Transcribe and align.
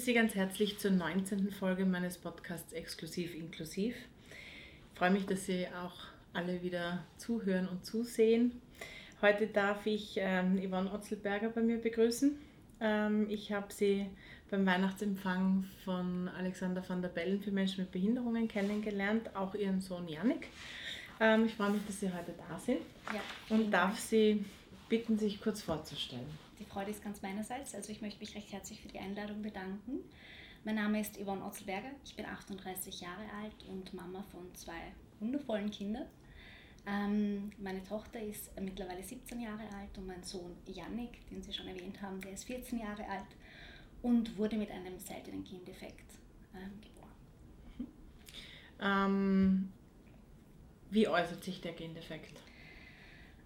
Begrüße 0.00 0.12
Sie 0.12 0.14
ganz 0.14 0.34
herzlich 0.34 0.78
zur 0.78 0.92
19. 0.92 1.50
Folge 1.50 1.84
meines 1.84 2.16
Podcasts 2.16 2.72
Exklusiv 2.72 3.34
Inklusiv. 3.34 3.94
Ich 4.30 4.98
freue 4.98 5.10
mich, 5.10 5.26
dass 5.26 5.44
Sie 5.44 5.66
auch 5.66 5.92
alle 6.32 6.62
wieder 6.62 7.04
zuhören 7.18 7.68
und 7.68 7.84
zusehen. 7.84 8.62
Heute 9.20 9.46
darf 9.46 9.84
ich 9.84 10.14
ähm, 10.16 10.58
Yvonne 10.58 10.90
Otzelberger 10.90 11.50
bei 11.50 11.60
mir 11.60 11.76
begrüßen. 11.76 12.34
Ähm, 12.80 13.26
ich 13.28 13.52
habe 13.52 13.70
sie 13.70 14.06
beim 14.50 14.64
Weihnachtsempfang 14.64 15.66
von 15.84 16.28
Alexander 16.28 16.82
van 16.88 17.02
der 17.02 17.10
Bellen 17.10 17.42
für 17.42 17.50
Menschen 17.50 17.82
mit 17.82 17.92
Behinderungen 17.92 18.48
kennengelernt, 18.48 19.36
auch 19.36 19.54
ihren 19.54 19.82
Sohn 19.82 20.08
Yannick. 20.08 20.48
Ähm, 21.20 21.44
ich 21.44 21.54
freue 21.54 21.72
mich, 21.72 21.82
dass 21.86 22.00
Sie 22.00 22.10
heute 22.10 22.32
da 22.48 22.58
sind 22.58 22.80
Ja, 23.12 23.20
und 23.54 23.70
darf 23.70 23.98
Sie 23.98 24.46
bitten, 24.88 25.18
sich 25.18 25.42
kurz 25.42 25.60
vorzustellen. 25.60 26.49
Die 26.60 26.66
Freude 26.66 26.90
ist 26.90 27.02
ganz 27.02 27.22
meinerseits. 27.22 27.74
Also 27.74 27.90
ich 27.90 28.02
möchte 28.02 28.20
mich 28.20 28.34
recht 28.34 28.52
herzlich 28.52 28.82
für 28.82 28.88
die 28.88 28.98
Einladung 28.98 29.40
bedanken. 29.40 30.00
Mein 30.62 30.74
Name 30.74 31.00
ist 31.00 31.16
Yvonne 31.16 31.42
Otzelberger. 31.42 31.90
Ich 32.04 32.14
bin 32.14 32.26
38 32.26 33.00
Jahre 33.00 33.24
alt 33.42 33.64
und 33.66 33.94
Mama 33.94 34.22
von 34.30 34.54
zwei 34.54 34.92
wundervollen 35.20 35.70
Kindern. 35.70 36.06
Ähm, 36.86 37.50
meine 37.58 37.82
Tochter 37.82 38.22
ist 38.22 38.50
mittlerweile 38.60 39.02
17 39.02 39.40
Jahre 39.40 39.62
alt 39.74 39.96
und 39.96 40.06
mein 40.06 40.22
Sohn 40.22 40.54
Yannick, 40.66 41.26
den 41.30 41.42
Sie 41.42 41.52
schon 41.52 41.66
erwähnt 41.66 42.00
haben, 42.02 42.20
der 42.20 42.32
ist 42.32 42.44
14 42.44 42.78
Jahre 42.78 43.08
alt 43.08 43.26
und 44.02 44.36
wurde 44.36 44.56
mit 44.56 44.70
einem 44.70 44.98
seltenen 44.98 45.44
Gendefekt 45.44 46.12
ähm, 46.54 46.80
geboren. 46.80 47.88
Ähm, 48.80 49.72
wie 50.90 51.08
äußert 51.08 51.42
sich 51.42 51.62
der 51.62 51.72
Gendefekt? 51.72 52.38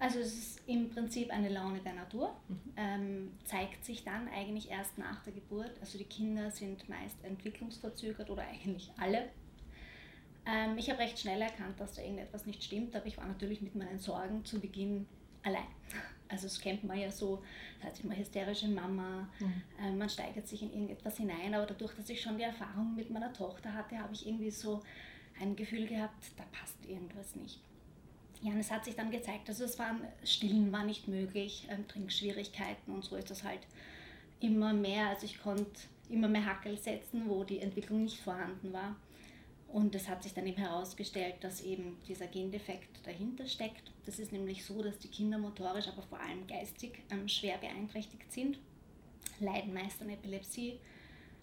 Also 0.04 0.18
es 0.18 0.34
ist 0.36 0.60
im 0.66 0.90
Prinzip 0.90 1.30
eine 1.30 1.48
Laune 1.48 1.78
der 1.80 1.94
Natur, 1.94 2.36
Mhm. 2.48 2.60
ähm, 2.76 3.32
zeigt 3.44 3.84
sich 3.86 4.04
dann 4.04 4.28
eigentlich 4.28 4.70
erst 4.70 4.98
nach 4.98 5.22
der 5.24 5.32
Geburt. 5.32 5.70
Also 5.80 5.96
die 5.96 6.04
Kinder 6.04 6.50
sind 6.50 6.86
meist 6.90 7.16
entwicklungsverzögert 7.24 8.28
oder 8.28 8.42
eigentlich 8.42 8.90
alle. 8.98 9.30
Ähm, 10.46 10.76
ich 10.76 10.90
habe 10.90 10.98
recht 10.98 11.18
schnell 11.18 11.40
erkannt, 11.40 11.80
dass 11.80 11.94
da 11.94 12.02
irgendetwas 12.02 12.44
nicht 12.44 12.62
stimmt, 12.62 12.94
aber 12.94 13.06
ich 13.06 13.16
war 13.16 13.26
natürlich 13.26 13.62
mit 13.62 13.74
meinen 13.76 13.98
Sorgen 13.98 14.44
zu 14.44 14.60
Beginn 14.60 15.06
allein. 15.42 15.66
Also 16.28 16.48
das 16.48 16.60
kennt 16.60 16.84
man 16.84 16.98
ja 16.98 17.10
so, 17.10 17.42
da 17.80 17.86
hat 17.88 17.96
sich 17.96 18.04
mal 18.04 18.16
hysterische 18.16 18.68
Mama, 18.68 19.26
Mhm. 19.40 19.62
ähm, 19.80 19.98
man 19.98 20.08
steigert 20.10 20.46
sich 20.46 20.62
in 20.62 20.70
irgendetwas 20.72 21.16
hinein, 21.16 21.54
aber 21.54 21.64
dadurch, 21.66 21.94
dass 21.94 22.10
ich 22.10 22.20
schon 22.20 22.36
die 22.36 22.44
Erfahrung 22.44 22.94
mit 22.94 23.08
meiner 23.10 23.32
Tochter 23.32 23.72
hatte, 23.72 23.98
habe 23.98 24.12
ich 24.12 24.26
irgendwie 24.26 24.50
so 24.50 24.82
ein 25.40 25.56
Gefühl 25.56 25.86
gehabt, 25.86 26.24
da 26.36 26.44
passt 26.52 26.84
irgendwas 26.86 27.36
nicht. 27.36 27.60
Ja, 28.44 28.52
und 28.52 28.58
es 28.58 28.70
hat 28.70 28.84
sich 28.84 28.94
dann 28.94 29.10
gezeigt, 29.10 29.48
also 29.48 29.64
es 29.64 29.78
waren, 29.78 30.02
Stillen 30.22 30.70
war 30.70 30.84
nicht 30.84 31.08
möglich, 31.08 31.66
ähm, 31.70 31.88
Trinkschwierigkeiten 31.88 32.92
und 32.92 33.02
so 33.02 33.16
ist 33.16 33.30
das 33.30 33.42
halt 33.42 33.60
immer 34.38 34.74
mehr, 34.74 35.08
also 35.08 35.24
ich 35.24 35.40
konnte 35.40 35.80
immer 36.10 36.28
mehr 36.28 36.44
Hackel 36.44 36.76
setzen, 36.76 37.26
wo 37.26 37.42
die 37.42 37.60
Entwicklung 37.60 38.02
nicht 38.02 38.20
vorhanden 38.20 38.70
war. 38.74 38.96
Und 39.68 39.94
es 39.94 40.10
hat 40.10 40.22
sich 40.22 40.34
dann 40.34 40.46
eben 40.46 40.58
herausgestellt, 40.58 41.36
dass 41.40 41.62
eben 41.62 41.96
dieser 42.06 42.26
Gendefekt 42.26 43.06
dahinter 43.06 43.46
steckt. 43.46 43.90
Das 44.04 44.18
ist 44.18 44.30
nämlich 44.30 44.62
so, 44.62 44.82
dass 44.82 44.98
die 44.98 45.08
Kinder 45.08 45.38
motorisch, 45.38 45.88
aber 45.88 46.02
vor 46.02 46.20
allem 46.20 46.46
geistig 46.46 47.02
ähm, 47.10 47.26
schwer 47.30 47.56
beeinträchtigt 47.56 48.30
sind, 48.30 48.58
leiden 49.40 49.72
meist 49.72 50.02
an 50.02 50.10
Epilepsie, 50.10 50.78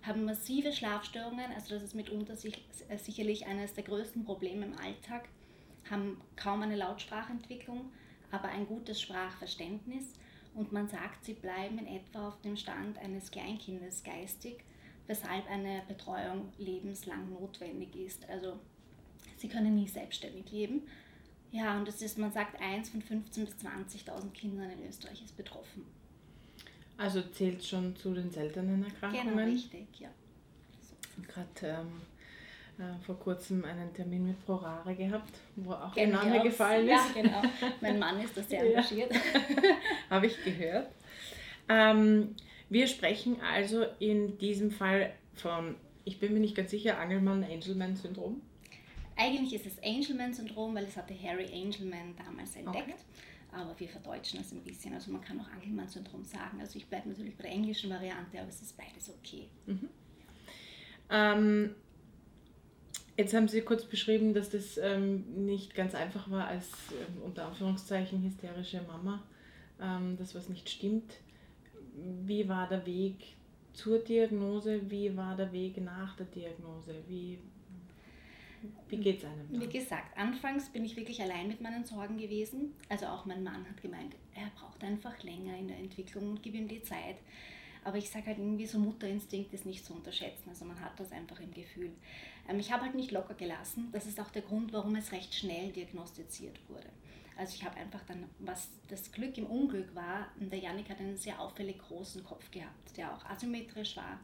haben 0.04 0.24
massive 0.24 0.72
Schlafstörungen, 0.72 1.52
also 1.56 1.74
das 1.74 1.82
ist 1.82 1.96
mitunter 1.96 2.36
sich, 2.36 2.64
äh, 2.90 2.98
sicherlich 3.00 3.48
eines 3.48 3.74
der 3.74 3.86
größten 3.86 4.24
Probleme 4.24 4.68
im 4.68 4.78
Alltag, 4.78 5.28
haben 5.92 6.20
kaum 6.36 6.62
eine 6.62 6.76
Lautsprachentwicklung, 6.76 7.92
aber 8.32 8.48
ein 8.48 8.66
gutes 8.66 9.02
Sprachverständnis 9.02 10.14
und 10.54 10.72
man 10.72 10.88
sagt, 10.88 11.26
sie 11.26 11.34
bleiben 11.34 11.78
in 11.80 11.88
etwa 11.88 12.30
auf 12.30 12.42
dem 12.42 12.58
Stand 12.58 12.98
eines 12.98 13.32
Kleinkindes 13.32 14.04
geistig, 14.04 14.64
weshalb 15.08 15.50
eine 15.50 15.84
Betreuung 15.88 16.52
lebenslang 16.58 17.30
notwendig 17.30 17.96
ist. 17.96 18.28
Also 18.30 18.60
sie 19.38 19.48
können 19.48 19.76
nie 19.76 19.88
selbstständig 19.88 20.52
leben. 20.52 20.82
Ja, 21.52 21.78
und 21.78 21.88
das 21.88 22.02
ist, 22.02 22.18
man 22.18 22.32
sagt, 22.32 22.62
eins 22.62 22.90
von 22.90 23.02
15.000 23.02 23.46
bis 23.46 23.56
20.000 24.08 24.32
Kindern 24.32 24.70
in 24.72 24.88
Österreich 24.88 25.22
ist 25.22 25.36
betroffen. 25.36 25.86
Also 26.98 27.22
zählt 27.22 27.64
schon 27.64 27.96
zu 27.96 28.14
den 28.14 28.32
seltenen 28.32 28.86
Erkrankungen. 28.86 29.36
Genau, 29.36 29.52
richtig, 29.52 29.88
ja. 30.00 30.10
gerade 31.28 31.50
ähm, 31.82 32.02
äh, 32.82 33.04
vor 33.06 33.18
kurzem 33.20 33.64
einen 33.66 33.94
Termin 33.94 34.28
mit 34.28 34.46
Prorare 34.46 34.96
gehabt, 34.96 35.38
wo 35.56 35.72
auch 35.74 35.94
Kennen 35.94 36.14
der 36.14 36.22
wir 36.24 36.30
Name 36.30 36.44
gefallen 36.44 36.88
Ja, 36.88 36.96
ist. 37.06 37.14
genau. 37.14 37.42
Mein 37.82 38.00
Mann 38.00 38.20
ist 38.22 38.36
da 38.36 38.42
sehr 38.44 38.60
Ja. 38.66 38.70
engagiert. 38.80 39.12
Habe 40.10 40.26
ich 40.28 40.44
gehört. 40.44 40.90
Ähm, 41.70 42.36
wir 42.70 42.88
sprechen 42.88 43.38
also 43.42 43.86
in 44.00 44.38
diesem 44.38 44.72
Fall 44.72 45.14
von, 45.36 45.76
ich 46.06 46.20
bin 46.20 46.34
mir 46.34 46.40
nicht 46.40 46.56
ganz 46.56 46.72
sicher, 46.72 46.98
Angelmann-Angelman-Syndrom. 47.00 48.42
Eigentlich 49.18 49.54
ist 49.54 49.66
es 49.68 49.84
Angelman-Syndrom, 49.84 50.74
weil 50.74 50.86
es 50.86 50.98
hatte 50.98 51.14
Harry 51.22 51.46
Angelman 51.54 52.16
damals 52.18 52.56
entdeckt. 52.56 52.88
Okay. 52.90 52.96
Aber 53.54 53.78
wir 53.78 53.90
verdeutschen 53.90 54.40
das 54.40 54.54
ein 54.54 54.62
bisschen. 54.64 54.94
Also 54.94 55.12
man 55.12 55.22
kann 55.22 55.40
auch 55.42 55.50
Angelman-Syndrom 55.52 56.24
sagen. 56.24 56.60
Also 56.62 56.78
ich 56.80 56.88
bleibe 56.88 57.10
natürlich 57.10 57.36
bei 57.36 57.44
der 57.44 57.52
englischen 57.52 57.90
Variante, 57.90 58.40
aber 58.40 58.48
es 58.50 58.62
ist 58.62 58.76
beides 58.78 59.10
okay. 59.10 59.50
Ähm, 61.10 61.76
jetzt 63.22 63.34
haben 63.34 63.48
Sie 63.48 63.62
kurz 63.62 63.86
beschrieben, 63.86 64.34
dass 64.34 64.50
das 64.50 64.78
ähm, 64.78 65.46
nicht 65.46 65.76
ganz 65.76 65.96
einfach 65.96 66.30
war 66.30 66.48
als 66.48 66.68
ähm, 66.92 67.22
unter 67.24 67.46
Anführungszeichen 67.46 68.24
hysterische 68.24 68.82
Mama, 68.82 69.24
ähm, 69.80 70.18
das 70.18 70.36
was 70.36 70.50
nicht 70.50 70.70
stimmt. 70.70 71.14
Wie 72.26 72.48
war 72.50 72.68
der 72.68 72.86
Weg 72.86 73.36
zur 73.74 74.00
Diagnose? 74.00 74.90
Wie 74.90 75.16
war 75.16 75.36
der 75.36 75.52
Weg 75.52 75.78
nach 75.78 76.16
der 76.16 76.26
Diagnose? 76.26 76.96
Wie, 77.08 77.38
wie 78.90 78.98
geht 78.98 79.20
es 79.20 79.26
einem? 79.26 79.50
Wie 79.50 79.60
dann? 79.60 79.70
gesagt, 79.70 80.18
anfangs 80.18 80.70
bin 80.70 80.84
ich 80.84 80.96
wirklich 80.96 81.22
allein 81.22 81.48
mit 81.48 81.62
meinen 81.62 81.86
Sorgen 81.86 82.18
gewesen. 82.18 82.74
Also 82.90 83.06
auch 83.06 83.26
mein 83.26 83.44
Mann 83.44 83.68
hat 83.70 83.82
gemeint, 83.82 84.16
er 84.34 84.50
braucht 84.60 84.84
einfach 84.84 85.22
länger 85.24 85.58
in 85.58 85.68
der 85.68 85.78
Entwicklung 85.78 86.30
und 86.30 86.44
gib 86.44 86.56
ihm 86.56 86.68
die 86.68 86.82
Zeit. 86.82 87.18
Aber 87.84 87.98
ich 87.98 88.10
sage 88.10 88.28
halt 88.28 88.38
irgendwie, 88.38 88.68
so 88.68 88.78
Mutterinstinkt 88.78 89.54
ist 89.54 89.66
nicht 89.66 89.84
zu 89.84 89.94
unterschätzen. 89.94 90.50
Also 90.50 90.66
man 90.66 90.80
hat 90.80 91.00
das 91.00 91.12
einfach 91.12 91.40
im 91.40 91.52
Gefühl. 91.52 91.92
Ähm, 92.50 92.60
ich 92.60 92.72
habe 92.72 92.84
halt 92.84 92.96
nicht 92.96 93.12
locker 93.12 93.34
gelassen. 93.34 93.90
Das 93.92 94.06
ist 94.06 94.20
auch 94.20 94.30
der 94.32 94.42
Grund, 94.42 94.74
warum 94.74 94.96
es 94.96 95.12
recht 95.12 95.34
schnell 95.34 95.72
diagnostiziert 95.72 96.60
wurde. 96.70 96.88
Also 97.38 97.56
ich 97.56 97.66
habe 97.66 97.78
einfach 97.78 98.02
dann, 98.04 98.26
was 98.40 98.70
das 98.88 99.12
Glück 99.12 99.38
im 99.38 99.48
Unglück 99.48 99.96
war, 99.96 100.28
der 100.36 100.60
Janik 100.60 100.90
hat 100.90 101.00
einen 101.00 101.18
sehr 101.18 101.40
auffällig 101.40 101.80
großen 101.80 102.24
Kopf 102.24 102.52
gehabt, 102.52 102.98
der 102.98 103.14
auch 103.14 103.26
asymmetrisch 103.26 103.98
war. 103.98 104.20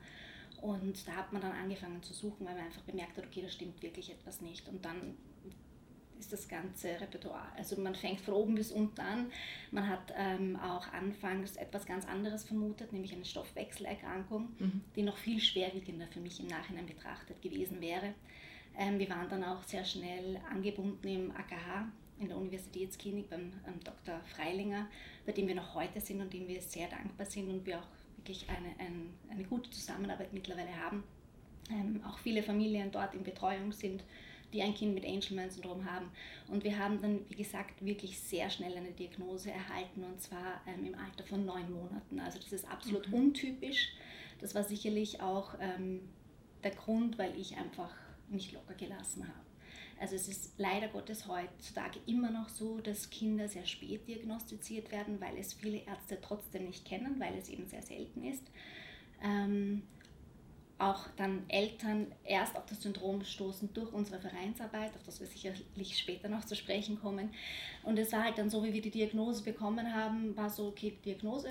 Und 0.61 1.07
da 1.07 1.13
hat 1.13 1.31
man 1.33 1.41
dann 1.41 1.51
angefangen 1.51 2.01
zu 2.03 2.13
suchen, 2.13 2.45
weil 2.45 2.55
man 2.55 2.65
einfach 2.65 2.81
bemerkt 2.81 3.17
hat, 3.17 3.25
okay, 3.25 3.41
da 3.41 3.49
stimmt 3.49 3.81
wirklich 3.81 4.11
etwas 4.11 4.41
nicht. 4.41 4.67
Und 4.67 4.83
dann 4.83 5.17
ist 6.19 6.33
das 6.33 6.47
ganze 6.47 6.89
Repertoire. 6.99 7.47
Also 7.57 7.79
man 7.79 7.95
fängt 7.95 8.21
von 8.21 8.33
oben 8.33 8.55
bis 8.55 8.71
unten 8.71 8.99
an. 9.01 9.31
Man 9.71 9.87
hat 9.87 10.13
ähm, 10.15 10.55
auch 10.57 10.91
anfangs 10.93 11.55
etwas 11.57 11.85
ganz 11.85 12.05
anderes 12.07 12.43
vermutet, 12.43 12.93
nämlich 12.93 13.13
eine 13.13 13.25
Stoffwechselerkrankung, 13.25 14.49
Mhm. 14.59 14.81
die 14.95 15.03
noch 15.03 15.17
viel 15.17 15.39
schwerwiegender 15.39 16.07
für 16.07 16.19
mich 16.19 16.39
im 16.39 16.47
Nachhinein 16.47 16.85
betrachtet 16.85 17.41
gewesen 17.41 17.81
wäre. 17.81 18.13
Ähm, 18.77 18.99
wir 18.99 19.09
waren 19.09 19.29
dann 19.29 19.43
auch 19.43 19.63
sehr 19.63 19.83
schnell 19.85 20.39
angebunden 20.51 21.07
im 21.07 21.31
AKH, 21.31 21.87
in 22.19 22.27
der 22.29 22.37
Universitätsklinik 22.37 23.29
beim 23.29 23.53
ähm, 23.67 23.79
Dr. 23.83 24.19
Freilinger, 24.35 24.87
bei 25.25 25.31
dem 25.31 25.47
wir 25.47 25.55
noch 25.55 25.75
heute 25.75 25.99
sind 26.01 26.21
und 26.21 26.33
dem 26.33 26.47
wir 26.47 26.61
sehr 26.61 26.87
dankbar 26.87 27.25
sind 27.25 27.49
und 27.49 27.65
wir 27.65 27.79
auch 27.79 27.87
wirklich 28.17 28.47
eine, 28.49 28.69
ein, 28.79 29.13
eine 29.29 29.43
gute 29.43 29.69
Zusammenarbeit 29.69 30.33
mittlerweile 30.33 30.75
haben. 30.75 31.03
Ähm, 31.69 32.01
auch 32.05 32.17
viele 32.19 32.43
Familien 32.43 32.91
dort 32.91 33.13
in 33.13 33.23
Betreuung 33.23 33.71
sind, 33.71 34.03
die 34.53 34.61
ein 34.61 34.73
Kind 34.73 34.94
mit 34.94 35.05
Angelman-Syndrom 35.05 35.85
haben. 35.89 36.09
Und 36.47 36.63
wir 36.63 36.77
haben 36.77 37.01
dann, 37.01 37.19
wie 37.29 37.35
gesagt, 37.35 37.83
wirklich 37.83 38.19
sehr 38.19 38.49
schnell 38.49 38.75
eine 38.75 38.91
Diagnose 38.91 39.51
erhalten 39.51 40.03
und 40.03 40.21
zwar 40.21 40.61
ähm, 40.67 40.85
im 40.85 40.95
Alter 40.95 41.23
von 41.23 41.45
neun 41.45 41.71
Monaten. 41.71 42.19
Also 42.19 42.39
das 42.39 42.51
ist 42.51 42.69
absolut 42.69 43.07
mhm. 43.09 43.13
untypisch. 43.15 43.94
Das 44.39 44.55
war 44.55 44.63
sicherlich 44.63 45.21
auch 45.21 45.55
ähm, 45.59 46.01
der 46.63 46.71
Grund, 46.71 47.17
weil 47.17 47.38
ich 47.39 47.57
einfach 47.57 47.94
nicht 48.29 48.53
locker 48.53 48.73
gelassen 48.75 49.27
habe. 49.27 49.47
Also 49.99 50.15
es 50.15 50.27
ist 50.27 50.53
leider 50.57 50.89
Gottes 50.89 51.27
heutzutage 51.27 51.99
immer 52.05 52.29
noch 52.29 52.49
so, 52.49 52.79
dass 52.79 53.09
Kinder 53.09 53.47
sehr 53.47 53.65
spät 53.65 54.07
diagnostiziert 54.07 54.91
werden, 54.91 55.19
weil 55.19 55.38
es 55.38 55.53
viele 55.53 55.77
Ärzte 55.77 56.19
trotzdem 56.21 56.65
nicht 56.65 56.85
kennen, 56.85 57.19
weil 57.19 57.35
es 57.35 57.49
eben 57.49 57.67
sehr 57.67 57.81
selten 57.81 58.23
ist. 58.23 58.44
Ähm, 59.23 59.81
auch 60.79 61.07
dann 61.18 61.44
Eltern 61.47 62.12
erst 62.24 62.56
auf 62.56 62.65
das 62.68 62.81
Syndrom 62.81 63.24
stoßen 63.24 63.74
durch 63.74 63.91
unsere 63.91 64.19
Vereinsarbeit, 64.19 64.95
auf 64.95 65.03
das 65.03 65.19
wir 65.19 65.27
sicherlich 65.27 65.97
später 65.97 66.29
noch 66.29 66.45
zu 66.45 66.56
sprechen 66.56 67.00
kommen. 67.00 67.31
Und 67.83 67.97
es 67.97 68.12
war 68.12 68.24
halt 68.24 68.38
dann 68.38 68.50
so, 68.50 68.63
wie 68.63 68.74
wir 68.74 68.81
die 68.81 68.91
Diagnose 68.91 69.44
bekommen 69.44 69.94
haben, 69.94 70.35
war 70.38 70.50
so, 70.50 70.68
okay, 70.68 70.97
Diagnose, 71.03 71.50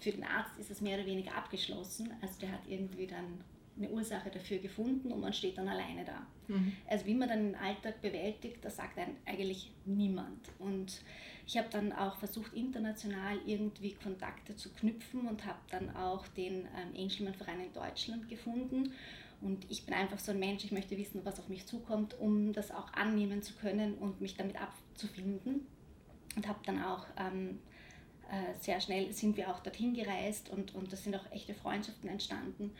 für 0.00 0.10
den 0.10 0.24
Arzt 0.24 0.58
ist 0.58 0.70
es 0.70 0.80
mehr 0.80 0.98
oder 0.98 1.06
weniger 1.06 1.34
abgeschlossen. 1.36 2.12
Also 2.20 2.40
der 2.40 2.52
hat 2.52 2.66
irgendwie 2.68 3.06
dann 3.06 3.44
eine 3.78 3.90
Ursache 3.90 4.30
dafür 4.30 4.58
gefunden 4.58 5.12
und 5.12 5.20
man 5.20 5.32
steht 5.32 5.58
dann 5.58 5.68
alleine 5.68 6.04
da. 6.04 6.26
Mhm. 6.48 6.72
Also 6.88 7.06
wie 7.06 7.14
man 7.14 7.28
dann 7.28 7.52
den 7.52 7.54
Alltag 7.56 8.00
bewältigt, 8.00 8.64
das 8.64 8.76
sagt 8.76 8.98
einem 8.98 9.16
eigentlich 9.24 9.70
niemand. 9.84 10.40
Und 10.58 11.02
ich 11.46 11.56
habe 11.56 11.68
dann 11.70 11.92
auch 11.92 12.16
versucht, 12.16 12.52
international 12.54 13.38
irgendwie 13.46 13.92
Kontakte 13.94 14.56
zu 14.56 14.68
knüpfen 14.70 15.28
und 15.28 15.46
habe 15.46 15.58
dann 15.70 15.94
auch 15.94 16.26
den 16.28 16.66
ähm, 16.76 17.04
Angelman-Verein 17.04 17.60
in 17.60 17.72
Deutschland 17.72 18.28
gefunden. 18.28 18.92
Und 19.40 19.70
ich 19.70 19.84
bin 19.84 19.94
einfach 19.94 20.18
so 20.18 20.32
ein 20.32 20.40
Mensch, 20.40 20.64
ich 20.64 20.72
möchte 20.72 20.96
wissen, 20.96 21.20
was 21.24 21.38
auf 21.38 21.48
mich 21.48 21.66
zukommt, 21.66 22.18
um 22.18 22.52
das 22.52 22.72
auch 22.72 22.92
annehmen 22.94 23.42
zu 23.42 23.54
können 23.54 23.94
und 23.94 24.20
mich 24.20 24.36
damit 24.36 24.56
abzufinden. 24.60 25.66
Und 26.34 26.48
habe 26.48 26.58
dann 26.66 26.82
auch 26.82 27.06
ähm, 27.16 27.50
äh, 27.50 27.75
sehr 28.60 28.80
schnell 28.80 29.12
sind 29.12 29.36
wir 29.36 29.50
auch 29.50 29.60
dorthin 29.60 29.94
gereist 29.94 30.50
und, 30.50 30.74
und 30.74 30.92
da 30.92 30.96
sind 30.96 31.14
auch 31.14 31.30
echte 31.30 31.54
Freundschaften 31.54 32.08
entstanden 32.08 32.72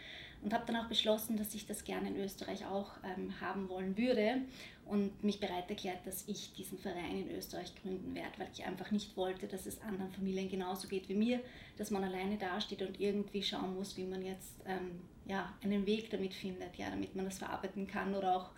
und 0.43 0.52
habe 0.52 0.64
dann 0.66 0.76
auch 0.76 0.88
beschlossen, 0.88 1.37
dass 1.37 1.54
ich 1.54 1.66
das 1.66 1.84
gerne 1.84 2.08
in 2.08 2.16
Österreich 2.16 2.66
auch 2.66 2.93
ähm, 3.04 3.40
haben 3.40 3.69
wollen 3.69 3.96
würde 3.96 4.43
und 4.84 5.25
mich 5.25 5.40
bereit 5.40 5.69
erklärt, 5.69 6.06
dass 6.06 6.26
ich 6.28 6.52
diesen 6.54 6.78
Verein 6.78 7.20
in 7.22 7.31
Österreich 7.37 7.75
gründen 7.82 8.14
werde, 8.14 8.38
weil 8.38 8.48
ich 8.52 8.64
einfach 8.64 8.90
nicht 8.90 9.16
wollte, 9.16 9.46
dass 9.48 9.66
es 9.66 9.81
anderen 9.82 10.12
Familien 10.12 10.48
genauso 10.48 10.88
geht 10.88 11.08
wie 11.08 11.14
mir, 11.14 11.40
dass 11.76 11.90
man 11.90 12.04
alleine 12.04 12.37
dasteht 12.38 12.82
und 12.82 13.00
irgendwie 13.00 13.42
schauen 13.42 13.75
muss, 13.75 13.96
wie 13.96 14.04
man 14.04 14.25
jetzt 14.25 14.54
ähm, 14.66 15.00
ja, 15.26 15.52
einen 15.62 15.87
Weg 15.87 16.10
damit 16.10 16.34
findet, 16.34 16.76
ja, 16.76 16.90
damit 16.90 17.16
man 17.16 17.25
das 17.25 17.38
verarbeiten 17.38 17.87
kann 17.87 18.14
oder 18.14 18.37
auch, 18.37 18.50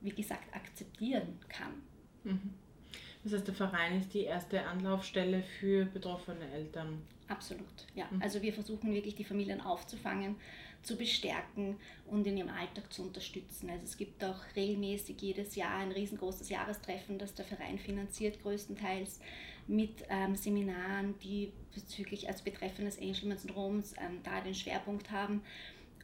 wie 0.00 0.10
gesagt, 0.10 0.54
akzeptieren 0.54 1.40
kann. 1.48 1.82
Mhm. 2.22 2.54
Das 3.24 3.32
heißt, 3.32 3.48
der 3.48 3.54
Verein 3.54 3.98
ist 3.98 4.12
die 4.12 4.24
erste 4.24 4.64
Anlaufstelle 4.66 5.42
für 5.58 5.86
betroffene 5.86 6.48
Eltern. 6.52 7.02
Absolut, 7.28 7.64
ja. 7.94 8.06
Mhm. 8.10 8.20
Also 8.22 8.42
wir 8.42 8.52
versuchen 8.52 8.92
wirklich 8.92 9.14
die 9.14 9.24
Familien 9.24 9.62
aufzufangen, 9.62 10.36
zu 10.82 10.96
bestärken 10.96 11.76
und 12.06 12.26
in 12.26 12.36
ihrem 12.36 12.50
Alltag 12.50 12.92
zu 12.92 13.02
unterstützen. 13.02 13.70
Also 13.70 13.84
es 13.84 13.96
gibt 13.96 14.22
auch 14.22 14.40
regelmäßig 14.54 15.20
jedes 15.22 15.56
Jahr 15.56 15.78
ein 15.78 15.92
riesengroßes 15.92 16.50
Jahrestreffen, 16.50 17.18
das 17.18 17.34
der 17.34 17.46
Verein 17.46 17.78
finanziert, 17.78 18.42
größtenteils 18.42 19.20
mit 19.66 20.04
ähm, 20.10 20.36
Seminaren, 20.36 21.18
die 21.20 21.50
bezüglich 21.74 22.28
als 22.28 22.42
betreffendes 22.42 22.98
Angelman-Syndroms 22.98 23.94
ähm, 23.98 24.20
da 24.22 24.42
den 24.42 24.54
Schwerpunkt 24.54 25.10
haben. 25.10 25.40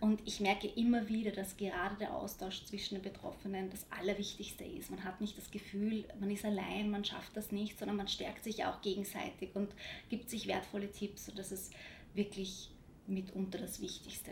Und 0.01 0.23
ich 0.25 0.41
merke 0.41 0.67
immer 0.67 1.09
wieder, 1.09 1.31
dass 1.31 1.59
gerade 1.59 1.95
der 1.97 2.15
Austausch 2.15 2.65
zwischen 2.65 2.95
den 2.95 3.03
Betroffenen 3.03 3.69
das 3.69 3.85
Allerwichtigste 3.91 4.65
ist. 4.65 4.91
Man 4.91 5.05
hat 5.05 5.21
nicht 5.21 5.37
das 5.37 5.51
Gefühl, 5.51 6.05
man 6.19 6.31
ist 6.31 6.45
allein, 6.45 6.91
man 6.91 7.05
schafft 7.05 7.37
das 7.37 7.53
nicht, 7.53 7.79
sondern 7.79 7.99
man 7.99 8.09
stärkt 8.09 8.45
sich 8.45 8.65
auch 8.65 8.81
gegenseitig 8.81 9.51
und 9.55 9.69
gibt 10.09 10.31
sich 10.31 10.47
wertvolle 10.47 10.91
Tipps. 10.91 11.29
Und 11.29 11.39
das 11.39 11.53
ist 11.53 11.75
wirklich 12.15 12.71
mitunter 13.07 13.59
das 13.59 13.83
Wichtigste. 13.83 14.31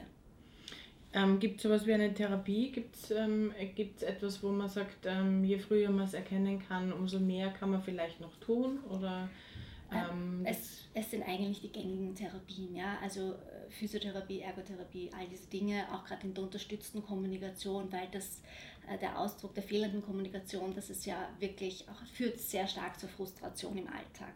Ähm, 1.12 1.38
gibt 1.38 1.56
es 1.56 1.62
sowas 1.62 1.86
wie 1.86 1.92
eine 1.92 2.12
Therapie? 2.12 2.70
Gibt 2.70 2.96
es 2.96 3.10
ähm, 3.10 3.52
etwas, 3.58 4.42
wo 4.42 4.50
man 4.50 4.68
sagt, 4.68 5.06
ähm, 5.06 5.42
je 5.44 5.58
früher 5.58 5.90
man 5.90 6.04
es 6.04 6.14
erkennen 6.14 6.62
kann, 6.66 6.92
umso 6.92 7.18
mehr 7.18 7.50
kann 7.50 7.70
man 7.70 7.82
vielleicht 7.82 8.20
noch 8.20 8.36
tun? 8.36 8.78
Oder, 8.90 9.28
ähm, 9.92 10.42
es, 10.44 10.88
es 10.94 11.10
sind 11.10 11.22
eigentlich 11.22 11.60
die 11.60 11.72
gängigen 11.72 12.14
Therapien, 12.14 12.74
ja. 12.74 12.98
Also 13.02 13.32
äh, 13.32 13.70
Physiotherapie, 13.70 14.40
Ergotherapie, 14.40 15.10
all 15.16 15.26
diese 15.28 15.48
Dinge, 15.48 15.86
auch 15.92 16.04
gerade 16.04 16.26
in 16.26 16.34
der 16.34 16.44
unterstützten 16.44 17.02
Kommunikation, 17.02 17.90
weil 17.92 18.08
das 18.12 18.42
äh, 18.88 18.98
der 18.98 19.18
Ausdruck 19.18 19.54
der 19.54 19.62
fehlenden 19.62 20.02
Kommunikation, 20.02 20.74
das 20.74 20.90
ist 20.90 21.06
ja 21.06 21.28
wirklich 21.38 21.86
auch 21.88 22.06
führt 22.06 22.38
sehr 22.38 22.66
stark 22.66 22.98
zur 23.00 23.08
Frustration 23.08 23.78
im 23.78 23.86
Alltag 23.86 24.34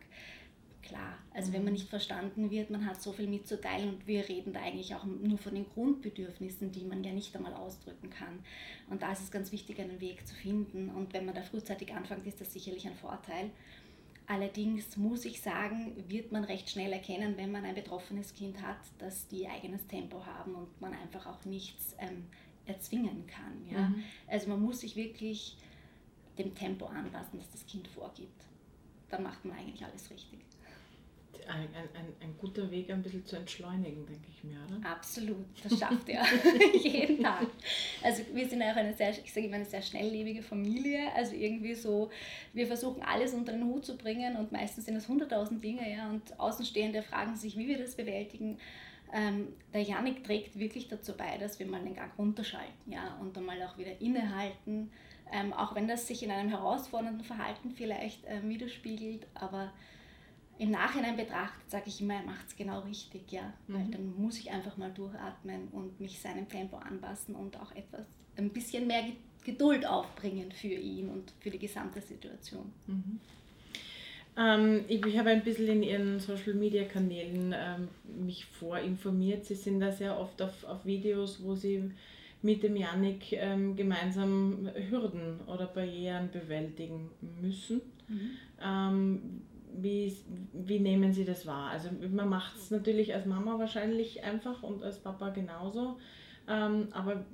klar. 0.82 1.18
Also 1.32 1.48
mhm. 1.48 1.54
wenn 1.54 1.64
man 1.64 1.72
mhm. 1.72 1.78
nicht 1.78 1.88
verstanden 1.88 2.50
wird, 2.50 2.70
man 2.70 2.86
hat 2.86 3.00
so 3.00 3.12
viel 3.12 3.26
mitzuteilen 3.26 3.88
und 3.88 4.06
wir 4.06 4.28
reden 4.28 4.52
da 4.52 4.60
eigentlich 4.60 4.94
auch 4.94 5.04
nur 5.04 5.38
von 5.38 5.54
den 5.54 5.66
Grundbedürfnissen, 5.70 6.72
die 6.72 6.84
man 6.84 7.02
ja 7.02 7.12
nicht 7.12 7.34
einmal 7.34 7.54
ausdrücken 7.54 8.10
kann. 8.10 8.40
Und 8.90 9.02
da 9.02 9.12
ist 9.12 9.22
es 9.22 9.30
ganz 9.30 9.52
wichtig, 9.52 9.80
einen 9.80 10.00
Weg 10.00 10.26
zu 10.26 10.34
finden. 10.34 10.90
Und 10.90 11.14
wenn 11.14 11.24
man 11.24 11.34
da 11.34 11.42
frühzeitig 11.42 11.94
anfängt, 11.94 12.26
ist 12.26 12.40
das 12.40 12.52
sicherlich 12.52 12.86
ein 12.86 12.94
Vorteil. 12.94 13.50
Allerdings 14.26 14.96
muss 14.96 15.24
ich 15.24 15.40
sagen, 15.40 16.04
wird 16.08 16.32
man 16.32 16.44
recht 16.44 16.70
schnell 16.70 16.92
erkennen, 16.92 17.36
wenn 17.36 17.50
man 17.50 17.64
ein 17.64 17.74
betroffenes 17.74 18.34
Kind 18.34 18.62
hat, 18.62 18.78
dass 18.98 19.26
die 19.28 19.48
eigenes 19.48 19.86
Tempo 19.86 20.24
haben 20.24 20.54
und 20.54 20.80
man 20.80 20.94
einfach 20.94 21.26
auch 21.26 21.44
nichts 21.44 21.94
ähm, 21.98 22.24
erzwingen 22.66 23.26
kann. 23.26 23.66
Ja? 23.70 23.88
Mhm. 23.88 24.04
Also 24.28 24.48
man 24.48 24.62
muss 24.62 24.80
sich 24.80 24.96
wirklich 24.96 25.56
dem 26.38 26.54
Tempo 26.54 26.86
anpassen, 26.86 27.38
das 27.38 27.50
das 27.50 27.66
Kind 27.66 27.88
vorgibt. 27.88 28.44
Dann 29.10 29.24
macht 29.24 29.44
man 29.44 29.58
eigentlich 29.58 29.84
alles 29.84 30.08
richtig 30.10 30.51
ein, 31.48 31.68
ein, 31.74 32.12
ein 32.20 32.34
guter 32.38 32.70
Weg, 32.70 32.90
ein 32.90 33.02
bisschen 33.02 33.24
zu 33.24 33.36
entschleunigen, 33.36 34.06
denke 34.06 34.28
ich 34.28 34.44
mir, 34.44 34.58
oder? 34.66 34.88
Absolut, 34.88 35.44
das 35.62 35.78
schafft 35.78 36.08
er 36.08 36.24
jeden 36.74 37.22
Tag. 37.22 37.46
Also 38.02 38.22
wir 38.32 38.48
sind 38.48 38.62
auch 38.62 38.76
eine 38.76 38.94
sehr, 38.94 39.10
ich 39.10 39.32
sage 39.32 39.46
immer, 39.46 39.56
eine 39.56 39.64
sehr 39.64 39.82
schnelllebige 39.82 40.42
Familie. 40.42 41.12
Also 41.14 41.34
irgendwie 41.34 41.74
so, 41.74 42.10
wir 42.52 42.66
versuchen 42.66 43.02
alles 43.02 43.34
unter 43.34 43.52
den 43.52 43.64
Hut 43.64 43.84
zu 43.84 43.96
bringen 43.96 44.36
und 44.36 44.52
meistens 44.52 44.86
sind 44.86 44.96
es 44.96 45.08
hunderttausend 45.08 45.62
Dinge, 45.62 45.90
ja, 45.90 46.08
und 46.10 46.38
Außenstehende 46.38 47.02
fragen 47.02 47.36
sich, 47.36 47.56
wie 47.56 47.68
wir 47.68 47.78
das 47.78 47.94
bewältigen. 47.94 48.58
Ähm, 49.12 49.48
der 49.74 49.82
Janik 49.82 50.24
trägt 50.24 50.58
wirklich 50.58 50.88
dazu 50.88 51.14
bei, 51.14 51.36
dass 51.36 51.58
wir 51.58 51.66
mal 51.66 51.82
den 51.82 51.94
Gang 51.94 52.10
runterschalten, 52.18 52.90
ja, 52.90 53.16
und 53.20 53.36
dann 53.36 53.44
mal 53.44 53.62
auch 53.62 53.76
wieder 53.76 54.00
innehalten. 54.00 54.90
Ähm, 55.30 55.52
auch 55.52 55.74
wenn 55.74 55.88
das 55.88 56.06
sich 56.06 56.22
in 56.22 56.30
einem 56.30 56.50
herausfordernden 56.50 57.24
Verhalten 57.24 57.70
vielleicht 57.70 58.22
ähm, 58.26 58.48
widerspiegelt, 58.48 59.26
aber 59.34 59.72
im 60.58 60.70
Nachhinein 60.70 61.16
betrachtet 61.16 61.70
sage 61.70 61.84
ich 61.86 62.00
immer, 62.00 62.14
er 62.14 62.22
macht 62.22 62.48
es 62.48 62.56
genau 62.56 62.80
richtig, 62.80 63.30
ja. 63.32 63.52
Mhm. 63.66 63.74
Weil 63.74 63.86
dann 63.90 64.16
muss 64.16 64.38
ich 64.38 64.50
einfach 64.50 64.76
mal 64.76 64.90
durchatmen 64.90 65.68
und 65.72 66.00
mich 66.00 66.20
seinem 66.20 66.48
Tempo 66.48 66.76
anpassen 66.76 67.34
und 67.34 67.58
auch 67.58 67.72
etwas, 67.72 68.06
ein 68.36 68.50
bisschen 68.50 68.86
mehr 68.86 69.04
Geduld 69.44 69.86
aufbringen 69.86 70.52
für 70.52 70.68
ihn 70.68 71.08
und 71.08 71.32
für 71.40 71.50
die 71.50 71.58
gesamte 71.58 72.00
Situation. 72.00 72.72
Mhm. 72.86 73.20
Ähm, 74.36 74.84
ich, 74.88 75.04
ich 75.04 75.18
habe 75.18 75.30
ein 75.30 75.42
bisschen 75.42 75.68
in 75.68 75.82
Ihren 75.82 76.20
Social 76.20 76.54
Media 76.54 76.84
Kanälen 76.84 77.54
ähm, 77.54 77.88
mich 78.24 78.46
vorinformiert. 78.46 79.44
Sie 79.44 79.54
sind 79.54 79.80
da 79.80 79.92
sehr 79.92 80.18
oft 80.18 80.40
auf, 80.40 80.64
auf 80.64 80.84
Videos, 80.86 81.42
wo 81.42 81.54
Sie 81.54 81.90
mit 82.40 82.62
dem 82.62 82.76
Janik 82.76 83.32
ähm, 83.32 83.76
gemeinsam 83.76 84.68
Hürden 84.90 85.40
oder 85.46 85.66
Barrieren 85.66 86.30
bewältigen 86.30 87.10
müssen. 87.40 87.82
Mhm. 88.08 89.42
Wie, 89.74 90.16
wie 90.52 90.80
nehmen 90.80 91.12
Sie 91.12 91.24
das 91.24 91.46
wahr? 91.46 91.70
Also 91.70 91.88
man 92.10 92.28
macht 92.28 92.56
es 92.56 92.70
natürlich 92.70 93.14
als 93.14 93.26
Mama 93.26 93.58
wahrscheinlich 93.58 94.22
einfach 94.22 94.62
und 94.62 94.82
als 94.82 94.98
Papa 94.98 95.30
genauso. 95.30 95.98
Ähm, 96.48 96.88
aber 96.92 97.24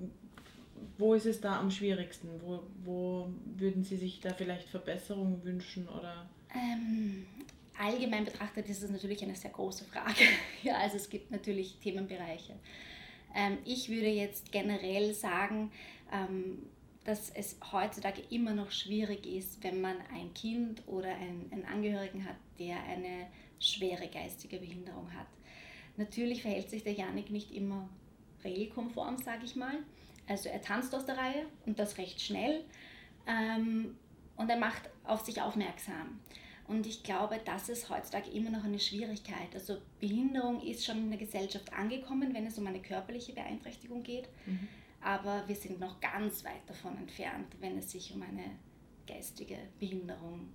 wo 0.97 1.15
ist 1.15 1.27
es 1.27 1.41
da 1.41 1.59
am 1.59 1.71
schwierigsten? 1.71 2.29
Wo, 2.41 2.63
wo 2.85 3.29
würden 3.57 3.83
Sie 3.83 3.97
sich 3.97 4.21
da 4.21 4.33
vielleicht 4.33 4.69
Verbesserungen 4.69 5.43
wünschen? 5.45 5.89
Oder? 5.89 6.29
Ähm, 6.55 7.27
allgemein 7.79 8.25
betrachtet 8.25 8.69
ist 8.69 8.83
es 8.83 8.91
natürlich 8.91 9.23
eine 9.23 9.35
sehr 9.35 9.51
große 9.51 9.85
Frage. 9.85 10.25
ja, 10.63 10.77
also 10.79 10.97
es 10.97 11.09
gibt 11.09 11.31
natürlich 11.31 11.79
Themenbereiche. 11.83 12.55
Ähm, 13.35 13.59
ich 13.65 13.89
würde 13.89 14.09
jetzt 14.09 14.53
generell 14.53 15.15
sagen, 15.15 15.71
ähm, 16.13 16.59
dass 17.09 17.31
es 17.31 17.57
heutzutage 17.73 18.21
immer 18.29 18.53
noch 18.53 18.71
schwierig 18.71 19.25
ist, 19.25 19.65
wenn 19.65 19.81
man 19.81 19.97
ein 20.13 20.35
Kind 20.35 20.83
oder 20.87 21.09
einen, 21.15 21.49
einen 21.51 21.65
Angehörigen 21.65 22.27
hat, 22.29 22.37
der 22.59 22.83
eine 22.83 23.29
schwere 23.59 24.09
geistige 24.09 24.59
Behinderung 24.59 25.11
hat. 25.15 25.27
Natürlich 25.97 26.43
verhält 26.43 26.69
sich 26.69 26.85
der 26.85 26.93
Janik 26.93 27.31
nicht 27.31 27.51
immer 27.55 27.89
regelkonform, 28.45 29.17
sage 29.17 29.47
ich 29.47 29.57
mal. 29.57 29.73
Also 30.27 30.51
er 30.51 30.61
tanzt 30.61 30.95
aus 30.95 31.07
der 31.07 31.17
Reihe 31.17 31.47
und 31.65 31.79
das 31.79 31.97
recht 31.97 32.21
schnell. 32.21 32.63
Ähm, 33.27 33.97
und 34.37 34.51
er 34.51 34.59
macht 34.59 34.91
auf 35.05 35.23
sich 35.23 35.41
aufmerksam. 35.41 36.21
Und 36.67 36.87
ich 36.87 37.05
glaube, 37.05 37.41
das 37.43 37.71
ist 37.71 37.89
heutzutage 37.89 38.31
immer 38.33 38.51
noch 38.51 38.65
eine 38.65 38.79
Schwierigkeit. 38.79 39.55
Also 39.55 39.79
Behinderung 39.99 40.61
ist 40.61 40.85
schon 40.85 40.99
in 40.99 41.09
der 41.09 41.19
Gesellschaft 41.19 41.73
angekommen, 41.73 42.35
wenn 42.35 42.47
es 42.47 42.59
um 42.59 42.67
eine 42.67 42.83
körperliche 42.83 43.33
Beeinträchtigung 43.33 44.03
geht. 44.03 44.29
Mhm. 44.45 44.69
Aber 45.01 45.45
wir 45.47 45.55
sind 45.55 45.81
noch 45.81 46.01
ganz 46.01 46.45
weit 46.45 46.69
davon 46.69 46.97
entfernt, 46.99 47.47
wenn 47.61 47.79
es 47.79 47.91
sich 47.93 48.13
um 48.15 48.23
eine 48.23 48.59
geistige 49.07 49.57
Behinderung 49.79 50.49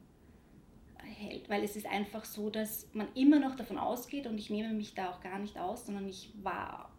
hält. 0.97 1.49
Weil 1.49 1.63
es 1.63 1.75
ist 1.75 1.85
einfach 1.85 2.25
so, 2.25 2.49
dass 2.49 2.87
man 2.93 3.07
immer 3.15 3.39
noch 3.39 3.55
davon 3.55 3.77
ausgeht, 3.77 4.27
und 4.27 4.37
ich 4.37 4.49
nehme 4.49 4.73
mich 4.73 4.93
da 4.93 5.11
auch 5.11 5.21
gar 5.21 5.39
nicht 5.39 5.57
aus, 5.57 5.85
sondern 5.85 6.07
ich 6.07 6.31
war 6.41 6.91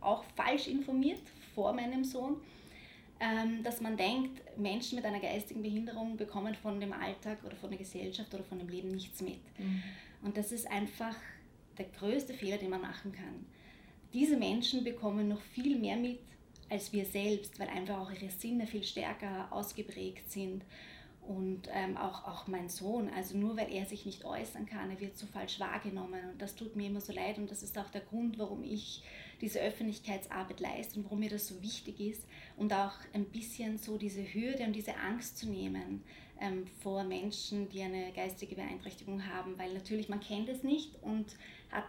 auch 0.00 0.24
falsch 0.36 0.68
informiert 0.68 1.20
vor 1.54 1.72
meinem 1.72 2.04
Sohn, 2.04 2.36
ähm, 3.18 3.62
dass 3.62 3.80
man 3.80 3.96
denkt, 3.96 4.42
Menschen 4.58 4.96
mit 4.96 5.04
einer 5.04 5.20
geistigen 5.20 5.62
Behinderung 5.62 6.16
bekommen 6.16 6.54
von 6.54 6.80
dem 6.80 6.92
Alltag 6.92 7.38
oder 7.44 7.56
von 7.56 7.70
der 7.70 7.78
Gesellschaft 7.78 8.32
oder 8.34 8.44
von 8.44 8.58
dem 8.58 8.68
Leben 8.68 8.90
nichts 8.90 9.22
mit. 9.22 9.40
Mhm. 9.58 9.82
Und 10.22 10.36
das 10.36 10.52
ist 10.52 10.70
einfach 10.70 11.16
der 11.78 11.86
größte 11.98 12.34
Fehler, 12.34 12.58
den 12.58 12.70
man 12.70 12.82
machen 12.82 13.12
kann. 13.12 13.46
Diese 14.12 14.36
Menschen 14.36 14.84
bekommen 14.84 15.28
noch 15.28 15.40
viel 15.40 15.78
mehr 15.78 15.96
mit 15.96 16.20
als 16.68 16.92
wir 16.92 17.04
selbst, 17.04 17.58
weil 17.58 17.68
einfach 17.68 17.98
auch 17.98 18.10
ihre 18.10 18.30
Sinne 18.30 18.66
viel 18.66 18.84
stärker 18.84 19.48
ausgeprägt 19.50 20.30
sind. 20.30 20.64
Und 21.26 21.68
ähm, 21.72 21.96
auch, 21.96 22.24
auch 22.24 22.46
mein 22.46 22.68
Sohn, 22.68 23.08
also 23.08 23.36
nur 23.36 23.56
weil 23.56 23.72
er 23.72 23.84
sich 23.84 24.06
nicht 24.06 24.24
äußern 24.24 24.64
kann, 24.64 24.90
er 24.90 25.00
wird 25.00 25.18
so 25.18 25.26
falsch 25.26 25.58
wahrgenommen. 25.58 26.20
Und 26.30 26.40
das 26.40 26.54
tut 26.54 26.76
mir 26.76 26.86
immer 26.86 27.00
so 27.00 27.12
leid 27.12 27.38
und 27.38 27.50
das 27.50 27.64
ist 27.64 27.76
auch 27.78 27.90
der 27.90 28.02
Grund, 28.02 28.38
warum 28.38 28.62
ich 28.62 29.02
diese 29.40 29.60
Öffentlichkeitsarbeit 29.60 30.60
leiste 30.60 30.98
und 30.98 31.06
warum 31.06 31.18
mir 31.18 31.30
das 31.30 31.48
so 31.48 31.60
wichtig 31.62 31.98
ist 31.98 32.26
und 32.56 32.72
auch 32.72 32.94
ein 33.12 33.24
bisschen 33.24 33.76
so 33.78 33.98
diese 33.98 34.22
Hürde 34.22 34.62
und 34.64 34.72
diese 34.72 34.96
Angst 34.96 35.38
zu 35.38 35.48
nehmen 35.48 36.04
ähm, 36.40 36.66
vor 36.80 37.04
Menschen, 37.04 37.68
die 37.68 37.82
eine 37.82 38.12
geistige 38.12 38.54
Beeinträchtigung 38.54 39.26
haben, 39.26 39.58
weil 39.58 39.72
natürlich 39.74 40.08
man 40.08 40.20
kennt 40.20 40.48
es 40.48 40.62
nicht 40.62 41.02
und 41.02 41.36
hat 41.70 41.84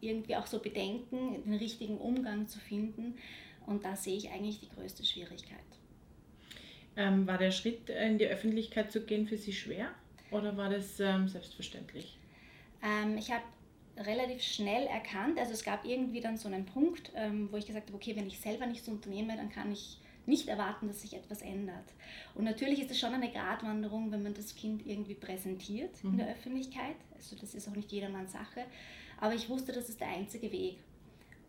irgendwie 0.00 0.36
auch 0.36 0.46
so 0.46 0.58
Bedenken, 0.58 1.42
den 1.44 1.54
richtigen 1.54 1.98
Umgang 1.98 2.48
zu 2.48 2.58
finden. 2.58 3.14
Und 3.70 3.84
da 3.84 3.94
sehe 3.94 4.16
ich 4.16 4.28
eigentlich 4.30 4.58
die 4.58 4.68
größte 4.68 5.04
Schwierigkeit. 5.04 5.58
Ähm, 6.96 7.24
war 7.28 7.38
der 7.38 7.52
Schritt 7.52 7.88
in 7.88 8.18
die 8.18 8.26
Öffentlichkeit 8.26 8.90
zu 8.90 9.02
gehen 9.02 9.28
für 9.28 9.36
Sie 9.36 9.52
schwer 9.52 9.94
oder 10.32 10.56
war 10.56 10.68
das 10.68 10.98
ähm, 10.98 11.28
selbstverständlich? 11.28 12.18
Ähm, 12.82 13.16
ich 13.16 13.30
habe 13.30 13.44
relativ 13.96 14.42
schnell 14.42 14.88
erkannt, 14.88 15.38
also 15.38 15.52
es 15.52 15.62
gab 15.62 15.84
irgendwie 15.84 16.20
dann 16.20 16.36
so 16.36 16.48
einen 16.48 16.66
Punkt, 16.66 17.12
ähm, 17.14 17.48
wo 17.52 17.58
ich 17.58 17.66
gesagt 17.66 17.86
habe, 17.86 17.96
okay, 17.96 18.16
wenn 18.16 18.26
ich 18.26 18.40
selber 18.40 18.66
nichts 18.66 18.88
unternehme, 18.88 19.36
dann 19.36 19.50
kann 19.50 19.70
ich 19.70 19.98
nicht 20.26 20.48
erwarten, 20.48 20.88
dass 20.88 21.02
sich 21.02 21.14
etwas 21.14 21.40
ändert. 21.40 21.94
Und 22.34 22.44
natürlich 22.44 22.82
ist 22.82 22.90
es 22.90 22.98
schon 22.98 23.14
eine 23.14 23.30
Gratwanderung, 23.30 24.10
wenn 24.10 24.24
man 24.24 24.34
das 24.34 24.56
Kind 24.56 24.84
irgendwie 24.84 25.14
präsentiert 25.14 26.02
mhm. 26.02 26.10
in 26.10 26.16
der 26.18 26.26
mhm. 26.26 26.32
Öffentlichkeit. 26.32 26.96
Also 27.14 27.36
das 27.36 27.54
ist 27.54 27.68
auch 27.68 27.76
nicht 27.76 27.92
jedermanns 27.92 28.32
Sache. 28.32 28.64
Aber 29.20 29.34
ich 29.34 29.48
wusste, 29.48 29.70
das 29.70 29.88
ist 29.88 30.00
der 30.00 30.08
einzige 30.08 30.50
Weg. 30.50 30.78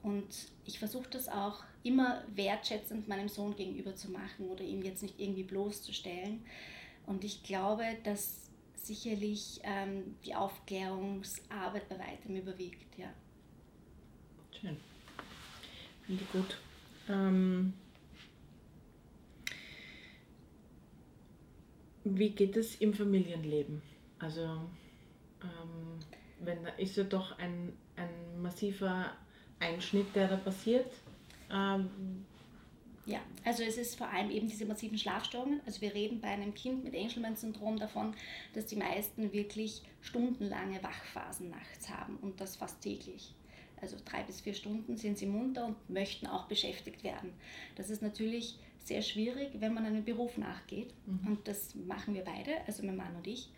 Und 0.04 0.28
ich 0.66 0.78
versuche 0.78 1.10
das 1.10 1.28
auch 1.28 1.64
immer 1.84 2.24
wertschätzend 2.36 3.08
meinem 3.08 3.30
Sohn 3.30 3.56
gegenüber 3.56 3.96
zu 3.96 4.12
machen 4.12 4.50
oder 4.50 4.64
ihn 4.64 4.84
jetzt 4.84 5.02
nicht 5.02 5.20
irgendwie 5.20 5.44
bloßzustellen. 5.44 6.44
Und 7.06 7.24
ich 7.24 7.44
glaube, 7.44 7.84
dass 8.04 8.50
sicherlich 8.76 9.62
ähm, 9.64 10.16
die 10.26 10.36
Aufklärungsarbeit 10.36 11.88
bei 11.90 12.00
weitem 12.00 12.36
überwiegt, 12.36 12.98
ja. 12.98 13.08
Schön. 14.60 14.78
Finde 16.06 16.24
ich 16.24 16.32
gut. 16.32 16.58
Ähm, 17.10 17.74
wie 22.04 22.30
geht 22.30 22.58
es 22.58 22.76
im 22.76 22.94
Familienleben? 22.94 23.82
Also, 24.20 24.42
ähm, 24.42 26.00
wenn 26.40 26.64
da 26.64 26.70
ist 26.72 26.98
ja 26.98 27.04
doch 27.04 27.38
ein, 27.38 27.74
ein 27.96 28.42
massiver 28.42 29.14
Einschnitt, 29.60 30.16
der 30.16 30.28
da 30.28 30.38
passiert. 30.38 30.92
Ähm, 31.52 32.26
ja, 33.06 33.20
also 33.44 33.64
es 33.64 33.78
ist 33.78 33.98
vor 33.98 34.08
allem 34.08 34.30
eben 34.30 34.48
diese 34.48 34.66
massiven 34.66 34.98
Schlafstörungen. 34.98 35.62
Also 35.66 35.82
wir 35.82 35.94
reden 35.94 36.22
bei 36.22 36.30
einem 36.30 36.54
Kind 36.54 36.84
mit 36.84 36.96
Angelman-Syndrom 36.96 37.78
davon, 37.78 38.14
dass 38.54 38.68
die 38.68 38.76
meisten 38.76 39.34
wirklich 39.34 39.82
stundenlange 40.02 40.82
Wachphasen 40.84 41.50
nachts 41.50 41.90
haben 41.90 42.18
und 42.18 42.40
das 42.40 42.56
fast 42.56 42.82
täglich. 42.82 43.34
Also 43.82 43.98
drei 44.06 44.22
bis 44.24 44.42
vier 44.42 44.54
Stunden 44.54 44.98
sind 44.98 45.18
sie 45.18 45.26
munter 45.26 45.66
und 45.66 45.90
möchten 45.90 46.28
auch 46.28 46.46
beschäftigt 46.48 47.04
werden. 47.04 47.34
Das 47.76 47.90
ist 47.90 48.04
natürlich 48.04 48.60
sehr 48.84 49.02
schwierig, 49.02 49.50
wenn 49.60 49.74
man 49.74 49.86
einem 49.86 50.04
Beruf 50.04 50.38
nachgeht. 50.38 50.94
Mhm. 51.06 51.28
Und 51.28 51.48
das 51.48 51.74
machen 51.76 52.14
wir 52.14 52.24
beide, 52.24 52.52
also 52.68 52.84
mein 52.84 52.98
Mann 52.98 53.16
und 53.16 53.26
ich. 53.26 53.50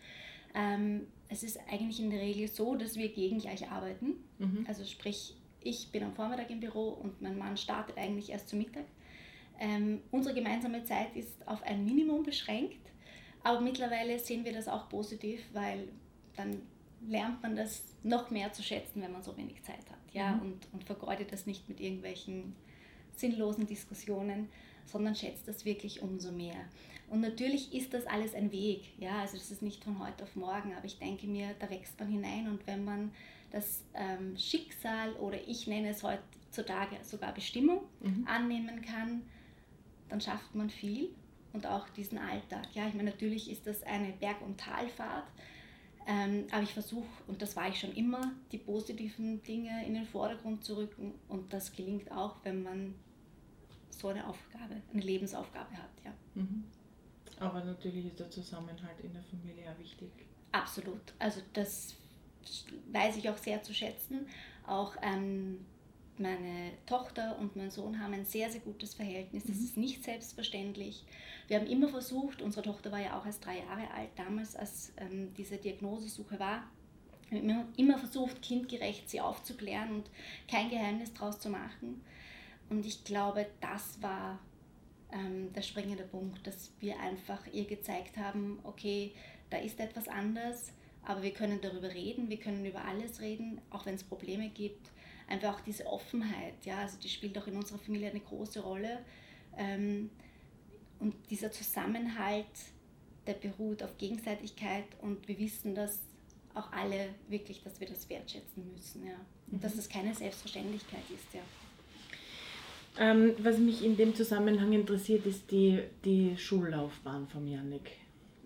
Ähm, 0.54 1.06
es 1.28 1.42
ist 1.42 1.58
eigentlich 1.70 2.00
in 2.00 2.10
der 2.10 2.20
Regel 2.20 2.48
so, 2.48 2.74
dass 2.76 2.96
wir 2.96 3.08
gegengleich 3.08 3.70
arbeiten. 3.70 4.14
Mhm. 4.38 4.64
Also 4.66 4.84
sprich, 4.84 5.34
ich 5.64 5.90
bin 5.90 6.02
am 6.04 6.14
Vormittag 6.14 6.50
im 6.50 6.60
Büro 6.60 6.90
und 6.90 7.20
mein 7.20 7.36
Mann 7.36 7.56
startet 7.56 7.96
eigentlich 7.98 8.30
erst 8.30 8.48
zu 8.48 8.56
Mittag. 8.56 8.84
Ähm, 9.58 10.02
unsere 10.10 10.34
gemeinsame 10.34 10.84
Zeit 10.84 11.14
ist 11.16 11.46
auf 11.46 11.62
ein 11.62 11.84
Minimum 11.84 12.22
beschränkt, 12.22 12.90
aber 13.42 13.60
mittlerweile 13.60 14.18
sehen 14.18 14.44
wir 14.44 14.52
das 14.52 14.68
auch 14.68 14.88
positiv, 14.88 15.40
weil 15.52 15.88
dann 16.36 16.62
lernt 17.06 17.42
man 17.42 17.56
das 17.56 17.82
noch 18.02 18.30
mehr 18.30 18.52
zu 18.52 18.62
schätzen, 18.62 19.02
wenn 19.02 19.12
man 19.12 19.22
so 19.22 19.36
wenig 19.36 19.62
Zeit 19.62 19.90
hat. 19.90 20.12
Ja? 20.12 20.32
Mhm. 20.32 20.42
Und, 20.42 20.68
und 20.72 20.84
vergeudet 20.84 21.32
das 21.32 21.46
nicht 21.46 21.68
mit 21.68 21.80
irgendwelchen 21.80 22.54
sinnlosen 23.16 23.66
Diskussionen, 23.66 24.48
sondern 24.86 25.14
schätzt 25.14 25.46
das 25.48 25.64
wirklich 25.64 26.02
umso 26.02 26.32
mehr. 26.32 26.56
Und 27.10 27.20
natürlich 27.20 27.72
ist 27.74 27.94
das 27.94 28.06
alles 28.06 28.34
ein 28.34 28.50
Weg, 28.50 28.98
ja, 28.98 29.20
also 29.20 29.36
das 29.36 29.50
ist 29.50 29.62
nicht 29.62 29.84
von 29.84 29.98
heute 30.04 30.24
auf 30.24 30.34
morgen, 30.36 30.74
aber 30.74 30.86
ich 30.86 30.98
denke 30.98 31.26
mir, 31.26 31.54
da 31.58 31.68
wächst 31.70 31.98
man 32.00 32.08
hinein 32.08 32.48
und 32.48 32.66
wenn 32.66 32.84
man 32.84 33.12
das 33.54 33.84
ähm, 33.94 34.36
Schicksal 34.36 35.12
oder 35.14 35.38
ich 35.46 35.68
nenne 35.68 35.90
es 35.90 36.02
heutzutage 36.02 36.96
sogar 37.02 37.32
Bestimmung 37.32 37.84
mhm. 38.00 38.26
annehmen 38.26 38.82
kann, 38.82 39.22
dann 40.08 40.20
schafft 40.20 40.56
man 40.56 40.70
viel 40.70 41.10
und 41.52 41.64
auch 41.64 41.88
diesen 41.90 42.18
Alltag. 42.18 42.66
Ja, 42.74 42.88
ich 42.88 42.94
meine, 42.94 43.10
natürlich 43.10 43.48
ist 43.48 43.66
das 43.68 43.84
eine 43.84 44.12
Berg- 44.12 44.42
und 44.42 44.58
Talfahrt, 44.58 45.28
ähm, 46.06 46.48
aber 46.50 46.64
ich 46.64 46.74
versuche, 46.74 47.06
und 47.28 47.40
das 47.40 47.54
war 47.54 47.68
ich 47.68 47.78
schon 47.78 47.92
immer, 47.92 48.32
die 48.50 48.58
positiven 48.58 49.40
Dinge 49.44 49.86
in 49.86 49.94
den 49.94 50.04
Vordergrund 50.04 50.64
zu 50.64 50.76
rücken 50.76 51.14
und 51.28 51.52
das 51.52 51.72
gelingt 51.72 52.10
auch, 52.10 52.36
wenn 52.42 52.64
man 52.64 52.94
so 53.90 54.08
eine 54.08 54.26
Aufgabe, 54.26 54.82
eine 54.92 55.00
Lebensaufgabe 55.00 55.76
hat. 55.76 55.90
Ja. 56.04 56.12
Mhm. 56.34 56.64
Aber 57.38 57.64
natürlich 57.64 58.06
ist 58.06 58.18
der 58.18 58.30
Zusammenhalt 58.30 58.98
in 59.00 59.12
der 59.12 59.22
Familie 59.22 59.70
auch 59.70 59.78
wichtig. 59.78 60.10
Absolut. 60.50 61.14
Also 61.20 61.40
das 61.52 61.94
weiß 62.92 63.16
ich 63.16 63.28
auch 63.28 63.36
sehr 63.36 63.62
zu 63.62 63.74
schätzen. 63.74 64.26
Auch 64.66 64.94
ähm, 65.02 65.64
meine 66.18 66.72
Tochter 66.86 67.38
und 67.38 67.56
mein 67.56 67.70
Sohn 67.70 68.00
haben 68.00 68.14
ein 68.14 68.24
sehr, 68.24 68.50
sehr 68.50 68.60
gutes 68.60 68.94
Verhältnis. 68.94 69.44
Das 69.44 69.56
mhm. 69.56 69.64
ist 69.64 69.76
nicht 69.76 70.04
selbstverständlich. 70.04 71.04
Wir 71.48 71.58
haben 71.58 71.66
immer 71.66 71.88
versucht, 71.88 72.40
unsere 72.40 72.62
Tochter 72.62 72.92
war 72.92 73.00
ja 73.00 73.18
auch 73.18 73.26
erst 73.26 73.44
drei 73.44 73.58
Jahre 73.58 73.90
alt 73.94 74.10
damals, 74.16 74.56
als 74.56 74.92
ähm, 74.96 75.34
diese 75.36 75.56
Diagnosesuche 75.56 76.38
war. 76.38 76.64
Wir 77.30 77.56
haben 77.56 77.72
immer 77.76 77.98
versucht, 77.98 78.42
kindgerecht 78.42 79.10
sie 79.10 79.20
aufzuklären 79.20 79.90
und 79.90 80.10
kein 80.48 80.70
Geheimnis 80.70 81.12
daraus 81.14 81.40
zu 81.40 81.48
machen. 81.50 82.02
Und 82.70 82.86
ich 82.86 83.04
glaube, 83.04 83.46
das 83.60 84.00
war 84.00 84.38
ähm, 85.12 85.52
der 85.52 85.62
springende 85.62 86.04
Punkt, 86.04 86.46
dass 86.46 86.70
wir 86.80 86.98
einfach 87.00 87.40
ihr 87.52 87.64
gezeigt 87.64 88.16
haben, 88.16 88.58
okay, 88.62 89.12
da 89.50 89.58
ist 89.58 89.80
etwas 89.80 90.08
anders, 90.08 90.72
aber 91.06 91.22
wir 91.22 91.32
können 91.32 91.60
darüber 91.60 91.92
reden, 91.92 92.30
wir 92.30 92.38
können 92.38 92.64
über 92.64 92.84
alles 92.84 93.20
reden, 93.20 93.60
auch 93.70 93.86
wenn 93.86 93.94
es 93.94 94.04
Probleme 94.04 94.48
gibt 94.48 94.90
einfach 95.28 95.54
auch 95.54 95.60
diese 95.60 95.86
Offenheit, 95.86 96.54
ja, 96.64 96.78
also 96.78 96.98
die 97.02 97.08
spielt 97.08 97.36
auch 97.38 97.46
in 97.46 97.56
unserer 97.56 97.78
Familie 97.78 98.10
eine 98.10 98.20
große 98.20 98.60
Rolle. 98.60 98.98
Ähm, 99.56 100.10
und 100.98 101.14
dieser 101.30 101.50
Zusammenhalt, 101.50 102.46
der 103.26 103.34
beruht 103.34 103.82
auf 103.82 103.96
Gegenseitigkeit 103.98 104.84
und 105.00 105.26
wir 105.28 105.38
wissen 105.38 105.74
das 105.74 106.00
auch 106.54 106.70
alle 106.72 107.08
wirklich, 107.28 107.62
dass 107.62 107.80
wir 107.80 107.88
das 107.88 108.08
wertschätzen 108.08 108.70
müssen, 108.72 109.06
ja. 109.06 109.16
Und 109.50 109.58
mhm. 109.58 109.60
dass 109.60 109.76
das 109.76 109.88
keine 109.88 110.14
Selbstverständlichkeit 110.14 111.02
ist, 111.12 111.34
ja. 111.34 111.40
Ähm, 112.96 113.34
was 113.38 113.58
mich 113.58 113.84
in 113.84 113.96
dem 113.96 114.14
Zusammenhang 114.14 114.72
interessiert, 114.72 115.26
ist 115.26 115.50
die, 115.50 115.82
die 116.04 116.36
Schullaufbahn 116.36 117.26
von 117.26 117.46
Janik. 117.48 117.90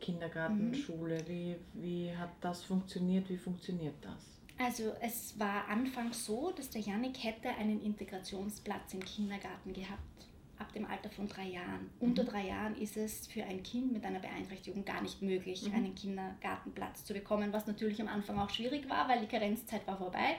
Kindergarten, 0.00 0.70
mhm. 0.70 0.74
Schule, 0.74 1.22
wie, 1.26 1.56
wie 1.74 2.14
hat 2.16 2.30
das 2.40 2.64
funktioniert, 2.64 3.28
wie 3.28 3.36
funktioniert 3.36 3.94
das? 4.02 4.38
Also 4.58 4.92
es 5.00 5.38
war 5.38 5.68
anfangs 5.68 6.26
so, 6.26 6.50
dass 6.50 6.70
der 6.70 6.80
Janik 6.80 7.22
hätte 7.22 7.48
einen 7.50 7.80
Integrationsplatz 7.80 8.92
im 8.94 9.04
Kindergarten 9.04 9.72
gehabt, 9.72 10.26
ab 10.58 10.72
dem 10.72 10.84
Alter 10.84 11.10
von 11.10 11.28
drei 11.28 11.48
Jahren. 11.48 11.82
Mhm. 11.82 12.08
Unter 12.08 12.24
drei 12.24 12.48
Jahren 12.48 12.76
ist 12.76 12.96
es 12.96 13.28
für 13.28 13.44
ein 13.44 13.62
Kind 13.62 13.92
mit 13.92 14.04
einer 14.04 14.18
Beeinträchtigung 14.18 14.84
gar 14.84 15.00
nicht 15.00 15.22
möglich, 15.22 15.68
mhm. 15.68 15.74
einen 15.74 15.94
Kindergartenplatz 15.94 17.04
zu 17.04 17.14
bekommen, 17.14 17.52
was 17.52 17.68
natürlich 17.68 18.00
am 18.00 18.08
Anfang 18.08 18.38
auch 18.38 18.50
schwierig 18.50 18.88
war, 18.88 19.08
weil 19.08 19.20
die 19.20 19.28
Karenzzeit 19.28 19.86
war 19.86 19.96
vorbei 19.96 20.36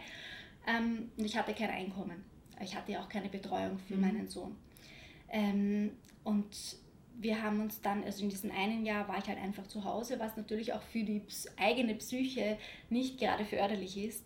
ähm, 0.68 1.12
und 1.18 1.24
ich 1.24 1.38
hatte 1.38 1.54
kein 1.54 1.70
Einkommen. 1.70 2.24
Ich 2.62 2.75
hatte 2.75 3.00
auch 3.00 3.08
keine 3.08 3.30
Betreuung 3.30 3.80
für 3.80 3.96
mhm. 3.96 4.01
meinen 4.01 4.28
Sohn. 4.28 4.56
Ähm, 5.30 5.92
und 6.24 6.78
wir 7.21 7.43
haben 7.43 7.61
uns 7.61 7.81
dann, 7.81 8.03
also 8.03 8.23
in 8.23 8.29
diesem 8.29 8.49
einen 8.51 8.85
Jahr 8.85 9.07
war 9.07 9.17
ich 9.17 9.27
halt 9.27 9.38
einfach 9.38 9.67
zu 9.67 9.83
Hause, 9.83 10.19
was 10.19 10.38
natürlich 10.38 10.73
auch 10.73 10.81
für 10.81 11.03
die 11.03 11.21
eigene 11.57 11.95
Psyche 11.95 12.57
nicht 12.89 13.19
gerade 13.19 13.43
förderlich 13.43 13.97
ist, 13.97 14.23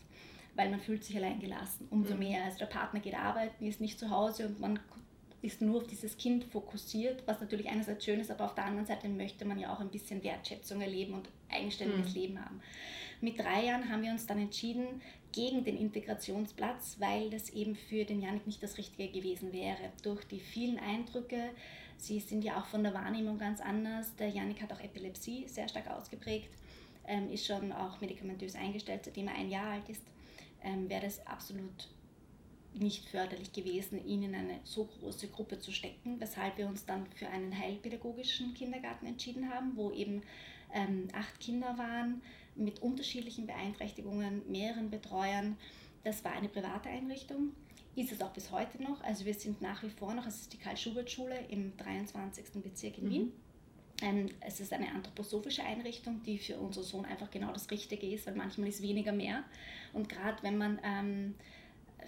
weil 0.55 0.69
man 0.69 0.79
fühlt 0.79 1.03
sich 1.03 1.17
allein 1.17 1.39
gelassen, 1.39 1.87
umso 1.89 2.13
mhm. 2.13 2.19
mehr. 2.19 2.43
Also 2.43 2.59
der 2.59 2.67
Partner 2.67 2.99
geht 2.99 3.15
arbeiten, 3.15 3.65
ist 3.65 3.81
nicht 3.81 3.97
zu 3.97 4.11
Hause 4.11 4.47
und 4.47 4.59
man 4.59 4.79
ist 5.41 5.61
nur 5.61 5.81
auf 5.81 5.87
dieses 5.87 6.17
Kind 6.17 6.45
fokussiert, 6.45 7.23
was 7.25 7.41
natürlich 7.41 7.67
einerseits 7.67 8.05
schön 8.05 8.19
ist, 8.19 8.31
aber 8.31 8.45
auf 8.45 8.55
der 8.55 8.65
anderen 8.65 8.85
Seite 8.85 9.09
möchte 9.09 9.43
man 9.43 9.59
ja 9.59 9.73
auch 9.73 9.79
ein 9.79 9.89
bisschen 9.89 10.23
Wertschätzung 10.23 10.79
erleben 10.79 11.15
und 11.15 11.27
eigenständiges 11.49 12.13
mhm. 12.13 12.21
Leben 12.21 12.45
haben. 12.45 12.61
Mit 13.19 13.39
drei 13.39 13.65
Jahren 13.65 13.89
haben 13.89 14.03
wir 14.03 14.11
uns 14.11 14.27
dann 14.27 14.39
entschieden 14.39 15.01
gegen 15.31 15.63
den 15.63 15.77
Integrationsplatz, 15.77 16.97
weil 16.99 17.29
das 17.29 17.49
eben 17.49 17.75
für 17.75 18.05
den 18.05 18.21
Janik 18.21 18.45
nicht 18.45 18.61
das 18.61 18.77
Richtige 18.77 19.11
gewesen 19.11 19.51
wäre. 19.51 19.91
Durch 20.03 20.23
die 20.25 20.39
vielen 20.39 20.77
Eindrücke, 20.77 21.49
sie 22.03 22.19
sind 22.19 22.43
ja 22.43 22.59
auch 22.59 22.65
von 22.65 22.83
der 22.83 22.93
Wahrnehmung 22.93 23.37
ganz 23.37 23.61
anders. 23.61 24.15
Der 24.17 24.29
Janik 24.29 24.61
hat 24.61 24.73
auch 24.73 24.79
Epilepsie 24.79 25.47
sehr 25.47 25.67
stark 25.67 25.87
ausgeprägt, 25.89 26.49
ähm, 27.07 27.31
ist 27.31 27.45
schon 27.45 27.71
auch 27.71 28.01
medikamentös 28.01 28.55
eingestellt, 28.55 29.05
seitdem 29.05 29.27
er 29.27 29.35
ein 29.35 29.49
Jahr 29.49 29.71
alt 29.71 29.89
ist. 29.89 30.03
Ähm, 30.63 30.89
wäre 30.89 31.03
das 31.03 31.25
absolut 31.25 31.89
nicht 32.73 33.07
förderlich 33.07 33.53
gewesen, 33.53 34.05
ihn 34.05 34.23
in 34.23 34.35
eine 34.35 34.59
so 34.63 34.85
große 34.85 35.27
Gruppe 35.27 35.59
zu 35.59 35.71
stecken, 35.71 36.19
weshalb 36.19 36.57
wir 36.57 36.67
uns 36.67 36.85
dann 36.85 37.05
für 37.15 37.27
einen 37.27 37.57
heilpädagogischen 37.57 38.53
Kindergarten 38.53 39.05
entschieden 39.05 39.49
haben, 39.49 39.75
wo 39.75 39.91
eben 39.91 40.23
ähm, 40.73 41.07
acht 41.13 41.39
Kinder 41.39 41.77
waren 41.77 42.21
mit 42.55 42.81
unterschiedlichen 42.81 43.45
Beeinträchtigungen, 43.47 44.41
mehreren 44.51 44.89
Betreuern. 44.89 45.57
Das 46.03 46.23
war 46.23 46.33
eine 46.33 46.49
private 46.49 46.89
Einrichtung, 46.89 47.51
ist 47.95 48.11
es 48.11 48.21
auch 48.21 48.31
bis 48.31 48.51
heute 48.51 48.81
noch. 48.81 49.03
Also 49.03 49.25
wir 49.25 49.33
sind 49.33 49.61
nach 49.61 49.83
wie 49.83 49.89
vor 49.89 50.13
noch, 50.13 50.25
es 50.25 50.41
ist 50.41 50.53
die 50.53 50.57
Karl-Schubert-Schule 50.57 51.37
im 51.49 51.75
23. 51.77 52.61
Bezirk 52.63 52.97
in 52.97 53.05
mhm. 53.05 53.11
Wien. 53.11 53.33
Ähm, 54.01 54.29
es 54.41 54.59
ist 54.59 54.73
eine 54.73 54.91
anthroposophische 54.91 55.63
Einrichtung, 55.63 56.23
die 56.23 56.37
für 56.37 56.57
unseren 56.57 56.83
Sohn 56.83 57.05
einfach 57.05 57.29
genau 57.29 57.51
das 57.53 57.69
Richtige 57.69 58.07
ist, 58.07 58.25
weil 58.25 58.35
manchmal 58.35 58.67
ist 58.69 58.81
weniger 58.81 59.11
mehr. 59.11 59.43
Und 59.93 60.09
gerade 60.09 60.41
wenn 60.41 60.57
man 60.57 60.79
ähm, 60.83 61.35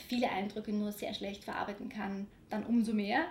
viele 0.07 0.29
Eindrücke 0.29 0.73
nur 0.73 0.91
sehr 0.91 1.13
schlecht 1.13 1.43
verarbeiten 1.43 1.89
kann, 1.89 2.27
dann 2.49 2.65
umso 2.65 2.93
mehr. 2.93 3.25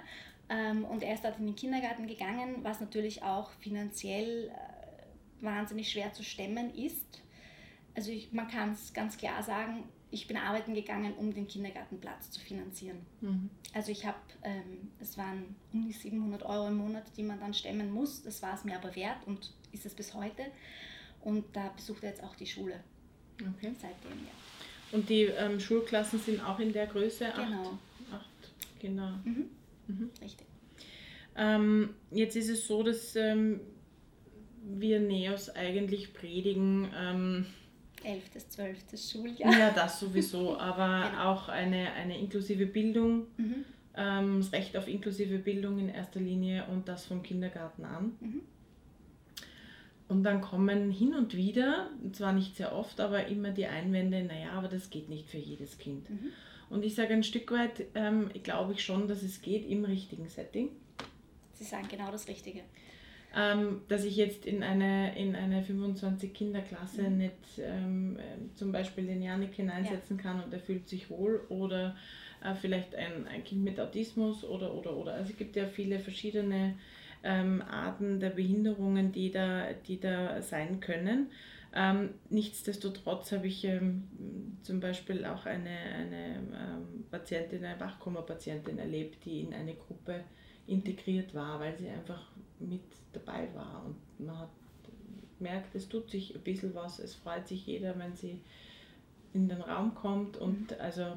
Ähm, 0.49 0.85
und 0.85 1.03
er 1.03 1.15
ist 1.15 1.25
dort 1.25 1.39
in 1.39 1.47
den 1.47 1.57
Kindergarten 1.57 2.07
gegangen, 2.07 2.59
was 2.63 2.81
natürlich 2.81 3.23
auch 3.23 3.51
finanziell 3.61 4.49
äh, 4.49 5.45
wahnsinnig 5.45 5.91
schwer 5.91 6.13
zu 6.13 6.23
stemmen 6.23 6.75
ist. 6.75 7.23
Also 7.97 8.11
ich, 8.11 8.33
man 8.33 8.49
kann 8.49 8.73
es 8.73 8.93
ganz 8.93 9.17
klar 9.17 9.43
sagen, 9.43 9.85
ich 10.15 10.29
bin 10.29 10.37
arbeiten 10.37 10.75
gegangen, 10.75 11.13
um 11.15 11.35
den 11.35 11.49
Kindergartenplatz 11.49 12.31
zu 12.31 12.41
finanzieren. 12.41 12.99
Mhm. 13.21 13.51
Also 13.73 13.91
ich 13.91 14.07
habe, 14.07 14.17
ähm, 14.45 14.89
es 15.01 15.19
waren 15.19 15.57
um 15.73 15.87
die 15.87 15.93
700 15.93 16.45
Euro 16.45 16.69
im 16.69 16.77
Monat, 16.77 17.05
die 17.17 17.25
man 17.25 17.41
dann 17.41 17.53
stemmen 17.53 17.91
muss. 17.93 18.23
Das 18.23 18.41
war 18.41 18.55
es 18.55 18.65
mir 18.65 18.77
aber 18.77 18.95
wert 18.95 19.27
und 19.27 19.53
ist 19.73 19.85
es 19.85 19.93
bis 19.93 20.15
heute. 20.15 20.45
Und 21.21 21.45
da 21.53 21.69
besucht 21.75 22.05
er 22.05 22.11
jetzt 22.11 22.23
auch 22.23 22.37
die 22.37 22.47
Schule. 22.47 22.81
Okay. 23.41 23.73
Seitdem, 23.81 24.19
ja. 24.25 24.97
Und 24.97 25.09
die 25.09 25.23
ähm, 25.23 25.59
Schulklassen 25.59 26.21
sind 26.21 26.41
auch 26.41 26.61
in 26.61 26.73
der 26.73 26.87
Größe? 26.87 27.33
Genau. 27.35 27.77
Acht, 28.13 28.79
Kinder. 28.79 29.21
Mhm. 29.25 29.51
Mhm. 29.89 30.11
Richtig. 30.23 30.47
Ähm, 31.37 31.95
jetzt 32.13 32.37
ist 32.37 32.49
es 32.49 32.69
so, 32.69 32.85
dass 32.85 33.17
ähm, 33.17 33.61
wir 34.63 35.01
Neos 35.01 35.51
eigentlich 35.51 36.15
predigen. 36.15 36.89
Ähm, 38.05 38.21
11. 38.35 38.49
12. 38.49 38.79
Schuljahr. 38.97 39.53
Ja, 39.59 39.71
das 39.71 40.01
sowieso, 40.01 40.59
aber 40.59 41.09
genau. 41.11 41.33
auch 41.33 41.49
eine, 41.49 41.93
eine 41.93 42.19
inklusive 42.19 42.67
Bildung, 42.67 43.27
mhm. 43.37 43.65
ähm, 43.97 44.39
das 44.41 44.53
Recht 44.53 44.77
auf 44.77 44.89
inklusive 44.89 45.39
Bildung 45.39 45.79
in 45.79 45.89
erster 45.89 46.21
Linie 46.21 46.67
und 46.71 46.89
das 46.89 47.07
vom 47.07 47.23
Kindergarten 47.23 47.85
an. 47.85 48.17
Mhm. 48.21 48.41
Und 50.09 50.23
dann 50.23 50.43
kommen 50.43 50.91
hin 50.91 51.15
und 51.15 51.35
wieder, 51.35 51.91
zwar 52.13 52.33
nicht 52.33 52.57
sehr 52.57 52.75
oft, 52.75 53.01
aber 53.01 53.27
immer 53.27 53.51
die 53.51 53.67
Einwände, 53.67 54.23
naja, 54.23 54.53
aber 54.53 54.69
das 54.69 54.91
geht 54.91 55.09
nicht 55.09 55.29
für 55.29 55.39
jedes 55.39 55.79
Kind. 55.79 56.11
Mhm. 56.11 56.31
Und 56.71 56.85
ich 56.85 56.95
sage 56.95 57.15
ein 57.15 57.23
Stück 57.23 57.51
weit, 57.53 57.87
ähm, 57.95 58.31
glaube 58.43 58.75
ich 58.75 58.85
schon, 58.85 59.09
dass 59.09 59.23
es 59.23 59.41
geht 59.41 59.69
im 59.69 59.85
richtigen 59.85 60.29
Setting. 60.29 60.71
Sie 61.55 61.65
sagen 61.65 61.89
genau 61.89 62.11
das 62.11 62.29
Richtige. 62.29 62.61
Ähm, 63.37 63.83
dass 63.89 64.05
ich 64.05 64.17
jetzt 64.17 64.47
in 64.47 64.63
eine, 64.63 65.19
in 65.19 65.35
eine 65.35 65.63
25-Kinder-Klasse 65.63 67.03
mhm. 67.03 67.17
nicht 67.17 67.35
ähm, 67.59 68.17
äh, 68.17 68.55
zum 68.55 68.71
Beispiel 68.71 69.07
den 69.07 69.23
Janik 69.23 69.55
hineinsetzen 69.55 70.19
ja. 70.19 70.23
kann 70.23 70.43
und 70.43 70.53
er 70.53 70.61
fühlt 70.61 70.89
sich 70.89 71.11
wohl 71.11 71.45
oder 71.49 71.97
äh, 72.45 72.55
vielleicht 72.55 72.95
ein, 72.95 73.27
ein 73.27 73.43
Kind 73.43 73.65
mit 73.65 73.81
Autismus 73.81 74.45
oder, 74.45 74.73
oder, 74.73 74.97
oder. 74.97 75.15
Also 75.15 75.33
es 75.33 75.37
gibt 75.37 75.57
ja 75.57 75.67
viele 75.67 75.99
verschiedene 75.99 76.75
ähm, 77.25 77.63
Arten 77.63 78.21
der 78.21 78.31
Behinderungen, 78.31 79.11
die 79.11 79.33
da, 79.33 79.73
die 79.73 79.99
da 79.99 80.41
sein 80.41 80.79
können. 80.79 81.31
Ähm, 81.75 82.11
nichtsdestotrotz 82.31 83.33
habe 83.33 83.49
ich 83.49 83.65
ähm, 83.65 84.05
zum 84.63 84.79
Beispiel 84.79 85.25
auch 85.25 85.45
eine, 85.45 85.71
eine 85.71 86.37
ähm, 86.37 87.05
Patientin, 87.11 87.65
eine 87.65 87.81
Wachkoma-Patientin 87.81 88.79
erlebt, 88.79 89.25
die 89.25 89.41
in 89.41 89.53
eine 89.53 89.75
Gruppe 89.75 90.21
integriert 90.67 91.35
war, 91.35 91.61
weil 91.61 91.77
sie 91.79 91.89
einfach 91.89 92.23
mit 92.59 92.83
dabei 93.13 93.49
war. 93.55 93.85
Und 93.85 94.27
man 94.27 94.39
hat 94.39 94.51
merkt, 95.41 95.75
es 95.75 95.89
tut 95.89 96.11
sich 96.11 96.35
ein 96.35 96.43
bisschen 96.43 96.75
was, 96.75 96.99
es 96.99 97.15
freut 97.15 97.47
sich 97.47 97.67
jeder, 97.67 97.99
wenn 97.99 98.15
sie 98.15 98.41
in 99.33 99.49
den 99.49 99.61
Raum 99.61 99.95
kommt. 99.95 100.37
Und 100.37 100.71
mhm. 100.71 100.77
also 100.79 101.17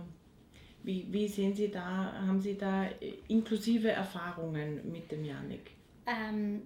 wie, 0.84 1.06
wie 1.12 1.28
sehen 1.28 1.56
Sie 1.56 1.70
da, 1.70 2.14
haben 2.14 2.42
Sie 2.42 2.58
da 2.58 2.86
inklusive 3.28 3.92
Erfahrungen 3.92 4.92
mit 4.92 5.12
dem 5.12 5.26
Janik? 5.26 5.72
Ähm, 6.06 6.62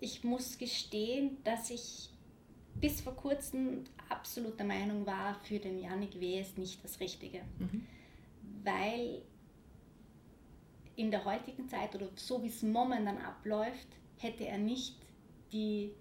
ich 0.00 0.24
muss 0.24 0.58
gestehen, 0.58 1.38
dass 1.44 1.70
ich 1.70 2.10
bis 2.80 3.00
vor 3.00 3.16
kurzem 3.16 3.84
absolut 4.08 4.58
der 4.58 4.66
Meinung 4.66 5.06
war, 5.06 5.34
für 5.42 5.58
den 5.58 5.80
Janik 5.80 6.20
wäre 6.20 6.42
es 6.42 6.56
nicht 6.56 6.84
das 6.84 7.00
Richtige. 7.00 7.40
Mhm. 7.58 7.86
Weil 8.62 9.22
in 10.96 11.10
der 11.10 11.24
heutigen 11.24 11.68
Zeit 11.68 11.94
oder 11.94 12.08
so 12.16 12.42
wie 12.42 12.48
es 12.48 12.62
momentan 12.62 13.18
abläuft, 13.18 13.88
hätte 14.18 14.46
er 14.46 14.58
nicht 14.58 14.96
die 15.52 15.92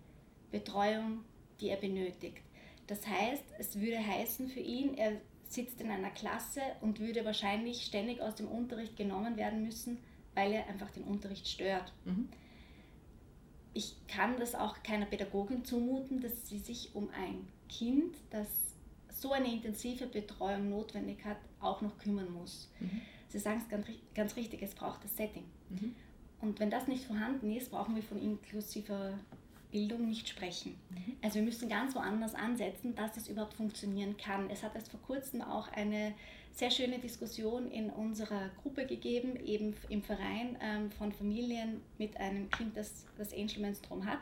Betreuung, 0.52 1.24
die 1.60 1.70
er 1.70 1.78
benötigt. 1.78 2.42
Das 2.88 3.06
heißt, 3.06 3.44
es 3.60 3.80
würde 3.80 4.06
heißen 4.06 4.48
für 4.48 4.60
ihn, 4.60 4.96
er 4.96 5.14
sitzt 5.48 5.82
in 5.82 5.92
einer 5.92 6.12
Klasse 6.12 6.62
und 6.82 7.00
würde 7.00 7.26
wahrscheinlich 7.26 7.86
ständig 7.86 8.22
aus 8.22 8.36
dem 8.36 8.48
Unterricht 8.48 8.96
genommen 8.96 9.38
werden 9.38 9.64
müssen, 9.64 10.00
weil 10.34 10.54
er 10.54 10.68
einfach 10.68 10.92
den 10.92 11.04
Unterricht 11.04 11.48
stört. 11.48 11.94
Mhm 12.06 12.30
ich 13.76 13.94
kann 14.08 14.40
das 14.40 14.56
auch 14.56 14.82
keiner 14.84 15.06
Pädagogin 15.06 15.66
zumuten, 15.66 16.22
dass 16.22 16.48
sie 16.48 16.60
sich 16.60 16.96
um 16.96 17.10
ein 17.10 17.46
Kind, 17.68 18.16
das 18.30 18.48
so 19.10 19.34
eine 19.34 19.52
intensive 19.52 20.08
Betreuung 20.08 20.70
notwendig 20.70 21.24
hat, 21.26 21.38
auch 21.60 21.82
noch 21.82 21.98
kümmern 21.98 22.32
muss. 22.32 22.72
Mhm. 22.80 23.02
Sie 23.36 23.42
sagen 23.42 23.62
es 23.62 23.68
ganz, 23.68 23.86
ganz 24.14 24.36
richtig, 24.38 24.62
es 24.62 24.74
braucht 24.74 25.04
das 25.04 25.18
Setting. 25.18 25.44
Mhm. 25.70 25.94
Und 26.40 26.62
wenn 26.62 26.70
das 26.70 26.88
nicht 26.88 27.04
vorhanden 27.04 27.54
ist, 27.54 27.70
brauchen 27.70 27.94
wir 27.94 28.02
von 28.02 28.18
inklusiver 28.22 29.20
Bildung 29.74 30.08
nicht 30.08 30.30
sprechen. 30.30 30.78
Mhm. 30.90 31.18
Also 31.22 31.36
wir 31.36 31.42
müssen 31.42 31.68
ganz 31.68 31.94
woanders 31.96 32.34
ansetzen, 32.34 32.96
dass 32.96 33.18
es 33.18 33.28
überhaupt 33.28 33.56
funktionieren 33.56 34.16
kann. 34.16 34.50
Es 34.50 34.64
hat 34.64 34.74
erst 34.74 34.90
vor 34.90 35.02
kurzem 35.02 35.42
auch 35.42 35.70
eine 35.74 36.14
sehr 36.54 36.72
schöne 36.72 36.98
Diskussion 36.98 37.70
in 37.70 37.90
unserer 37.90 38.48
Gruppe 38.62 38.86
gegeben, 38.86 39.36
eben 39.46 39.76
im 39.90 40.02
Verein 40.02 40.58
ähm, 40.62 40.90
von 40.92 41.12
Familien 41.12 41.82
mit 41.98 42.16
einem 42.16 42.50
Kind, 42.52 42.78
das 42.78 43.06
das 43.18 43.34
Angelman-Syndrom 43.34 44.06
hat. 44.06 44.20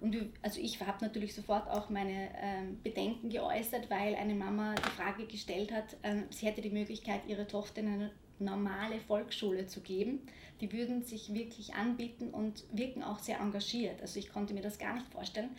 Und 0.00 0.12
wir, 0.12 0.28
also 0.42 0.60
ich 0.60 0.80
habe 0.80 1.04
natürlich 1.04 1.36
sofort 1.36 1.70
auch 1.70 1.88
meine 1.88 2.30
ähm, 2.42 2.80
Bedenken 2.82 3.30
geäußert, 3.30 3.90
weil 3.90 4.16
eine 4.16 4.34
Mama 4.34 4.74
die 4.74 4.90
Frage 4.90 5.26
gestellt 5.26 5.70
hat, 5.70 5.96
ähm, 6.02 6.24
sie 6.30 6.46
hätte 6.46 6.62
die 6.62 6.70
Möglichkeit, 6.70 7.20
ihre 7.28 7.46
Tochter 7.46 7.82
in 7.82 7.88
eine 7.88 8.10
normale 8.40 8.98
Volksschule 9.00 9.66
zu 9.66 9.80
geben. 9.80 10.20
Die 10.60 10.72
würden 10.72 11.02
sich 11.02 11.32
wirklich 11.32 11.74
anbieten 11.74 12.30
und 12.30 12.64
wirken 12.72 13.02
auch 13.02 13.18
sehr 13.18 13.40
engagiert. 13.40 14.00
Also 14.02 14.18
ich 14.18 14.30
konnte 14.32 14.54
mir 14.54 14.62
das 14.62 14.78
gar 14.78 14.94
nicht 14.94 15.06
vorstellen. 15.08 15.50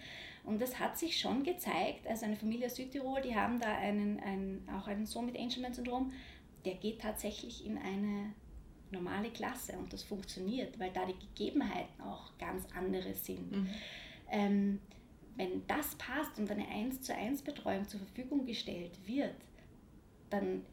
Und 0.44 0.62
das 0.62 0.80
hat 0.80 0.98
sich 0.98 1.20
schon 1.20 1.44
gezeigt, 1.44 2.08
also 2.08 2.26
eine 2.26 2.36
Familie 2.36 2.66
aus 2.66 2.76
Südtirol, 2.76 3.22
die 3.22 3.36
haben 3.36 3.60
da 3.60 3.78
einen, 3.78 4.20
einen, 4.20 4.68
auch 4.76 4.88
einen 4.88 5.06
Sohn 5.06 5.28
mit 5.28 5.38
Angelman-Syndrom, 5.38 6.12
der 6.66 6.76
geht 6.76 7.02
tatsächlich 7.02 7.66
in 7.66 7.78
eine 7.78 8.34
normale 8.92 9.30
Klasse 9.30 9.74
und 9.78 9.94
das 9.94 10.04
funktioniert, 10.04 10.80
weil 10.80 10.92
da 10.92 11.06
die 11.06 11.18
Gegebenheiten 11.28 12.02
auch 12.02 12.38
ganz 12.38 12.66
andere 12.76 13.14
sind. 13.14 13.52
Mhm. 13.52 13.70
Ähm, 14.32 14.80
wenn 15.36 15.66
das 15.68 15.96
passt 15.96 16.38
und 16.40 16.52
eine 16.52 16.68
1 16.68 17.02
zu 17.02 17.16
1 17.16 17.44
Betreuung 17.44 17.88
zur 17.88 18.00
Verfügung 18.00 18.46
gestellt 18.46 18.92
wird, 19.06 19.36
dann 20.30 20.64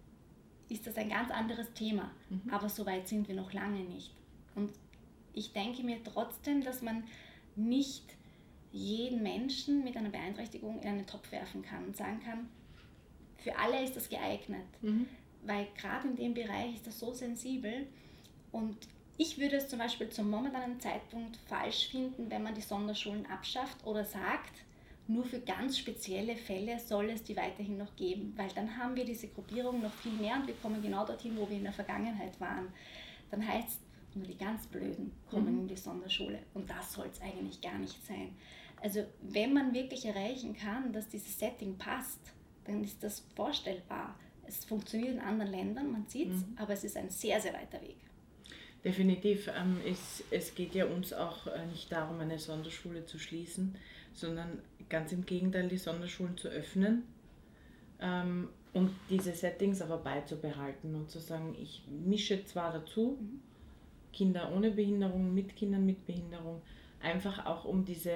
ist 0.69 0.87
das 0.87 0.97
ein 0.97 1.09
ganz 1.09 1.31
anderes 1.31 1.73
Thema. 1.73 2.11
Mhm. 2.29 2.43
Aber 2.51 2.69
so 2.69 2.85
weit 2.87 3.09
sind 3.09 3.29
wir 3.29 3.35
noch 3.35 3.53
lange 3.53 3.81
nicht. 3.81 4.13
Und 4.55 4.73
ich 5.33 5.53
denke 5.53 5.83
mir 5.83 6.03
trotzdem, 6.05 6.63
dass 6.63 6.83
man 6.83 7.05
nicht 7.57 8.05
jeden 8.73 9.23
Menschen 9.23 9.83
mit 9.85 9.97
einer 9.97 10.11
Beeinträchtigung 10.11 10.81
in 10.81 10.89
einen 10.89 11.07
Topf 11.07 11.33
werfen 11.33 11.63
kann 11.63 11.85
und 11.85 11.97
sagen 11.97 12.21
kann, 12.21 12.49
für 13.39 13.57
alle 13.59 13.83
ist 13.83 13.97
das 13.97 14.09
geeignet. 14.09 14.67
Mhm. 14.83 15.07
Weil 15.45 15.69
gerade 15.77 16.09
in 16.09 16.17
dem 16.17 16.35
Bereich 16.35 16.75
ist 16.75 16.87
das 16.87 16.99
so 16.99 17.13
sensibel 17.13 17.87
und 18.53 18.77
Ich 19.21 19.37
würde 19.37 19.57
es 19.57 19.69
zum 19.69 19.81
Beispiel 19.81 20.09
zum 20.11 20.31
momentanen 20.31 20.79
Zeitpunkt 20.79 21.37
falsch 21.49 21.89
finden, 21.89 22.31
wenn 22.31 22.45
man 22.45 22.55
die 22.55 22.61
Sonderschulen 22.61 23.27
abschafft 23.27 23.85
oder 23.85 24.05
sagt, 24.05 24.61
nur 25.09 25.25
für 25.25 25.41
ganz 25.41 25.79
spezielle 25.79 26.37
Fälle 26.37 26.79
soll 26.79 27.11
es 27.11 27.23
die 27.23 27.37
weiterhin 27.37 27.79
noch 27.79 27.97
geben, 27.97 28.35
weil 28.37 28.51
dann 28.55 28.77
haben 28.77 28.95
wir 28.95 29.05
diese 29.05 29.29
Gruppierung 29.29 29.81
noch 29.81 29.93
viel 29.93 30.13
mehr 30.13 30.37
und 30.37 30.47
wir 30.47 30.55
kommen 30.55 30.83
genau 30.83 31.07
dorthin, 31.07 31.37
wo 31.37 31.49
wir 31.49 31.57
in 31.57 31.65
der 31.65 31.73
Vergangenheit 31.73 32.39
waren. 32.41 32.69
Dann 33.31 33.47
heißt 33.47 33.69
es, 33.69 33.79
nur 34.15 34.27
die 34.27 34.37
ganz 34.37 34.67
Blöden 34.67 35.13
kommen 35.31 35.55
mhm. 35.55 35.61
in 35.61 35.69
die 35.69 35.77
Sonderschule 35.77 36.41
und 36.55 36.69
das 36.69 36.93
soll 36.93 37.07
es 37.11 37.21
eigentlich 37.23 37.61
gar 37.61 37.79
nicht 37.79 38.05
sein. 38.07 38.37
Also 38.83 39.05
wenn 39.23 39.55
man 39.55 39.73
wirklich 39.75 40.05
erreichen 40.05 40.55
kann, 40.55 40.93
dass 40.93 41.09
dieses 41.09 41.39
Setting 41.39 41.77
passt, 41.79 42.21
dann 42.65 42.85
ist 42.85 43.03
das 43.03 43.25
vorstellbar. 43.35 44.15
Es 44.47 44.65
funktioniert 44.65 45.15
in 45.15 45.21
anderen 45.21 45.51
Ländern, 45.51 45.91
man 45.91 46.07
sieht 46.07 46.31
es, 46.31 46.47
mhm. 46.47 46.57
aber 46.57 46.75
es 46.75 46.85
ist 46.85 46.97
ein 46.97 47.11
sehr, 47.11 47.41
sehr 47.41 47.55
weiter 47.55 47.81
Weg. 47.81 47.97
Definitiv. 48.85 49.49
Ähm, 49.49 49.81
es, 49.87 50.23
es 50.31 50.55
geht 50.55 50.75
ja 50.75 50.87
uns 50.87 51.13
auch 51.13 51.47
äh, 51.47 51.67
nicht 51.67 51.91
darum, 51.91 52.21
eine 52.21 52.39
Sonderschule 52.39 53.05
zu 53.07 53.19
schließen, 53.19 53.77
sondern 54.13 54.63
ganz 54.89 55.13
im 55.13 55.25
Gegenteil, 55.25 55.69
die 55.69 55.77
Sonderschulen 55.77 56.37
zu 56.37 56.49
öffnen 56.49 57.05
ähm, 58.01 58.49
und 58.73 58.91
diese 59.11 59.33
Settings 59.33 59.83
aber 59.83 59.99
beizubehalten 59.99 60.95
und 60.95 61.11
zu 61.11 61.19
sagen, 61.19 61.57
ich 61.61 61.83
mische 61.89 62.45
zwar 62.45 62.73
dazu, 62.73 63.19
mhm. 63.21 63.41
Kinder 64.13 64.53
ohne 64.55 64.71
Behinderung, 64.71 65.35
mit 65.35 65.55
Kindern 65.57 65.85
mit 65.87 66.07
Behinderung, 66.07 66.63
einfach 67.01 67.47
auch 67.47 67.65
um 67.65 67.85
diese, 67.85 68.15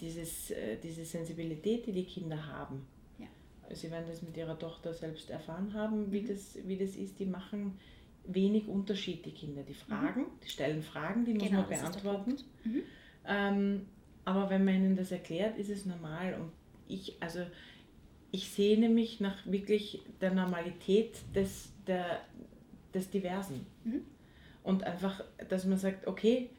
dieses, 0.00 0.50
äh, 0.50 0.76
diese 0.82 1.04
Sensibilität, 1.04 1.86
die 1.86 1.92
die 1.92 2.04
Kinder 2.04 2.46
haben. 2.46 2.86
Ja. 3.18 3.26
Sie 3.74 3.90
werden 3.90 4.06
das 4.08 4.22
mit 4.22 4.36
ihrer 4.36 4.58
Tochter 4.58 4.94
selbst 4.94 5.30
erfahren 5.30 5.74
haben, 5.74 6.10
wie, 6.12 6.22
mhm. 6.22 6.28
das, 6.28 6.58
wie 6.64 6.76
das 6.76 6.96
ist. 6.96 7.18
Die 7.18 7.26
machen 7.26 7.78
wenig 8.24 8.68
Unterschied, 8.68 9.26
die 9.26 9.32
Kinder. 9.32 9.62
Die 9.62 9.74
fragen, 9.74 10.22
mhm. 10.22 10.40
die 10.42 10.48
stellen 10.48 10.82
Fragen, 10.82 11.24
die 11.24 11.34
muss 11.34 11.42
genau, 11.44 11.60
man 11.62 11.68
beantworten. 11.68 12.36
Mhm. 12.64 12.82
Ähm, 13.26 13.86
aber 14.30 14.50
wenn 14.50 14.64
man 14.64 14.74
ihnen 14.74 14.96
das 14.96 15.10
erklärt, 15.10 15.58
ist 15.58 15.70
es 15.70 15.86
normal. 15.86 16.34
Und 16.34 16.52
ich, 16.88 17.16
also 17.20 17.40
ich 18.30 18.50
sehne 18.50 18.88
mich 18.88 19.20
nach 19.20 19.44
wirklich 19.46 20.02
der 20.20 20.32
Normalität 20.32 21.18
des, 21.34 21.72
der, 21.86 22.20
des 22.94 23.10
Diversen. 23.10 23.66
Mhm. 23.84 24.02
Und 24.62 24.84
einfach, 24.84 25.24
dass 25.48 25.64
man 25.64 25.78
sagt, 25.78 26.06
okay, 26.06 26.50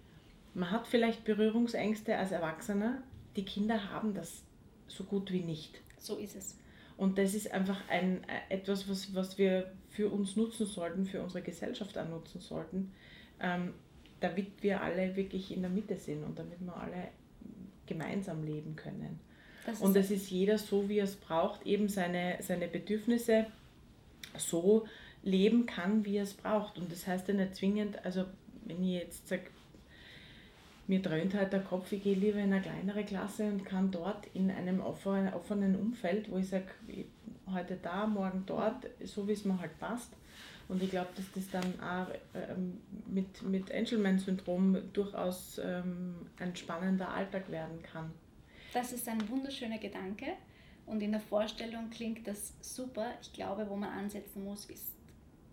man 0.53 0.71
hat 0.71 0.87
vielleicht 0.87 1.23
Berührungsängste 1.23 2.17
als 2.17 2.31
Erwachsener, 2.31 3.03
die 3.35 3.45
Kinder 3.45 3.91
haben 3.91 4.13
das 4.13 4.43
so 4.87 5.05
gut 5.05 5.31
wie 5.31 5.43
nicht. 5.43 5.81
So 5.97 6.17
ist 6.17 6.35
es. 6.35 6.57
Und 6.97 7.17
das 7.17 7.33
ist 7.33 7.51
einfach 7.51 7.79
ein, 7.89 8.21
etwas, 8.49 8.89
was, 8.89 9.15
was 9.15 9.37
wir 9.37 9.71
für 9.89 10.09
uns 10.09 10.35
nutzen 10.35 10.65
sollten, 10.65 11.05
für 11.05 11.21
unsere 11.21 11.41
Gesellschaft 11.41 11.97
auch 11.97 12.07
nutzen 12.07 12.41
sollten, 12.41 12.91
ähm, 13.39 13.73
damit 14.19 14.61
wir 14.61 14.81
alle 14.81 15.15
wirklich 15.15 15.55
in 15.55 15.61
der 15.61 15.71
Mitte 15.71 15.95
sind 15.95 16.23
und 16.23 16.37
damit 16.37 16.59
wir 16.59 16.75
alle 16.75 17.07
gemeinsam 17.93 18.43
leben 18.43 18.75
können. 18.75 19.19
und 19.79 19.95
es 19.95 20.11
ist 20.11 20.29
jeder 20.29 20.57
so, 20.57 20.89
wie 20.89 20.99
er 20.99 21.05
es 21.05 21.15
braucht, 21.15 21.65
eben 21.65 21.87
seine, 21.87 22.37
seine 22.41 22.67
Bedürfnisse 22.67 23.45
so 24.37 24.87
leben 25.23 25.65
kann, 25.65 26.05
wie 26.05 26.17
er 26.17 26.23
es 26.23 26.33
braucht. 26.33 26.77
Und 26.77 26.91
das 26.91 27.07
heißt 27.07 27.27
ja 27.27 27.33
nicht 27.33 27.55
zwingend, 27.55 28.03
also 28.03 28.25
wenn 28.65 28.83
ich 28.83 29.01
jetzt 29.01 29.27
sage, 29.27 29.43
mir 30.87 31.01
dröhnt 31.01 31.33
halt 31.33 31.53
der 31.53 31.61
Kopf, 31.61 31.91
ich 31.91 32.03
gehe 32.03 32.15
lieber 32.15 32.39
in 32.39 32.51
eine 32.51 32.61
kleinere 32.61 33.03
Klasse 33.03 33.45
und 33.45 33.65
kann 33.65 33.91
dort 33.91 34.27
in 34.33 34.51
einem 34.51 34.81
offenen, 34.81 35.33
offenen 35.33 35.75
Umfeld, 35.75 36.29
wo 36.31 36.37
ich 36.37 36.49
sage, 36.49 36.65
heute 37.53 37.77
da, 37.81 38.07
morgen 38.07 38.43
dort, 38.45 38.87
so 39.03 39.27
wie 39.27 39.33
es 39.33 39.45
mir 39.45 39.59
halt 39.59 39.77
passt. 39.79 40.11
Und 40.71 40.81
ich 40.81 40.89
glaube, 40.89 41.09
dass 41.17 41.25
das 41.33 41.49
dann 41.49 41.79
auch 41.81 42.07
ähm, 42.33 42.79
mit, 43.05 43.41
mit 43.43 43.73
Angelman-Syndrom 43.73 44.77
durchaus 44.93 45.59
ähm, 45.61 46.15
ein 46.39 46.55
spannender 46.55 47.09
Alltag 47.09 47.51
werden 47.51 47.83
kann. 47.83 48.09
Das 48.71 48.93
ist 48.93 49.05
ein 49.09 49.27
wunderschöner 49.27 49.79
Gedanke 49.79 50.27
und 50.85 51.01
in 51.01 51.11
der 51.11 51.19
Vorstellung 51.19 51.89
klingt 51.89 52.25
das 52.25 52.53
super. 52.61 53.07
Ich 53.21 53.33
glaube, 53.33 53.69
wo 53.69 53.75
man 53.75 53.89
ansetzen 53.89 54.45
muss, 54.45 54.63
ist 54.67 54.93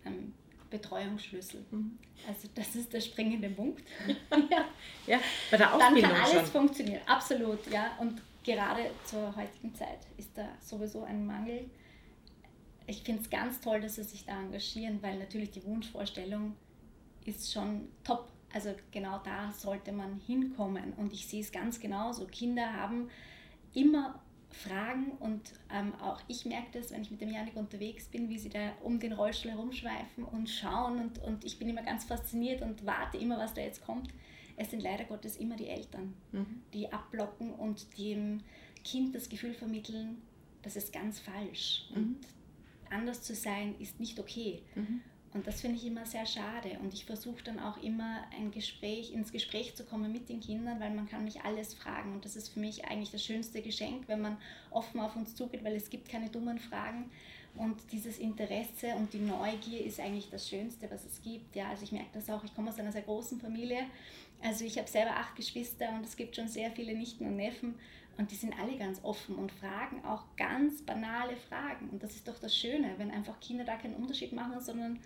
ähm, 0.07 0.35
Betreuungsschlüssel. 0.71 1.65
Mhm. 1.73 1.99
Also 2.29 2.47
das 2.55 2.77
ist 2.77 2.93
der 2.93 3.01
springende 3.01 3.51
Punkt. 3.51 3.83
ja. 4.51 4.67
ja, 5.09 5.21
bei 5.51 5.57
der 5.57 5.75
Ausbildung 5.75 6.03
Dann 6.03 6.13
kann 6.13 6.23
alles 6.23 6.51
schon. 6.51 6.61
funktionieren, 6.61 7.03
absolut. 7.07 7.67
Ja. 7.73 7.97
Und 7.99 8.23
gerade 8.45 8.93
zur 9.05 9.35
heutigen 9.35 9.75
Zeit 9.75 9.99
ist 10.17 10.31
da 10.37 10.49
sowieso 10.61 11.03
ein 11.03 11.27
Mangel. 11.27 11.69
Ich 12.89 13.03
finde 13.03 13.21
es 13.23 13.29
ganz 13.29 13.61
toll, 13.61 13.81
dass 13.81 13.97
sie 13.97 14.03
sich 14.03 14.25
da 14.25 14.41
engagieren, 14.41 15.03
weil 15.03 15.19
natürlich 15.19 15.51
die 15.51 15.63
Wunschvorstellung 15.65 16.57
ist 17.27 17.53
schon 17.53 17.89
top. 18.03 18.31
Also 18.53 18.75
genau 18.91 19.21
da 19.23 19.53
sollte 19.53 19.93
man 19.93 20.19
hinkommen. 20.27 20.95
Und 20.95 21.13
ich 21.13 21.29
sehe 21.29 21.43
es 21.43 21.53
ganz 21.53 21.79
genauso. 21.79 22.25
Kinder 22.27 22.73
haben 22.73 23.11
immer 23.75 24.21
fragen 24.51 25.13
und 25.21 25.53
ähm, 25.71 25.95
auch 26.01 26.23
ich 26.27 26.47
merke 26.47 26.79
das, 26.79 26.91
wenn 26.91 27.03
ich 27.03 27.11
mit 27.11 27.21
dem 27.21 27.31
Janik 27.31 27.57
unterwegs 27.57 28.07
bin, 28.07 28.31
wie 28.31 28.39
sie 28.39 28.49
da 28.49 28.73
um 28.83 28.99
den 28.99 29.13
Rollstuhl 29.13 29.51
herumschweifen 29.51 30.25
und 30.25 30.49
schauen 30.49 30.99
und, 30.99 31.19
und 31.19 31.45
ich 31.45 31.59
bin 31.59 31.69
immer 31.69 31.83
ganz 31.83 32.05
fasziniert 32.05 32.63
und 32.63 32.87
warte 32.87 33.19
immer, 33.19 33.39
was 33.39 33.53
da 33.53 33.61
jetzt 33.61 33.85
kommt. 33.85 34.09
Es 34.57 34.71
sind 34.71 34.83
leider 34.83 35.05
Gottes 35.05 35.37
immer 35.37 35.57
die 35.57 35.69
Eltern, 35.69 36.15
mhm. 36.33 36.63
die 36.73 36.91
abblocken 36.91 37.53
und 37.53 37.99
dem 37.99 38.41
Kind 38.85 39.15
das 39.15 39.29
Gefühl 39.29 39.53
vermitteln, 39.53 40.23
das 40.63 40.77
ist 40.77 40.93
ganz 40.93 41.21
falsch 41.21 41.85
mhm. 41.91 41.97
und 41.97 42.17
anders 42.91 43.23
zu 43.23 43.35
sein 43.35 43.75
ist 43.79 44.01
nicht 44.01 44.19
okay. 44.19 44.63
Mhm. 44.75 45.01
Und 45.35 45.47
das 45.47 45.61
finde 45.61 45.77
ich 45.77 45.87
immer 45.87 46.07
sehr 46.07 46.25
schade. 46.25 46.79
Und 46.83 46.95
ich 46.95 47.05
versuche 47.05 47.43
dann 47.45 47.59
auch 47.59 47.83
immer 47.83 48.25
ein 48.37 48.51
Gespräch, 48.51 49.13
ins 49.13 49.31
Gespräch 49.31 49.75
zu 49.75 49.85
kommen 49.85 50.11
mit 50.11 50.29
den 50.29 50.41
Kindern, 50.41 50.81
weil 50.81 50.91
man 50.91 51.09
kann 51.09 51.25
mich 51.25 51.43
alles 51.43 51.75
fragen. 51.75 52.15
Und 52.15 52.25
das 52.25 52.35
ist 52.35 52.49
für 52.49 52.61
mich 52.61 52.87
eigentlich 52.87 53.11
das 53.11 53.25
schönste 53.25 53.61
Geschenk, 53.61 54.09
wenn 54.09 54.23
man 54.23 54.39
offen 54.71 55.01
auf 55.01 55.17
uns 55.17 55.35
zugeht, 55.35 55.65
weil 55.65 55.77
es 55.77 55.91
gibt 55.91 56.09
keine 56.09 56.31
dummen 56.31 56.59
Fragen. 56.59 57.11
Und 57.57 57.77
dieses 57.93 58.19
Interesse 58.19 58.95
und 58.97 59.13
die 59.13 59.19
Neugier 59.19 59.85
ist 59.85 60.01
eigentlich 60.01 60.31
das 60.31 60.49
Schönste, 60.49 60.91
was 60.91 61.05
es 61.05 61.21
gibt. 61.23 61.57
Ja, 61.57 61.69
also 61.69 61.83
ich 61.83 61.93
merke 61.93 62.11
das 62.15 62.31
auch, 62.31 62.43
ich 62.45 62.55
komme 62.55 62.71
aus 62.71 62.79
einer 62.79 62.93
sehr 62.93 63.03
großen 63.03 63.41
Familie. 63.41 63.85
Also 64.43 64.65
ich 64.65 64.79
habe 64.79 64.89
selber 64.89 65.17
acht 65.17 65.37
Geschwister 65.37 65.91
und 65.95 66.07
es 66.07 66.17
gibt 66.17 66.37
schon 66.37 66.49
sehr 66.49 66.71
viele 66.71 66.95
Nichten 66.95 67.27
und 67.27 67.37
Neffen. 67.37 67.75
Und 68.19 68.31
die 68.31 68.37
sind 68.37 68.59
alle 68.59 68.77
ganz 68.77 69.03
offen 69.05 69.37
und 69.37 69.53
fragen 69.53 70.05
auch 70.05 70.25
ganz 70.37 70.83
banale 70.83 71.37
Fragen. 71.37 71.89
Und 71.91 72.03
das 72.03 72.17
ist 72.17 72.29
doch 72.29 72.39
das 72.39 72.55
Schöne, 72.55 72.95
wenn 72.99 73.11
einfach 73.11 73.41
Kinder 73.41 73.65
da 73.65 73.77
keinen 73.77 73.95
Unterschied 73.95 74.33
machen, 74.33 74.61
sondern 74.61 74.99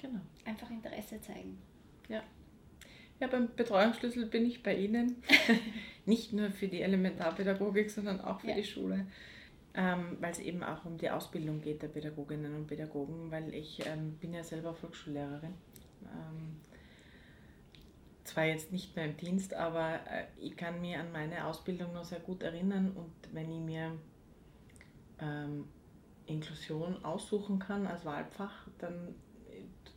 Genau. 0.00 0.20
Einfach 0.44 0.70
Interesse 0.70 1.20
zeigen. 1.20 1.58
Ja. 2.08 2.22
Ja, 3.20 3.26
beim 3.26 3.54
Betreuungsschlüssel 3.54 4.26
bin 4.26 4.46
ich 4.46 4.62
bei 4.62 4.74
Ihnen. 4.74 5.22
Nicht 6.06 6.32
nur 6.32 6.50
für 6.50 6.68
die 6.68 6.80
Elementarpädagogik, 6.80 7.90
sondern 7.90 8.20
auch 8.20 8.40
für 8.40 8.48
ja. 8.48 8.56
die 8.56 8.64
Schule. 8.64 9.06
Ähm, 9.74 10.16
weil 10.20 10.32
es 10.32 10.40
eben 10.40 10.62
auch 10.64 10.84
um 10.84 10.96
die 10.96 11.10
Ausbildung 11.10 11.60
geht 11.60 11.82
der 11.82 11.88
Pädagoginnen 11.88 12.56
und 12.56 12.66
Pädagogen, 12.66 13.30
weil 13.30 13.54
ich 13.54 13.86
ähm, 13.86 14.16
bin 14.20 14.32
ja 14.32 14.42
selber 14.42 14.74
Volksschullehrerin. 14.74 15.54
Ähm, 16.02 16.56
zwar 18.30 18.44
jetzt 18.44 18.72
nicht 18.72 18.96
mehr 18.96 19.04
im 19.04 19.16
Dienst, 19.16 19.54
aber 19.54 19.94
äh, 20.06 20.24
ich 20.38 20.56
kann 20.56 20.80
mich 20.80 20.96
an 20.96 21.12
meine 21.12 21.46
Ausbildung 21.46 21.92
noch 21.92 22.04
sehr 22.04 22.20
gut 22.20 22.42
erinnern 22.42 22.92
und 22.94 23.12
wenn 23.32 23.50
ich 23.50 23.60
mir 23.60 23.92
ähm, 25.20 25.64
Inklusion 26.26 27.04
aussuchen 27.04 27.58
kann 27.58 27.86
als 27.86 28.04
Wahlfach, 28.04 28.68
dann 28.78 29.14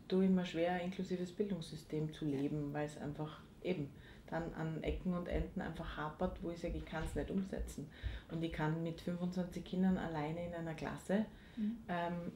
tue 0.08 0.26
ich 0.26 0.32
mir 0.32 0.46
schwer, 0.46 0.74
ein 0.74 0.86
inklusives 0.86 1.32
Bildungssystem 1.32 2.14
zu 2.14 2.26
leben, 2.26 2.74
weil 2.74 2.86
es 2.86 2.98
einfach 2.98 3.42
eben 3.64 3.90
dann 4.30 4.54
an 4.54 4.84
Ecken 4.84 5.14
und 5.14 5.28
Enden 5.28 5.62
einfach 5.62 5.98
hapert, 5.98 6.42
wo 6.42 6.50
ich 6.50 6.60
sage, 6.60 6.78
ich 6.78 6.86
kann 6.86 7.04
es 7.04 7.16
nicht 7.16 7.30
umsetzen. 7.30 7.90
Und 8.32 8.44
ich 8.44 8.52
kann 8.52 8.82
mit 8.84 9.00
25 9.02 9.64
Kindern 9.64 9.98
alleine 9.98 10.48
in 10.48 10.54
einer 10.54 10.74
Klasse 10.74 11.26
mhm. 11.56 11.78
ähm, 11.88 12.32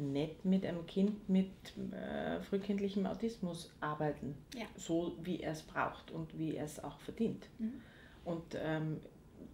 nicht 0.00 0.44
mit 0.44 0.64
einem 0.64 0.86
Kind 0.86 1.28
mit 1.28 1.50
äh, 1.92 2.40
frühkindlichem 2.42 3.06
Autismus 3.06 3.72
arbeiten, 3.80 4.34
ja. 4.54 4.66
so 4.76 5.16
wie 5.22 5.40
er 5.40 5.52
es 5.52 5.62
braucht 5.62 6.10
und 6.10 6.36
wie 6.38 6.56
er 6.56 6.64
es 6.64 6.82
auch 6.82 6.98
verdient. 7.00 7.48
Mhm. 7.58 7.80
Und 8.24 8.56
ähm, 8.60 9.00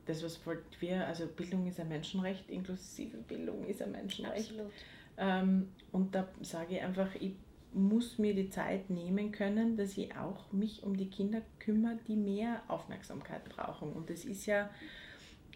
das, 0.06 0.22
was 0.22 0.40
wir, 0.80 1.06
also 1.06 1.26
Bildung 1.26 1.66
ist 1.66 1.80
ein 1.80 1.88
Menschenrecht, 1.88 2.48
inklusive 2.48 3.18
Bildung 3.18 3.64
ist 3.66 3.82
ein 3.82 3.92
Menschenrecht. 3.92 4.52
Ähm, 5.18 5.68
und 5.92 6.14
da 6.14 6.28
sage 6.42 6.76
ich 6.76 6.82
einfach, 6.82 7.14
ich 7.16 7.32
muss 7.72 8.18
mir 8.18 8.34
die 8.34 8.48
Zeit 8.48 8.88
nehmen 8.90 9.32
können, 9.32 9.76
dass 9.76 9.98
ich 9.98 10.16
auch 10.16 10.50
mich 10.52 10.82
um 10.82 10.96
die 10.96 11.10
Kinder 11.10 11.42
kümmere, 11.58 11.98
die 12.08 12.16
mehr 12.16 12.62
Aufmerksamkeit 12.68 13.44
brauchen. 13.48 13.92
Und 13.92 14.08
das 14.08 14.24
ist 14.24 14.46
ja, 14.46 14.70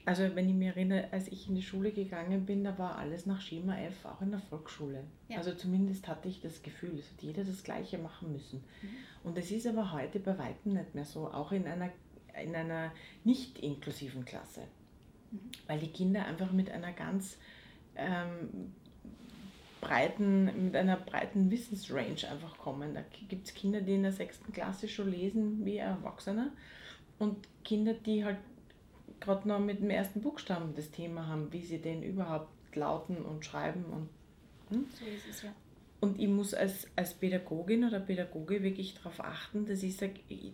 also 0.06 0.34
wenn 0.34 0.48
ich 0.48 0.54
mich 0.54 0.68
erinnere, 0.68 1.08
als 1.12 1.28
ich 1.28 1.48
in 1.48 1.54
die 1.54 1.62
Schule 1.62 1.92
gegangen 1.92 2.46
bin, 2.46 2.64
da 2.64 2.78
war 2.78 2.96
alles 2.96 3.26
nach 3.26 3.40
Schema 3.40 3.78
F, 3.78 4.04
auch 4.04 4.20
in 4.22 4.30
der 4.30 4.40
Volksschule. 4.40 5.04
Ja. 5.28 5.38
Also 5.38 5.54
zumindest 5.54 6.08
hatte 6.08 6.28
ich 6.28 6.40
das 6.40 6.62
Gefühl, 6.62 6.98
es 6.98 7.10
hat 7.10 7.22
jeder 7.22 7.44
das 7.44 7.62
Gleiche 7.62 7.98
machen 7.98 8.32
müssen. 8.32 8.62
Mhm. 8.82 8.88
Und 9.24 9.38
es 9.38 9.50
ist 9.50 9.66
aber 9.66 9.92
heute 9.92 10.18
bei 10.18 10.38
weitem 10.38 10.72
nicht 10.72 10.94
mehr 10.94 11.04
so, 11.04 11.28
auch 11.28 11.52
in 11.52 11.66
einer, 11.66 11.90
in 12.42 12.54
einer 12.54 12.92
nicht 13.24 13.58
inklusiven 13.58 14.24
Klasse. 14.24 14.62
Mhm. 15.30 15.38
Weil 15.66 15.78
die 15.80 15.92
Kinder 15.92 16.24
einfach 16.24 16.52
mit 16.52 16.70
einer 16.70 16.92
ganz 16.92 17.36
ähm, 17.94 18.72
breiten, 19.80 20.64
mit 20.64 20.76
einer 20.76 20.96
breiten 20.96 21.50
Wissensrange 21.50 22.28
einfach 22.30 22.56
kommen. 22.58 22.94
Da 22.94 23.02
gibt 23.28 23.46
es 23.46 23.54
Kinder, 23.54 23.80
die 23.80 23.94
in 23.94 24.02
der 24.02 24.12
sechsten 24.12 24.52
Klasse 24.52 24.88
schon 24.88 25.10
lesen 25.10 25.64
wie 25.64 25.76
Erwachsene 25.76 26.52
und 27.18 27.36
Kinder, 27.64 27.94
die 27.94 28.24
halt 28.24 28.38
gerade 29.20 29.46
noch 29.48 29.60
mit 29.60 29.80
dem 29.80 29.90
ersten 29.90 30.20
Buchstaben 30.20 30.74
das 30.74 30.90
Thema 30.90 31.26
haben, 31.26 31.52
wie 31.52 31.64
sie 31.64 31.78
den 31.78 32.02
überhaupt 32.02 32.48
lauten 32.74 33.16
und 33.16 33.44
schreiben 33.44 33.84
und 33.84 34.08
hm? 34.70 34.86
so 34.98 35.04
ist 35.04 35.28
es 35.28 35.42
ja. 35.42 35.52
Und 36.00 36.18
ich 36.18 36.28
muss 36.28 36.54
als, 36.54 36.86
als 36.96 37.12
Pädagogin 37.14 37.84
oder 37.84 38.00
Pädagoge 38.00 38.62
wirklich 38.62 38.94
darauf 38.94 39.20
achten, 39.20 39.66
dass 39.66 39.82
ich 39.82 39.96
sage, 39.96 40.14
ich 40.28 40.52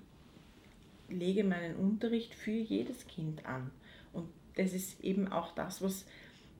lege 1.09 1.45
meinen 1.45 1.77
Unterricht 1.77 2.35
für 2.35 2.51
jedes 2.51 3.07
Kind 3.07 3.47
an. 3.47 3.71
Und 4.13 4.29
das 4.57 4.73
ist 4.73 5.01
eben 5.05 5.31
auch 5.31 5.55
das, 5.55 5.83
was 5.83 6.05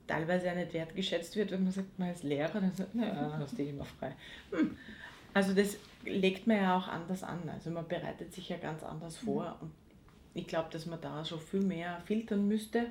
teilweise 0.07 0.49
nicht 0.53 0.73
wertgeschätzt 0.73 1.35
wird, 1.35 1.51
wenn 1.51 1.63
man 1.63 1.73
sagt, 1.73 1.99
man 1.99 2.11
ist 2.11 2.23
Lehrer, 2.23 2.61
dann 2.61 2.73
sagt 2.73 2.95
man, 2.95 3.07
ja, 3.09 3.37
hast 3.37 3.57
dich 3.57 3.69
immer 3.69 3.83
frei. 3.83 4.15
Hm. 4.51 4.77
Also 5.33 5.53
das 5.53 5.77
legt 6.05 6.47
man 6.47 6.57
ja 6.57 6.77
auch 6.77 6.87
anders 6.87 7.23
an. 7.23 7.49
Also 7.49 7.69
man 7.69 7.87
bereitet 7.87 8.33
sich 8.33 8.49
ja 8.49 8.57
ganz 8.57 8.83
anders 8.83 9.21
mhm. 9.21 9.25
vor. 9.25 9.57
Und 9.61 9.71
ich 10.37 10.47
glaube, 10.47 10.69
dass 10.71 10.85
man 10.85 11.01
da 11.01 11.23
schon 11.25 11.39
viel 11.39 11.61
mehr 11.61 12.01
filtern 12.05 12.47
müsste, 12.47 12.87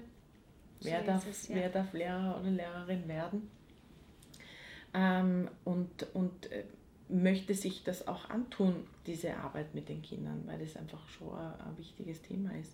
wer, 0.81 1.01
so 1.01 1.07
darf, 1.07 1.27
es, 1.29 1.49
ja. 1.49 1.57
wer 1.57 1.69
darf 1.69 1.93
Lehrer 1.93 2.39
oder 2.41 2.51
Lehrerin 2.51 3.09
werden. 3.09 3.51
Ähm, 4.95 5.49
und 5.65 6.15
und 6.15 6.51
äh, 6.51 6.65
möchte 7.09 7.55
sich 7.55 7.85
das 7.85 8.09
auch 8.09 8.31
antun, 8.31 8.87
diese 9.07 9.37
Arbeit 9.37 9.75
mit 9.75 9.89
den 9.89 10.03
Kindern, 10.03 10.43
weil 10.47 10.59
das 10.59 10.77
einfach 10.77 11.07
schon 11.09 11.37
ein, 11.37 11.61
ein 11.61 11.79
wichtiges 11.79 12.23
Thema 12.23 12.51
ist. 12.57 12.73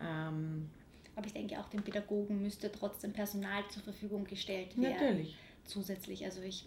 Ähm, 0.00 0.70
aber 1.16 1.26
ich 1.26 1.32
denke, 1.32 1.58
auch 1.60 1.68
den 1.68 1.82
Pädagogen 1.82 2.42
müsste 2.42 2.72
trotzdem 2.72 3.12
Personal 3.12 3.62
zur 3.70 3.82
Verfügung 3.82 4.24
gestellt 4.24 4.76
werden. 4.80 4.94
Natürlich. 4.94 5.36
Zusätzlich. 5.64 6.24
Also 6.24 6.42
ich 6.42 6.66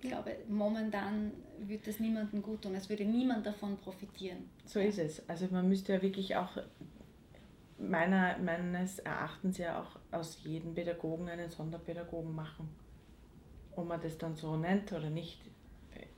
glaube, 0.00 0.36
momentan 0.48 1.32
würde 1.58 1.82
das 1.86 2.00
niemandem 2.00 2.42
gut 2.42 2.62
tun. 2.62 2.74
Es 2.74 2.88
würde 2.88 3.04
niemand 3.04 3.46
davon 3.46 3.76
profitieren. 3.78 4.48
So 4.64 4.80
ist 4.80 4.98
es. 4.98 5.28
Also 5.28 5.46
man 5.50 5.68
müsste 5.68 5.94
ja 5.94 6.02
wirklich 6.02 6.36
auch 6.36 6.58
meiner, 7.78 8.38
meines 8.38 8.98
Erachtens 9.00 9.58
ja 9.58 9.80
auch 9.80 10.16
aus 10.16 10.38
jedem 10.44 10.74
Pädagogen 10.74 11.28
einen 11.28 11.50
Sonderpädagogen 11.50 12.34
machen. 12.34 12.68
Ob 13.76 13.86
man 13.86 14.00
das 14.00 14.18
dann 14.18 14.34
so 14.34 14.56
nennt 14.56 14.92
oder 14.92 15.10
nicht, 15.10 15.40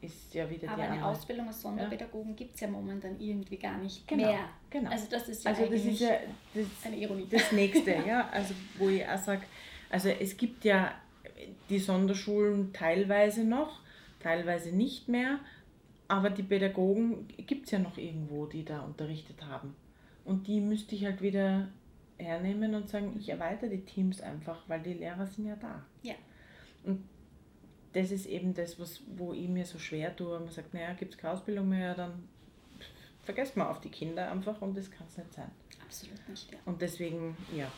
ist 0.00 0.32
ja 0.34 0.48
wieder 0.48 0.68
Aber 0.68 0.76
die 0.76 0.82
eine 0.82 0.92
andere. 0.94 1.10
Ausbildung 1.10 1.48
als 1.48 1.60
Sonderpädagogen 1.60 2.30
ja. 2.30 2.36
gibt 2.36 2.54
es 2.54 2.60
ja 2.60 2.68
momentan 2.68 3.20
irgendwie 3.20 3.56
gar 3.56 3.78
nicht 3.78 4.06
genau, 4.08 4.28
mehr. 4.28 4.48
Genau. 4.70 4.90
Also 4.90 5.06
das 5.10 5.28
ist 5.28 5.44
ja, 5.44 5.50
also 5.50 5.66
das 5.66 5.84
ist 5.84 6.00
ja 6.00 6.16
das, 6.54 6.66
eine 6.84 6.96
Ironie. 6.96 7.26
Das 7.30 7.52
nächste, 7.52 7.90
ja. 8.06 8.28
Also 8.30 8.54
wo 8.78 8.88
ich 8.88 9.06
auch 9.06 9.18
sage, 9.18 9.42
also 9.90 10.08
es 10.08 10.36
gibt 10.36 10.64
ja 10.64 10.94
die 11.68 11.78
Sonderschulen 11.78 12.72
teilweise 12.72 13.44
noch, 13.44 13.80
teilweise 14.20 14.74
nicht 14.74 15.08
mehr, 15.08 15.40
aber 16.08 16.30
die 16.30 16.42
Pädagogen 16.42 17.28
gibt 17.46 17.66
es 17.66 17.72
ja 17.72 17.78
noch 17.78 17.96
irgendwo, 17.96 18.46
die 18.46 18.64
da 18.64 18.80
unterrichtet 18.80 19.44
haben. 19.46 19.74
Und 20.24 20.46
die 20.46 20.60
müsste 20.60 20.94
ich 20.94 21.04
halt 21.04 21.22
wieder 21.22 21.68
hernehmen 22.18 22.74
und 22.74 22.88
sagen, 22.88 23.16
ich 23.18 23.28
erweitere 23.28 23.70
die 23.70 23.84
Teams 23.84 24.20
einfach, 24.20 24.62
weil 24.68 24.80
die 24.82 24.94
Lehrer 24.94 25.26
sind 25.26 25.46
ja 25.46 25.56
da. 25.56 25.82
Ja. 26.02 26.14
Und 26.84 27.02
das 27.92 28.10
ist 28.10 28.26
eben 28.26 28.54
das, 28.54 28.78
was, 28.78 29.02
wo 29.16 29.32
ich 29.32 29.48
mir 29.48 29.64
so 29.64 29.78
schwer 29.78 30.14
tue. 30.14 30.38
Man 30.38 30.48
sagt, 30.50 30.74
naja, 30.74 30.92
gibt 30.94 31.14
es 31.14 31.18
keine 31.18 31.34
Ausbildung 31.34 31.68
mehr, 31.68 31.94
dann 31.94 32.28
vergesst 33.22 33.56
man 33.56 33.68
auf 33.68 33.80
die 33.80 33.90
Kinder 33.90 34.30
einfach 34.30 34.60
und 34.60 34.76
das 34.76 34.90
kann 34.90 35.06
es 35.06 35.16
nicht 35.16 35.32
sein. 35.32 35.50
Absolut 35.82 36.28
nicht, 36.28 36.52
ja. 36.52 36.58
Und 36.64 36.82
deswegen, 36.82 37.36
ja. 37.56 37.70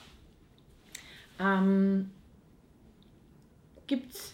Ähm, 1.39 2.11
gibt 3.93 4.15
es 4.15 4.33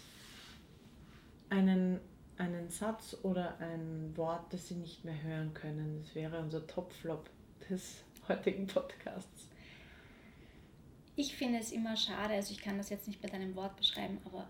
einen, 1.49 1.99
einen 2.37 2.69
Satz 2.69 3.17
oder 3.23 3.59
ein 3.59 4.15
Wort, 4.15 4.53
das 4.53 4.69
Sie 4.69 4.75
nicht 4.75 5.03
mehr 5.03 5.21
hören 5.21 5.53
können? 5.53 6.01
Das 6.01 6.15
wäre 6.15 6.39
unser 6.39 6.65
Top-Flop 6.65 7.29
des 7.69 8.05
heutigen 8.29 8.67
Podcasts. 8.67 9.49
Ich 11.17 11.35
finde 11.35 11.59
es 11.59 11.73
immer 11.73 11.97
schade, 11.97 12.35
also 12.35 12.53
ich 12.53 12.61
kann 12.61 12.77
das 12.77 12.89
jetzt 12.89 13.05
nicht 13.05 13.21
mit 13.21 13.33
einem 13.33 13.53
Wort 13.57 13.75
beschreiben, 13.75 14.19
aber 14.23 14.49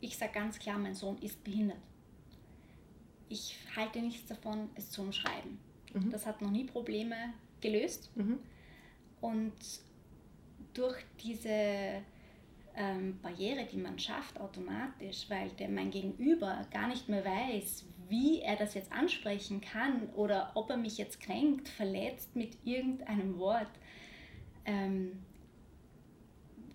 ich 0.00 0.18
sage 0.18 0.32
ganz 0.32 0.58
klar, 0.58 0.78
mein 0.78 0.96
Sohn 0.96 1.16
ist 1.18 1.44
behindert. 1.44 1.78
Ich 3.28 3.56
halte 3.76 4.00
nichts 4.00 4.26
davon, 4.26 4.68
es 4.74 4.90
zu 4.90 5.02
umschreiben. 5.02 5.58
Mhm. 5.94 6.10
Das 6.10 6.26
hat 6.26 6.42
noch 6.42 6.50
nie 6.50 6.64
Probleme 6.64 7.34
gelöst. 7.60 8.10
Mhm. 8.16 8.40
Und 9.20 9.54
durch 10.74 10.96
diese 11.22 12.02
ähm, 12.76 13.18
Barriere, 13.20 13.66
die 13.70 13.76
man 13.76 13.98
schafft 13.98 14.40
automatisch, 14.40 15.26
weil 15.28 15.50
der, 15.50 15.68
mein 15.68 15.90
Gegenüber 15.90 16.66
gar 16.72 16.88
nicht 16.88 17.08
mehr 17.08 17.24
weiß, 17.24 17.84
wie 18.08 18.40
er 18.40 18.56
das 18.56 18.74
jetzt 18.74 18.92
ansprechen 18.92 19.60
kann 19.60 20.08
oder 20.14 20.52
ob 20.54 20.70
er 20.70 20.76
mich 20.76 20.98
jetzt 20.98 21.20
kränkt, 21.20 21.68
verletzt 21.68 22.34
mit 22.34 22.56
irgendeinem 22.64 23.38
Wort, 23.38 23.70
ähm, 24.64 25.22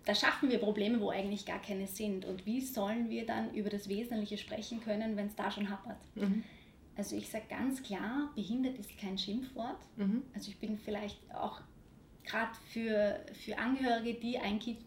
da 0.05 0.13
schaffen 0.13 0.49
wir 0.49 0.60
Probleme, 0.60 1.01
wo 1.01 1.10
eigentlich 1.10 1.45
gar 1.45 1.62
keine 1.62 1.88
sind. 1.88 2.25
Und 2.25 2.45
wie 2.45 2.62
sollen 2.62 3.10
wir 3.10 3.25
dann 3.25 3.53
über 3.53 3.69
das 3.69 3.89
Wesentliche 3.89 4.38
sprechen 4.38 4.81
können, 4.81 5.17
wenn 5.17 5.27
es 5.27 5.36
da 5.36 5.49
schon 5.49 5.69
hapert? 5.69 5.97
Mhm. 6.13 6.43
Also 6.95 7.15
ich 7.15 7.27
sage 7.29 7.45
ganz 7.49 7.84
klar, 7.84 8.31
behindert 8.36 8.77
ist 8.77 8.97
kein 8.97 9.17
Schimpfwort. 9.17 9.79
Mhm. 9.97 10.21
Also 10.34 10.51
ich 10.51 10.58
bin 10.60 10.77
vielleicht 10.77 11.19
auch 11.34 11.60
gerade 12.23 12.51
für, 12.71 13.19
für 13.34 13.58
Angehörige, 13.58 14.19
die 14.19 14.38
ein 14.38 14.60
Kind 14.60 14.79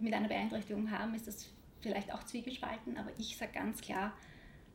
mit 0.00 0.14
einer 0.14 0.28
Beeinträchtigung 0.28 0.90
haben, 0.90 1.14
ist 1.14 1.26
das 1.26 1.48
vielleicht 1.80 2.12
auch 2.12 2.24
zwiegespalten, 2.24 2.96
aber 2.96 3.10
ich 3.18 3.36
sage 3.36 3.52
ganz 3.52 3.80
klar, 3.80 4.12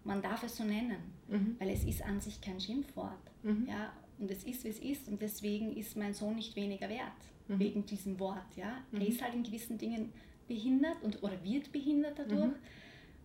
man 0.03 0.21
darf 0.21 0.43
es 0.43 0.57
so 0.57 0.63
nennen, 0.63 0.97
mhm. 1.27 1.55
weil 1.59 1.69
es 1.69 1.83
ist 1.83 2.03
an 2.03 2.21
sich 2.21 2.39
kein 2.41 2.59
Schimpfwort. 2.59 3.19
Mhm. 3.43 3.67
Ja? 3.67 3.91
Und 4.19 4.31
es 4.31 4.43
ist, 4.43 4.63
wie 4.63 4.69
es 4.69 4.79
ist 4.79 5.09
und 5.09 5.21
deswegen 5.21 5.75
ist 5.75 5.97
mein 5.97 6.13
Sohn 6.13 6.35
nicht 6.35 6.55
weniger 6.55 6.87
wert 6.89 7.11
mhm. 7.47 7.59
wegen 7.59 7.85
diesem 7.85 8.19
Wort. 8.19 8.55
Ja? 8.55 8.83
Mhm. 8.91 9.01
Er 9.01 9.07
ist 9.07 9.21
halt 9.21 9.33
in 9.33 9.43
gewissen 9.43 9.77
Dingen 9.77 10.13
behindert 10.47 11.01
und, 11.01 11.21
oder 11.23 11.43
wird 11.43 11.71
behindert 11.71 12.19
dadurch. 12.19 12.45
Mhm. 12.45 12.55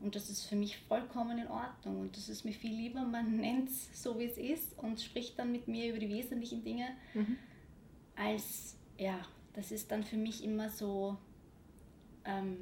Und 0.03 0.17
das 0.17 0.31
ist 0.31 0.47
für 0.47 0.57
mich 0.57 0.79
vollkommen 0.79 1.39
in 1.39 1.49
Ordnung. 1.49 2.01
Und 2.01 2.17
das 2.17 2.31
ist 2.31 2.45
mir 2.45 2.53
viel 2.53 2.75
lieber, 2.75 3.03
man 3.03 3.37
nennt 3.41 3.69
es 3.69 4.03
so, 4.03 4.19
wie 4.19 4.25
es 4.25 4.39
ist 4.39 4.79
und 4.79 5.01
spricht 5.01 5.39
dann 5.39 5.53
mit 5.53 5.69
mir 5.69 5.91
über 5.91 5.99
die 5.99 6.09
wesentlichen 6.09 6.65
Dinge, 6.65 6.89
mhm. 7.13 7.37
als, 8.17 8.77
ja, 8.99 9.21
das 9.53 9.71
ist 9.71 9.91
dann 9.91 10.03
für 10.03 10.17
mich 10.17 10.43
immer 10.43 10.71
so, 10.71 11.19
ähm, 12.25 12.59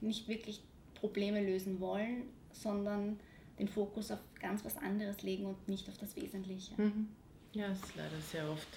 nicht 0.00 0.28
wirklich 0.28 0.62
Probleme 0.94 1.44
lösen 1.44 1.80
wollen, 1.80 2.24
sondern 2.52 3.18
den 3.58 3.68
Fokus 3.68 4.10
auf 4.10 4.20
ganz 4.40 4.64
was 4.64 4.76
anderes 4.76 5.22
legen 5.22 5.46
und 5.46 5.68
nicht 5.68 5.88
auf 5.88 5.98
das 5.98 6.16
Wesentliche. 6.16 6.80
Mhm. 6.80 7.08
Ja, 7.52 7.68
das 7.68 7.82
ist 7.82 7.96
leider 7.96 8.20
sehr 8.20 8.50
oft 8.50 8.68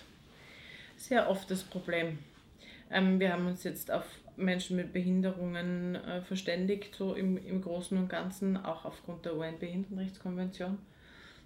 sehr 1.04 1.30
oft 1.30 1.50
das 1.52 1.64
Problem. 1.64 2.20
Ähm, 2.90 3.20
wir 3.20 3.34
haben 3.34 3.48
uns 3.48 3.64
jetzt 3.64 3.92
auf 3.92 4.06
Menschen 4.36 4.78
mit 4.78 4.94
Behinderungen 4.94 5.96
äh, 5.96 6.22
verständigt, 6.22 6.96
so 6.96 7.14
im, 7.14 7.38
im 7.38 7.62
Großen 7.62 7.98
und 7.98 8.10
Ganzen, 8.10 8.58
auch 8.58 8.86
aufgrund 8.86 9.26
der 9.26 9.36
UN-Behindertenrechtskonvention. 9.36 10.78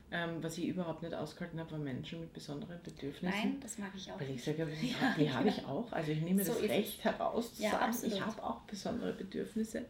Ähm, 0.09 0.41
was 0.41 0.57
ich 0.57 0.67
überhaupt 0.67 1.03
nicht 1.03 1.13
ausgehalten 1.13 1.59
habe, 1.59 1.71
waren 1.71 1.83
Menschen 1.83 2.21
mit 2.21 2.31
besonderen 2.31 2.81
Bedürfnissen. 2.81 3.39
Nein, 3.39 3.59
das 3.59 3.77
mag 3.77 3.91
ich 3.93 4.09
auch. 4.09 4.19
Weil 4.19 4.29
ich 4.29 4.43
sage, 4.43 4.65
die, 4.65 4.91
ja, 5.25 5.33
habe 5.33 5.49
ich 5.49 5.65
auch. 5.65 5.91
Also 5.91 6.11
ich 6.11 6.21
nehme 6.21 6.43
so 6.43 6.53
das 6.53 6.63
Recht 6.63 7.03
heraus 7.03 7.55
zu 7.55 7.63
ja, 7.63 7.71
sagen, 7.71 7.83
absolut. 7.85 8.15
ich 8.15 8.25
habe 8.25 8.43
auch 8.43 8.61
besondere 8.61 9.13
Bedürfnisse. 9.13 9.85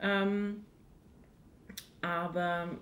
Ähm, 0.00 0.64
aber 2.00 2.78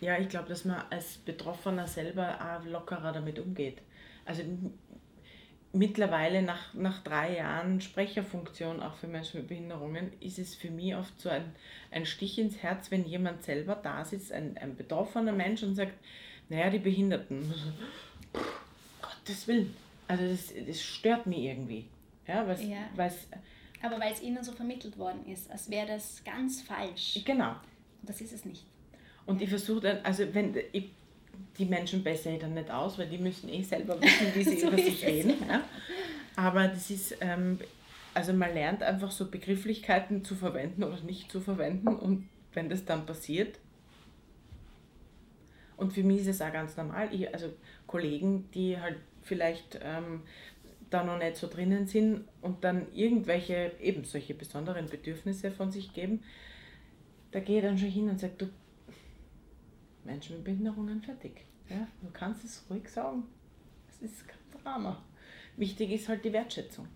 ja, 0.00 0.18
ich 0.18 0.28
glaube, 0.28 0.48
dass 0.48 0.64
man 0.64 0.82
als 0.90 1.18
Betroffener 1.18 1.86
selber 1.86 2.38
auch 2.40 2.64
lockerer 2.64 3.12
damit 3.12 3.38
umgeht 3.38 3.80
also 4.24 4.42
mittlerweile 5.72 6.42
nach, 6.42 6.74
nach 6.74 7.02
drei 7.02 7.36
Jahren 7.36 7.80
Sprecherfunktion 7.80 8.80
auch 8.80 8.94
für 8.96 9.06
Menschen 9.06 9.40
mit 9.40 9.48
Behinderungen 9.48 10.12
ist 10.20 10.38
es 10.38 10.54
für 10.54 10.70
mich 10.70 10.94
oft 10.94 11.18
so 11.20 11.30
ein, 11.30 11.54
ein 11.90 12.04
Stich 12.04 12.38
ins 12.38 12.62
Herz, 12.62 12.90
wenn 12.90 13.04
jemand 13.04 13.42
selber 13.42 13.74
da 13.74 14.04
sitzt, 14.04 14.32
ein, 14.32 14.56
ein 14.58 14.76
betroffener 14.76 15.32
Mensch 15.32 15.62
und 15.62 15.74
sagt, 15.74 15.94
naja, 16.48 16.68
die 16.70 16.78
Behinderten. 16.78 17.52
Gottes 19.02 19.48
Willen. 19.48 19.74
Also 20.08 20.28
das, 20.28 20.52
das 20.66 20.82
stört 20.82 21.26
mich 21.26 21.38
irgendwie. 21.38 21.86
Ja, 22.26 22.46
was, 22.46 22.62
ja. 22.62 22.88
Was, 22.94 23.26
Aber 23.82 23.98
weil 23.98 24.12
es 24.12 24.22
ihnen 24.22 24.44
so 24.44 24.52
vermittelt 24.52 24.98
worden 24.98 25.24
ist, 25.26 25.50
als 25.50 25.70
wäre 25.70 25.86
das 25.86 26.22
ganz 26.24 26.60
falsch. 26.60 27.20
Genau. 27.24 27.50
Und 27.50 28.08
das 28.08 28.20
ist 28.20 28.32
es 28.32 28.44
nicht. 28.44 28.64
Und 29.24 29.40
ja. 29.40 29.44
ich 29.44 29.50
versuche 29.50 29.80
dann, 29.80 29.98
also 30.04 30.34
wenn 30.34 30.54
ich 30.72 30.90
die 31.58 31.64
Menschen 31.64 32.02
besser 32.02 32.36
dann 32.38 32.54
nicht 32.54 32.70
aus, 32.70 32.98
weil 32.98 33.08
die 33.08 33.18
müssen 33.18 33.48
eh 33.48 33.62
selber 33.62 33.96
wissen, 34.00 34.26
wie 34.34 34.44
sie 34.44 34.58
so 34.58 34.68
über 34.68 34.78
sich 34.78 35.04
reden. 35.04 35.34
Ja. 35.48 35.62
Aber 36.36 36.68
das 36.68 36.90
ist, 36.90 37.16
ähm, 37.20 37.58
also 38.14 38.32
man 38.32 38.54
lernt 38.54 38.82
einfach 38.82 39.10
so 39.10 39.30
Begrifflichkeiten 39.30 40.24
zu 40.24 40.34
verwenden 40.34 40.82
oder 40.82 41.00
nicht 41.02 41.30
zu 41.30 41.40
verwenden 41.40 41.88
und 41.88 42.28
wenn 42.54 42.68
das 42.68 42.84
dann 42.84 43.06
passiert, 43.06 43.58
und 45.76 45.92
für 45.92 46.04
mich 46.04 46.20
ist 46.20 46.28
es 46.28 46.42
auch 46.42 46.52
ganz 46.52 46.76
normal, 46.76 47.08
ich, 47.12 47.32
also 47.34 47.48
Kollegen, 47.88 48.48
die 48.54 48.78
halt 48.78 48.98
vielleicht 49.22 49.80
ähm, 49.82 50.22
da 50.90 51.02
noch 51.02 51.18
nicht 51.18 51.36
so 51.36 51.48
drinnen 51.48 51.86
sind 51.86 52.24
und 52.40 52.62
dann 52.62 52.86
irgendwelche 52.94 53.72
eben 53.80 54.04
solche 54.04 54.34
besonderen 54.34 54.86
Bedürfnisse 54.86 55.50
von 55.50 55.72
sich 55.72 55.92
geben, 55.92 56.22
da 57.32 57.40
gehe 57.40 57.58
ich 57.58 57.64
dann 57.64 57.78
schon 57.78 57.88
hin 57.88 58.08
und 58.10 58.20
sage, 58.20 58.34
du, 58.38 58.48
Menschen 60.04 60.36
mit 60.36 60.44
Behinderungen 60.44 61.02
fertig. 61.02 61.44
Ja, 61.68 61.86
du 62.00 62.10
kannst 62.12 62.44
es 62.44 62.64
ruhig 62.68 62.88
sagen. 62.88 63.24
Es 63.90 64.02
ist 64.02 64.26
kein 64.28 64.38
Drama. 64.62 65.02
Wichtig 65.56 65.90
ist 65.90 66.08
halt 66.08 66.24
die 66.24 66.32
Wertschätzung. 66.32 66.86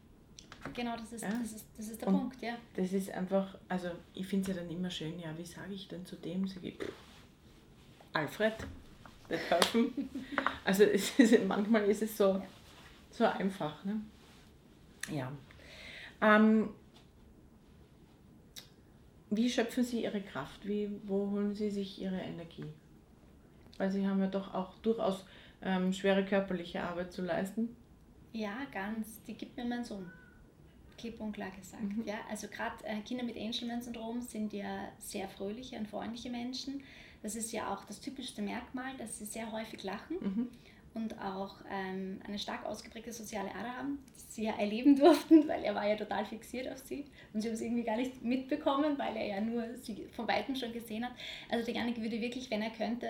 Genau, 0.75 0.97
das 0.97 1.13
ist, 1.13 1.23
Ja. 1.23 1.31
das 1.31 1.53
ist, 1.53 1.67
das 1.77 1.89
ist 1.89 2.01
der 2.01 2.09
Und 2.09 2.19
Punkt, 2.19 2.43
ja. 2.43 2.57
Das 2.75 2.93
ist 2.93 3.11
einfach, 3.11 3.57
also 3.69 3.89
ich 4.15 4.27
finde 4.27 4.51
es 4.51 4.57
ja 4.57 4.63
dann 4.63 4.71
immer 4.73 4.91
schön, 4.91 5.19
ja, 5.21 5.37
wie 5.39 5.45
sage 5.45 5.73
ich 5.75 5.87
denn 5.89 6.05
zu 6.05 6.17
dem? 6.17 6.47
Sag 6.49 6.65
ich, 6.65 6.77
Alfred, 8.13 8.55
wird 9.29 9.41
helfen. 9.51 10.09
Also 10.65 10.83
ist, 10.83 11.13
manchmal 11.47 11.85
ist 11.85 12.03
es 12.03 12.17
so, 12.17 12.43
so 13.13 13.25
einfach. 13.25 13.85
Ne? 13.85 14.01
Ja. 15.13 15.31
Ähm, 16.21 16.71
wie 19.31 19.49
schöpfen 19.49 19.85
Sie 19.85 20.03
Ihre 20.03 20.21
Kraft? 20.21 20.67
Wie, 20.67 20.91
wo 21.05 21.31
holen 21.31 21.55
Sie 21.55 21.71
sich 21.71 22.01
Ihre 22.01 22.19
Energie? 22.21 22.65
Weil 23.79 23.91
Sie 23.91 24.07
haben 24.07 24.21
ja 24.21 24.27
doch 24.29 24.55
auch 24.55 24.75
durchaus 24.79 25.25
ähm, 25.63 25.93
schwere 25.93 26.25
körperliche 26.25 26.83
Arbeit 26.83 27.13
zu 27.13 27.23
leisten. 27.23 27.75
Ja, 28.33 28.57
ganz. 28.73 29.23
Die 29.27 29.35
gibt 29.35 29.57
mir 29.57 29.65
mein 29.65 29.85
Sohn. 29.85 30.11
Klipp 30.99 31.21
und 31.21 31.33
klar 31.33 31.51
gesagt. 31.51 31.83
Mhm. 31.83 32.05
Ja, 32.07 32.15
also 32.31 32.49
gerade 32.49 32.83
äh, 32.85 33.01
Kinder 33.03 33.23
mit 33.25 33.37
Angelman-Syndrom 33.37 34.21
sind 34.23 34.53
ja 34.53 34.89
sehr 34.99 35.29
fröhliche 35.29 35.77
und 35.77 35.89
freundliche 35.89 36.31
Menschen. 36.31 36.83
Das 37.23 37.35
ist 37.37 37.53
ja 37.53 37.73
auch 37.73 37.85
das 37.85 38.01
typischste 38.01 38.41
Merkmal, 38.41 38.97
dass 38.99 39.19
sie 39.19 39.25
sehr 39.27 39.51
häufig 39.53 39.83
lachen 39.83 40.17
Mhm. 40.21 40.49
und 40.95 41.19
auch 41.21 41.57
ähm, 41.71 42.21
eine 42.27 42.39
stark 42.39 42.65
ausgeprägte 42.65 43.13
soziale 43.13 43.51
Ader 43.55 43.77
haben, 43.77 43.99
die 44.17 44.33
sie 44.33 44.45
ja 44.45 44.53
erleben 44.59 44.97
durften, 45.01 45.47
weil 45.49 45.63
er 45.65 45.75
war 45.75 45.87
ja 45.87 45.97
total 45.97 46.25
fixiert 46.25 46.69
auf 46.73 46.79
sie 46.79 47.05
und 47.35 47.41
sie 47.43 47.49
haben 47.49 47.55
es 47.55 47.61
irgendwie 47.61 47.85
gar 47.85 47.97
nicht 47.97 48.23
mitbekommen, 48.23 48.99
weil 48.99 49.17
er 49.17 49.27
ja 49.27 49.41
nur 49.41 49.65
sie 49.77 50.07
von 50.13 50.27
Weitem 50.29 50.55
schon 50.57 50.73
gesehen 50.73 51.05
hat. 51.05 51.13
Also 51.51 51.65
der 51.67 51.75
Janik 51.75 52.01
würde 52.01 52.21
wirklich, 52.21 52.51
wenn 52.51 52.63
er 52.63 52.71
könnte, 52.71 53.07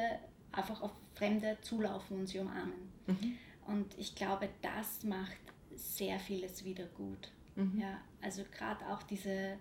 einfach 0.56 0.80
auf 0.82 0.92
Fremde 1.14 1.56
zulaufen 1.62 2.20
und 2.20 2.26
sie 2.26 2.38
umarmen. 2.38 2.90
Mhm. 3.06 3.38
Und 3.66 3.98
ich 3.98 4.14
glaube, 4.14 4.48
das 4.62 5.04
macht 5.04 5.36
sehr 5.74 6.18
vieles 6.18 6.64
wieder 6.64 6.86
gut. 6.86 7.30
Mhm. 7.56 7.80
Ja, 7.80 8.00
also 8.22 8.42
gerade 8.52 8.86
auch 8.88 9.02
diese 9.02 9.58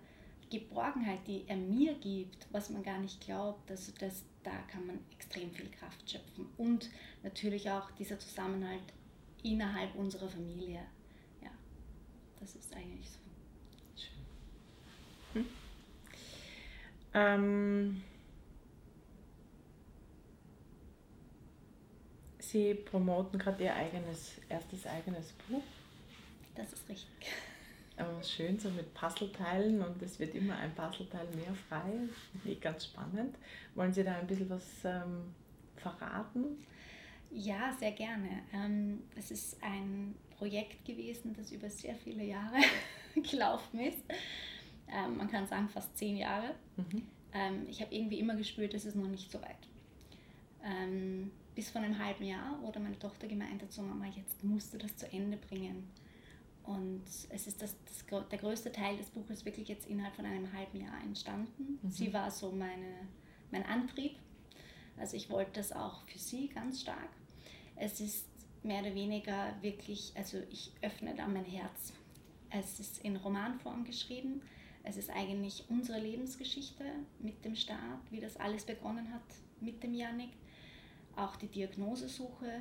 Geborgenheit, 0.50 1.26
die 1.26 1.44
er 1.46 1.56
mir 1.56 1.94
gibt, 1.94 2.46
was 2.52 2.70
man 2.70 2.82
gar 2.82 2.98
nicht 2.98 3.20
glaubt, 3.20 3.70
also 3.70 3.92
das, 3.98 4.24
da 4.42 4.56
kann 4.70 4.86
man 4.86 4.98
extrem 5.12 5.50
viel 5.50 5.68
Kraft 5.70 6.10
schöpfen. 6.10 6.46
Und 6.56 6.90
natürlich 7.22 7.70
auch 7.70 7.90
dieser 7.92 8.18
Zusammenhalt 8.18 8.92
innerhalb 9.42 9.94
unserer 9.96 10.28
Familie. 10.28 10.82
Ja, 11.42 11.50
das 12.40 12.54
ist 12.54 12.74
eigentlich 12.74 13.08
so. 13.08 13.18
Schön. 13.96 15.42
Hm. 15.42 15.46
Ähm, 17.14 18.02
Sie 22.56 22.72
promoten 22.72 23.38
gerade 23.38 23.64
Ihr 23.64 23.74
eigenes, 23.74 24.40
erstes 24.48 24.86
eigenes 24.86 25.32
Buch. 25.46 25.62
Das 26.54 26.72
ist 26.72 26.88
richtig. 26.88 27.30
Aber 27.98 28.22
schön, 28.22 28.58
so 28.58 28.70
mit 28.70 28.94
Puzzleteilen 28.94 29.82
und 29.82 30.00
es 30.00 30.18
wird 30.18 30.34
immer 30.34 30.56
ein 30.56 30.74
Puzzleteil 30.74 31.26
mehr 31.34 31.54
frei. 31.68 31.92
Ganz 32.62 32.86
spannend. 32.86 33.36
Wollen 33.74 33.92
Sie 33.92 34.02
da 34.02 34.16
ein 34.16 34.26
bisschen 34.26 34.48
was 34.48 34.64
ähm, 34.84 35.34
verraten? 35.76 36.64
Ja, 37.30 37.76
sehr 37.78 37.92
gerne. 37.92 38.40
Ähm, 38.54 39.02
es 39.18 39.30
ist 39.30 39.62
ein 39.62 40.14
Projekt 40.38 40.82
gewesen, 40.86 41.34
das 41.36 41.52
über 41.52 41.68
sehr 41.68 41.94
viele 41.94 42.24
Jahre 42.24 42.56
gelaufen 43.30 43.80
ist. 43.80 44.02
Ähm, 44.90 45.18
man 45.18 45.30
kann 45.30 45.46
sagen 45.46 45.68
fast 45.68 45.94
zehn 45.98 46.16
Jahre. 46.16 46.54
Mhm. 46.78 47.02
Ähm, 47.34 47.66
ich 47.68 47.82
habe 47.82 47.94
irgendwie 47.94 48.18
immer 48.18 48.34
gespürt, 48.34 48.72
es 48.72 48.86
ist 48.86 48.96
noch 48.96 49.08
nicht 49.08 49.30
so 49.30 49.42
weit. 49.42 49.58
Bis 51.56 51.70
vor 51.70 51.80
einem 51.80 51.98
halben 51.98 52.24
Jahr, 52.24 52.58
wo 52.62 52.70
dann 52.70 52.84
meine 52.84 52.98
Tochter 52.98 53.26
gemeint 53.26 53.62
hat, 53.62 53.72
so 53.72 53.82
Mama, 53.82 54.06
jetzt 54.06 54.44
musst 54.44 54.72
du 54.72 54.78
das 54.78 54.94
zu 54.96 55.10
Ende 55.10 55.38
bringen. 55.38 55.88
Und 56.62 57.02
es 57.30 57.46
ist 57.46 57.62
das, 57.62 57.76
das, 57.84 58.04
der 58.28 58.38
größte 58.38 58.70
Teil 58.70 58.96
des 58.96 59.08
Buches 59.08 59.44
wirklich 59.44 59.68
jetzt 59.68 59.88
innerhalb 59.88 60.14
von 60.14 60.26
einem 60.26 60.52
halben 60.52 60.80
Jahr 60.80 61.00
entstanden. 61.02 61.78
Mhm. 61.82 61.90
Sie 61.90 62.12
war 62.12 62.30
so 62.30 62.52
meine, 62.52 63.08
mein 63.50 63.64
Antrieb. 63.64 64.16
Also 64.98 65.16
ich 65.16 65.30
wollte 65.30 65.52
das 65.54 65.72
auch 65.72 66.02
für 66.06 66.18
sie 66.18 66.48
ganz 66.48 66.82
stark. 66.82 67.08
Es 67.74 68.00
ist 68.00 68.26
mehr 68.62 68.82
oder 68.82 68.94
weniger 68.94 69.54
wirklich, 69.62 70.12
also 70.14 70.38
ich 70.50 70.72
öffne 70.82 71.14
da 71.14 71.26
mein 71.26 71.44
Herz. 71.44 71.94
Es 72.50 72.80
ist 72.80 72.98
in 73.02 73.16
Romanform 73.16 73.84
geschrieben. 73.84 74.42
Es 74.82 74.96
ist 74.96 75.10
eigentlich 75.10 75.64
unsere 75.68 76.00
Lebensgeschichte 76.00 76.84
mit 77.18 77.44
dem 77.44 77.56
Start, 77.56 78.10
wie 78.10 78.20
das 78.20 78.36
alles 78.36 78.64
begonnen 78.64 79.12
hat 79.12 79.22
mit 79.60 79.82
dem 79.82 79.94
Janik. 79.94 80.30
Auch 81.16 81.36
die 81.36 81.48
Diagnosesuche, 81.48 82.60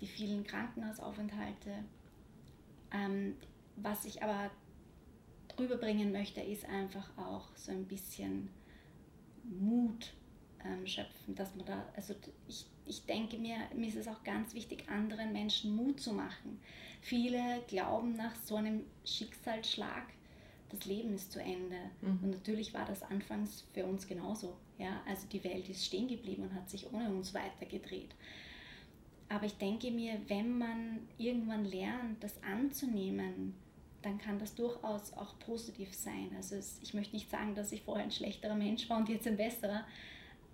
die 0.00 0.06
vielen 0.06 0.44
Krankenhausaufenthalte. 0.44 1.84
Ähm, 2.92 3.36
was 3.76 4.04
ich 4.04 4.22
aber 4.22 4.50
drüber 5.56 5.76
bringen 5.76 6.12
möchte, 6.12 6.40
ist 6.40 6.64
einfach 6.66 7.10
auch 7.16 7.48
so 7.56 7.72
ein 7.72 7.86
bisschen 7.86 8.48
Mut 9.44 10.12
ähm, 10.64 10.86
schöpfen, 10.86 11.34
dass 11.34 11.54
man 11.54 11.66
da, 11.66 11.84
also 11.96 12.14
ich, 12.46 12.66
ich 12.86 13.04
denke 13.06 13.38
mir, 13.38 13.56
mir 13.74 13.88
ist 13.88 13.96
es 13.96 14.08
auch 14.08 14.22
ganz 14.24 14.54
wichtig, 14.54 14.88
anderen 14.88 15.32
Menschen 15.32 15.74
Mut 15.74 16.00
zu 16.00 16.12
machen. 16.12 16.60
Viele 17.00 17.62
glauben 17.66 18.16
nach 18.16 18.34
so 18.36 18.56
einem 18.56 18.84
Schicksalsschlag, 19.04 20.04
das 20.70 20.84
Leben 20.84 21.14
ist 21.14 21.32
zu 21.32 21.40
Ende. 21.40 21.76
Mhm. 22.00 22.20
Und 22.22 22.30
natürlich 22.30 22.72
war 22.72 22.86
das 22.86 23.02
anfangs 23.02 23.64
für 23.72 23.84
uns 23.84 24.06
genauso. 24.06 24.56
Ja? 24.82 25.00
Also 25.06 25.26
die 25.28 25.42
Welt 25.44 25.68
ist 25.68 25.84
stehen 25.84 26.08
geblieben 26.08 26.42
und 26.42 26.54
hat 26.54 26.68
sich 26.68 26.92
ohne 26.92 27.08
uns 27.08 27.32
weitergedreht. 27.34 28.14
Aber 29.28 29.46
ich 29.46 29.56
denke 29.56 29.90
mir, 29.90 30.20
wenn 30.28 30.58
man 30.58 31.08
irgendwann 31.16 31.64
lernt, 31.64 32.22
das 32.22 32.34
anzunehmen, 32.42 33.54
dann 34.02 34.18
kann 34.18 34.38
das 34.38 34.54
durchaus 34.54 35.12
auch 35.14 35.38
positiv 35.38 35.94
sein. 35.94 36.30
Also 36.36 36.56
es, 36.56 36.78
ich 36.82 36.92
möchte 36.92 37.14
nicht 37.14 37.30
sagen, 37.30 37.54
dass 37.54 37.72
ich 37.72 37.82
vorher 37.82 38.04
ein 38.04 38.10
schlechterer 38.10 38.54
Mensch 38.54 38.90
war 38.90 38.98
und 38.98 39.08
jetzt 39.08 39.26
ein 39.26 39.36
besserer, 39.36 39.84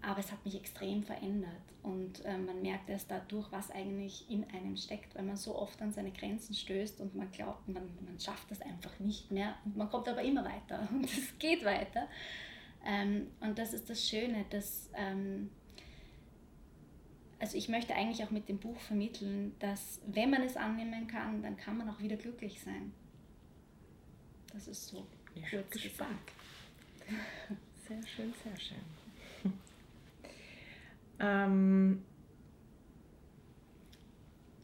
aber 0.00 0.20
es 0.20 0.30
hat 0.30 0.44
mich 0.44 0.54
extrem 0.54 1.02
verändert. 1.02 1.50
Und 1.82 2.24
äh, 2.24 2.36
man 2.36 2.62
merkt 2.62 2.88
erst 2.88 3.10
dadurch, 3.10 3.50
was 3.50 3.70
eigentlich 3.70 4.30
in 4.30 4.44
einem 4.50 4.76
steckt, 4.76 5.14
weil 5.14 5.24
man 5.24 5.36
so 5.36 5.56
oft 5.56 5.80
an 5.82 5.92
seine 5.92 6.12
Grenzen 6.12 6.54
stößt 6.54 7.00
und 7.00 7.14
man 7.14 7.30
glaubt, 7.32 7.66
man, 7.68 7.82
man 8.04 8.20
schafft 8.20 8.50
das 8.50 8.60
einfach 8.60 8.98
nicht 9.00 9.30
mehr. 9.30 9.56
Und 9.64 9.76
man 9.76 9.88
kommt 9.88 10.08
aber 10.08 10.22
immer 10.22 10.44
weiter 10.44 10.86
und 10.92 11.04
es 11.04 11.36
geht 11.38 11.64
weiter. 11.64 12.06
Ähm, 12.84 13.28
und 13.40 13.58
das 13.58 13.72
ist 13.72 13.88
das 13.90 14.08
Schöne, 14.08 14.44
dass... 14.50 14.90
Ähm, 14.94 15.50
also 17.40 17.56
ich 17.56 17.68
möchte 17.68 17.94
eigentlich 17.94 18.24
auch 18.24 18.32
mit 18.32 18.48
dem 18.48 18.58
Buch 18.58 18.78
vermitteln, 18.80 19.54
dass 19.60 20.00
wenn 20.06 20.30
man 20.30 20.42
es 20.42 20.56
annehmen 20.56 21.06
kann, 21.06 21.40
dann 21.40 21.56
kann 21.56 21.78
man 21.78 21.88
auch 21.88 22.00
wieder 22.00 22.16
glücklich 22.16 22.60
sein. 22.60 22.92
Das 24.52 24.66
ist 24.66 24.88
so 24.88 25.06
bin 25.34 25.44
kurz 25.50 25.70
gespannt. 25.70 26.18
gesagt. 27.06 27.58
Sehr 27.88 28.06
schön, 28.06 28.34
sehr 28.44 28.60
schön. 28.60 29.52
ähm, 31.20 32.04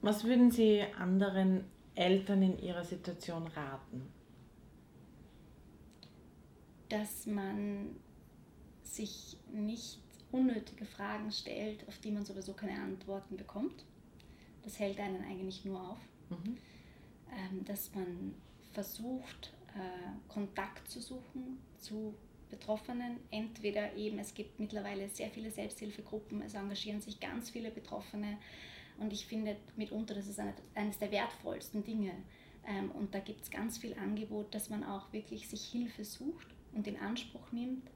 was 0.03 0.25
würden 0.25 0.51
Sie 0.51 0.83
anderen 0.99 1.65
Eltern 1.95 2.43
in 2.43 2.59
ihrer 2.59 2.85
Situation 2.85 3.47
raten? 3.47 4.13
Dass 6.89 7.27
man 7.27 7.97
sich 8.83 9.37
nicht 9.53 9.99
unnötige 10.31 10.85
Fragen 10.85 11.31
stellt, 11.31 11.87
auf 11.89 11.99
die 11.99 12.11
man 12.11 12.25
sowieso 12.25 12.53
keine 12.53 12.81
Antworten 12.81 13.37
bekommt. 13.37 13.85
Das 14.63 14.79
hält 14.79 14.99
einen 14.99 15.23
eigentlich 15.25 15.65
nur 15.65 15.81
auf. 15.81 15.99
Mhm. 16.31 16.57
ähm, 17.31 17.65
dass 17.65 17.95
man 17.95 18.35
versucht, 18.73 19.53
äh, 19.75 20.33
Kontakt 20.33 20.89
zu 20.91 21.01
suchen 21.01 21.59
zu 21.79 22.15
Betroffenen. 22.51 23.19
Entweder 23.31 23.95
eben, 23.95 24.19
es 24.19 24.35
gibt 24.35 24.61
mittlerweile 24.61 25.09
sehr 25.09 25.31
viele 25.31 25.51
Selbsthilfegruppen, 25.51 26.43
es 26.43 26.55
engagieren 26.55 27.01
sich 27.01 27.21
ganz 27.21 27.51
viele 27.51 27.71
Betroffene 27.71 28.39
und 28.99 29.13
ich 29.13 29.27
finde 29.27 29.57
mitunter, 29.77 30.15
das 30.15 30.29
ist 30.29 30.39
eine, 30.39 30.55
eines 30.75 30.99
der 30.99 31.11
wertvollsten 31.11 31.83
Dinge. 31.85 32.13
Ähm, 32.67 32.91
und 32.93 33.15
da 33.15 33.19
gibt 33.19 33.43
es 33.43 33.51
ganz 33.51 33.79
viel 33.79 33.95
Angebot, 33.95 34.55
dass 34.55 34.71
man 34.71 34.85
auch 34.85 35.13
wirklich 35.13 35.49
sich 35.49 35.65
Hilfe 35.65 36.05
sucht 36.05 36.54
und 36.75 36.87
in 36.87 36.99
Anspruch 36.99 37.53
nimmt, 37.53 37.89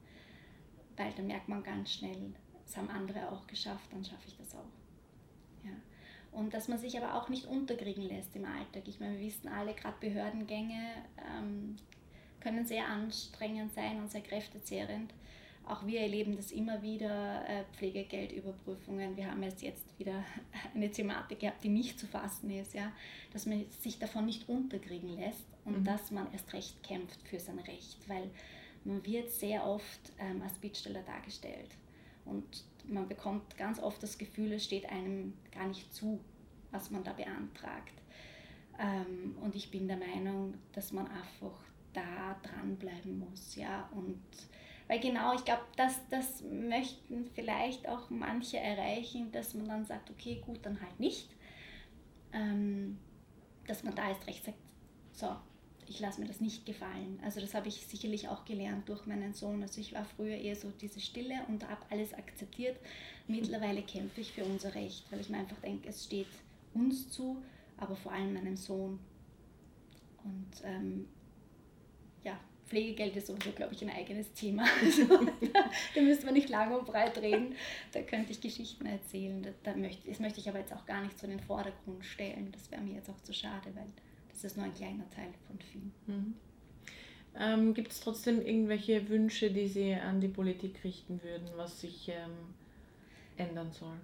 weil 0.97 1.11
dann 1.13 1.27
merkt 1.27 1.47
man 1.49 1.63
ganz 1.63 1.93
schnell, 1.93 2.33
es 2.65 2.77
haben 2.77 2.89
andere 2.89 3.31
auch 3.31 3.47
geschafft, 3.47 3.91
dann 3.91 4.05
schaffe 4.05 4.27
ich 4.27 4.37
das 4.37 4.53
auch. 4.55 4.71
Ja. 5.63 5.71
Und 6.31 6.53
dass 6.53 6.67
man 6.67 6.77
sich 6.77 6.97
aber 6.97 7.15
auch 7.15 7.29
nicht 7.29 7.45
unterkriegen 7.45 8.03
lässt 8.03 8.35
im 8.35 8.45
Alltag. 8.45 8.83
Ich 8.85 8.99
meine, 8.99 9.17
wir 9.17 9.25
wissen 9.25 9.47
alle, 9.47 9.73
gerade 9.73 9.97
Behördengänge 9.99 10.79
ähm, 11.17 11.77
können 12.39 12.65
sehr 12.65 12.87
anstrengend 12.87 13.73
sein 13.73 13.99
und 13.99 14.11
sehr 14.11 14.21
kräftezehrend. 14.21 15.13
auch 15.67 15.85
wir 15.85 16.01
erleben 16.01 16.35
das 16.35 16.51
immer 16.51 16.81
wieder, 16.81 17.47
äh, 17.47 17.63
Pflegegeldüberprüfungen. 17.73 19.15
Wir 19.17 19.31
haben 19.31 19.41
jetzt, 19.43 19.61
jetzt 19.61 19.97
wieder 19.97 20.23
eine 20.75 20.91
Thematik 20.91 21.39
gehabt, 21.39 21.63
die 21.63 21.69
nicht 21.69 21.99
zu 21.99 22.07
fassen 22.07 22.51
ist, 22.51 22.73
ja, 22.73 22.91
dass 23.33 23.45
man 23.45 23.65
sich 23.81 23.99
davon 23.99 24.25
nicht 24.25 24.47
unterkriegen 24.47 25.09
lässt 25.09 25.45
und 25.65 25.79
mhm. 25.79 25.83
dass 25.85 26.11
man 26.11 26.31
erst 26.31 26.53
recht 26.53 26.83
kämpft 26.83 27.19
für 27.27 27.39
sein 27.39 27.59
Recht, 27.59 27.97
weil 28.07 28.29
man 28.85 29.05
wird 29.05 29.31
sehr 29.31 29.65
oft 29.65 30.11
ähm, 30.19 30.41
als 30.41 30.53
Bittsteller 30.53 31.01
dargestellt 31.03 31.69
und 32.25 32.63
man 32.85 33.07
bekommt 33.07 33.57
ganz 33.57 33.79
oft 33.79 34.01
das 34.01 34.17
Gefühl, 34.17 34.53
es 34.53 34.65
steht 34.65 34.89
einem 34.89 35.33
gar 35.51 35.67
nicht 35.67 35.93
zu, 35.93 36.19
was 36.71 36.89
man 36.91 37.03
da 37.03 37.13
beantragt. 37.13 37.93
Ähm, 38.79 39.35
und 39.41 39.55
ich 39.55 39.69
bin 39.69 39.87
der 39.87 39.97
Meinung, 39.97 40.55
dass 40.73 40.91
man 40.91 41.07
einfach 41.07 41.63
da 41.93 42.39
dranbleiben 42.41 43.19
muss, 43.19 43.55
ja, 43.55 43.89
und 43.93 44.21
weil 44.89 44.99
genau, 44.99 45.35
ich 45.35 45.45
glaube, 45.45 45.61
das, 45.75 45.99
das 46.09 46.41
möchten 46.41 47.27
vielleicht 47.35 47.87
auch 47.87 48.09
manche 48.09 48.57
erreichen, 48.57 49.31
dass 49.31 49.53
man 49.53 49.67
dann 49.67 49.85
sagt, 49.85 50.09
okay, 50.09 50.41
gut, 50.43 50.59
dann 50.63 50.81
halt 50.81 50.99
nicht. 50.99 51.29
Ähm, 52.33 52.97
dass 53.67 53.83
man 53.83 53.93
da 53.93 54.09
erst 54.09 54.25
recht 54.25 54.43
sagt, 54.43 54.57
so, 55.11 55.27
ich 55.89 55.99
lasse 55.99 56.21
mir 56.21 56.27
das 56.27 56.39
nicht 56.39 56.65
gefallen. 56.67 57.19
Also 57.23 57.41
das 57.41 57.55
habe 57.55 57.67
ich 57.67 57.87
sicherlich 57.87 58.27
auch 58.27 58.45
gelernt 58.45 58.87
durch 58.87 59.07
meinen 59.07 59.33
Sohn. 59.33 59.61
Also 59.63 59.81
ich 59.81 59.93
war 59.93 60.05
früher 60.05 60.35
eher 60.35 60.55
so 60.55 60.71
diese 60.79 60.99
Stille 60.99 61.33
und 61.47 61.67
habe 61.67 61.81
alles 61.89 62.13
akzeptiert. 62.13 62.77
Mittlerweile 63.27 63.81
kämpfe 63.81 64.21
ich 64.21 64.31
für 64.31 64.45
unser 64.45 64.75
Recht, 64.75 65.11
weil 65.11 65.19
ich 65.19 65.29
mir 65.29 65.37
einfach 65.37 65.59
denke, 65.61 65.89
es 65.89 66.05
steht 66.05 66.27
uns 66.75 67.09
zu, 67.09 67.41
aber 67.77 67.95
vor 67.95 68.11
allem 68.11 68.33
meinem 68.33 68.55
Sohn. 68.55 68.99
Und 70.23 70.63
ähm, 70.63 71.07
ja, 72.23 72.39
Pflegegeld 72.67 73.15
ist 73.15 73.25
sowieso, 73.25 73.51
glaube 73.51 73.73
ich, 73.73 73.81
ein 73.81 73.89
eigenes 73.89 74.31
Thema. 74.33 74.65
Also, 74.83 75.07
da, 75.53 75.71
da 75.95 76.01
müssen 76.01 76.25
wir 76.25 76.33
nicht 76.33 76.49
lang 76.49 76.71
und 76.71 76.85
breit 76.85 77.17
reden. 77.17 77.55
Da 77.93 78.03
könnte 78.03 78.31
ich 78.31 78.41
Geschichten 78.41 78.85
erzählen. 78.85 79.41
Da, 79.41 79.49
da 79.63 79.75
möchte, 79.75 80.07
das 80.07 80.19
möchte 80.19 80.39
ich 80.39 80.47
aber 80.47 80.59
jetzt 80.59 80.73
auch 80.73 80.85
gar 80.85 81.01
nicht 81.01 81.17
so 81.17 81.25
in 81.25 81.31
den 81.31 81.39
Vordergrund 81.39 82.05
stellen. 82.05 82.51
Das 82.51 82.69
wäre 82.69 82.81
mir 82.81 82.93
jetzt 82.93 83.09
auch 83.09 83.21
zu 83.23 83.33
schade, 83.33 83.73
weil 83.73 83.87
das 84.41 84.51
ist 84.51 84.57
nur 84.57 84.65
ein 84.65 84.75
kleiner 84.75 85.09
Teil 85.09 85.29
von 85.47 85.59
vielen. 85.59 85.93
Mhm. 86.07 86.33
Ähm, 87.35 87.73
Gibt 87.73 87.91
es 87.91 87.99
trotzdem 87.99 88.41
irgendwelche 88.41 89.07
Wünsche, 89.09 89.51
die 89.51 89.67
Sie 89.67 89.93
an 89.93 90.19
die 90.19 90.27
Politik 90.27 90.83
richten 90.83 91.21
würden, 91.23 91.47
was 91.55 91.81
sich 91.81 92.09
ähm, 92.09 92.53
ändern 93.37 93.71
soll? 93.71 93.97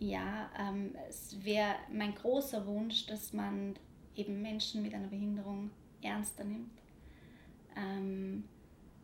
Ja, 0.00 0.50
ähm, 0.58 0.94
es 1.08 1.36
wäre 1.44 1.74
mein 1.92 2.14
großer 2.14 2.66
Wunsch, 2.66 3.06
dass 3.06 3.32
man 3.32 3.74
eben 4.14 4.40
Menschen 4.40 4.82
mit 4.82 4.94
einer 4.94 5.08
Behinderung 5.08 5.70
ernster 6.02 6.44
nimmt 6.44 6.70
ähm, 7.78 8.44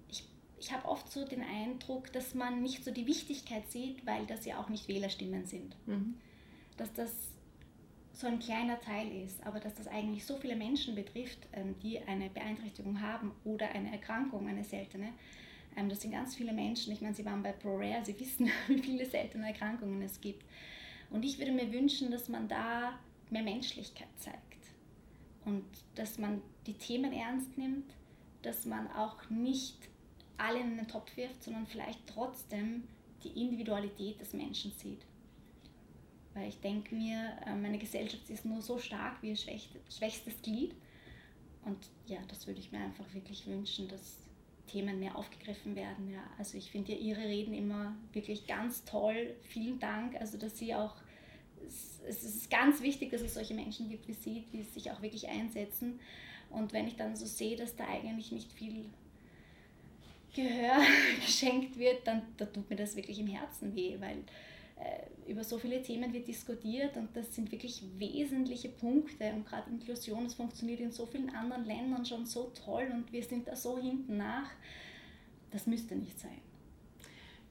ich, 0.09 0.25
ich 0.59 0.73
habe 0.73 0.87
oft 0.89 1.11
so 1.11 1.25
den 1.25 1.43
Eindruck, 1.43 2.13
dass 2.13 2.35
man 2.35 2.63
nicht 2.63 2.85
so 2.85 2.91
die 2.91 3.07
Wichtigkeit 3.07 3.71
sieht, 3.71 4.05
weil 4.07 4.27
das 4.27 4.45
ja 4.45 4.59
auch 4.61 4.69
nicht 4.69 4.89
Wählerstimmen 4.89 5.47
sind. 5.47 5.77
Mhm. 5.87 6.15
Dass 6.77 6.93
das 6.93 7.13
so 8.15 8.27
ein 8.27 8.39
kleiner 8.39 8.81
Teil 8.81 9.11
ist, 9.25 9.45
aber 9.47 9.61
dass 9.61 9.75
das 9.75 9.87
eigentlich 9.89 10.25
so 10.25 10.37
viele 10.37 10.57
Menschen 10.57 10.95
betrifft, 10.95 11.47
ähm, 11.53 11.75
die 11.83 12.01
eine 12.01 12.31
Beeinträchtigung 12.31 13.01
haben 13.01 13.33
oder 13.45 13.69
eine 13.71 13.93
Erkrankung, 13.93 14.49
eine 14.49 14.65
seltene. 14.65 15.13
Ähm, 15.77 15.89
das 15.89 16.01
sind 16.01 16.13
ganz 16.13 16.35
viele 16.35 16.53
Menschen. 16.53 16.93
Ich 16.93 17.01
meine, 17.01 17.15
Sie 17.15 17.25
waren 17.25 17.43
bei 17.43 17.53
ProRare, 17.53 18.05
Sie 18.05 18.19
wissen, 18.19 18.51
wie 18.69 18.79
viele 18.79 19.05
seltene 19.05 19.49
Erkrankungen 19.49 20.01
es 20.03 20.21
gibt. 20.21 20.45
Und 21.11 21.25
ich 21.25 21.39
würde 21.39 21.53
mir 21.53 21.71
wünschen, 21.73 22.11
dass 22.11 22.29
man 22.29 22.49
da 22.49 22.99
mehr 23.31 23.43
Menschlichkeit 23.43 24.09
zeigt 24.17 24.39
und 25.45 25.65
dass 25.95 26.19
man 26.19 26.41
die 26.67 26.75
Themen 26.75 27.13
ernst 27.13 27.59
nimmt 27.59 27.93
dass 28.45 28.67
man 28.67 28.91
auch 28.93 29.29
nicht 29.31 29.89
alle 30.37 30.61
in 30.61 30.77
den 30.77 30.89
Topf 30.89 31.17
wirft, 31.17 31.43
sondern 31.43 31.67
vielleicht 31.67 32.07
trotzdem 32.07 32.85
die 33.23 33.41
Individualität 33.41 34.21
des 34.21 34.33
Menschen 34.33 34.73
sieht. 34.73 35.01
Weil 36.35 36.49
ich 36.49 36.61
denke 36.61 36.95
mir, 36.95 37.33
äh, 37.47 37.55
meine 37.55 37.79
Gesellschaft 37.79 38.29
ist 38.29 38.45
nur 38.45 38.61
so 38.61 38.79
stark 38.79 39.23
wie 39.23 39.31
ihr 39.31 39.37
schwächstes 39.37 40.43
Glied. 40.43 40.75
Und 41.65 41.79
ja, 42.07 42.19
das 42.29 42.47
würde 42.47 42.61
ich 42.61 42.73
mir 42.73 42.81
einfach 42.81 43.07
wirklich 43.15 43.47
wünschen, 43.47 43.89
dass 43.89 44.19
Themen 44.67 44.99
mehr 44.99 45.17
aufgegriffen 45.17 45.77
werden. 45.77 46.11
Ja. 46.11 46.23
Also 46.39 46.59
ich 46.59 46.71
finde 46.71 46.93
ja 46.93 46.99
Ihre 46.99 47.23
Reden 47.23 47.55
immer 47.55 47.95
wirklich 48.13 48.47
ganz 48.47 48.85
toll. 48.85 49.35
Vielen 49.43 49.79
Dank. 49.79 50.17
Also 50.21 50.37
dass 50.37 50.59
Sie 50.59 50.75
auch, 50.75 50.95
es 52.07 52.25
ist 52.25 52.51
ganz 52.51 52.83
wichtig, 52.83 53.11
dass 53.11 53.21
es 53.21 53.35
solche 53.35 53.55
Menschen 53.55 53.89
gibt 53.89 54.09
wie 54.09 54.15
Sie, 54.15 54.45
die 54.53 54.63
sich 54.63 54.91
auch 54.91 55.01
wirklich 55.03 55.29
einsetzen. 55.29 56.01
Und 56.51 56.73
wenn 56.73 56.87
ich 56.87 56.97
dann 56.97 57.17
so 57.17 57.27
sehe, 57.27 57.57
dass 57.57 57.77
da 57.77 57.87
eigentlich 57.87 58.33
nicht 58.33 58.53
viel 58.53 58.87
Gehör 60.35 60.79
geschenkt 61.25 61.79
wird, 61.79 62.07
dann 62.07 62.23
da 62.37 62.47
tut 62.47 62.69
mir 62.69 62.77
das 62.77 62.97
wirklich 62.97 63.19
im 63.19 63.29
Herzen 63.29 63.75
weh, 63.75 63.97
weil 64.01 64.25
über 65.27 65.45
so 65.45 65.59
viele 65.59 65.83
Themen 65.83 66.13
wird 66.13 66.29
diskutiert 66.29 66.97
und 66.97 67.17
das 67.17 67.35
sind 67.35 67.51
wirklich 67.51 67.83
wesentliche 67.99 68.69
Punkte 68.69 69.33
und 69.33 69.47
gerade 69.47 69.71
Inklusion, 69.71 70.25
das 70.25 70.35
funktioniert 70.35 70.81
in 70.81 70.93
so 70.93 71.07
vielen 71.07 71.35
anderen 71.35 71.65
Ländern 71.65 72.05
schon 72.05 72.27
so 72.27 72.53
toll 72.65 72.91
und 72.93 73.11
wir 73.13 73.23
sind 73.23 73.49
da 73.49 73.57
so 73.57 73.79
hinten 73.79 74.17
nach. 74.17 74.51
Das 75.51 75.67
müsste 75.67 75.97
nicht 75.97 76.19
sein. 76.19 76.41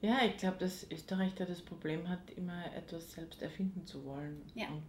Ja, 0.02 0.24
ich 0.24 0.36
glaube, 0.36 0.58
dass 0.58 0.90
Österreich 0.90 1.34
da 1.34 1.46
das 1.46 1.62
Problem 1.62 2.08
hat, 2.08 2.30
immer 2.36 2.72
etwas 2.74 3.12
selbst 3.12 3.40
erfinden 3.42 3.86
zu 3.86 4.04
wollen 4.04 4.42
ja. 4.54 4.68
und 4.68 4.82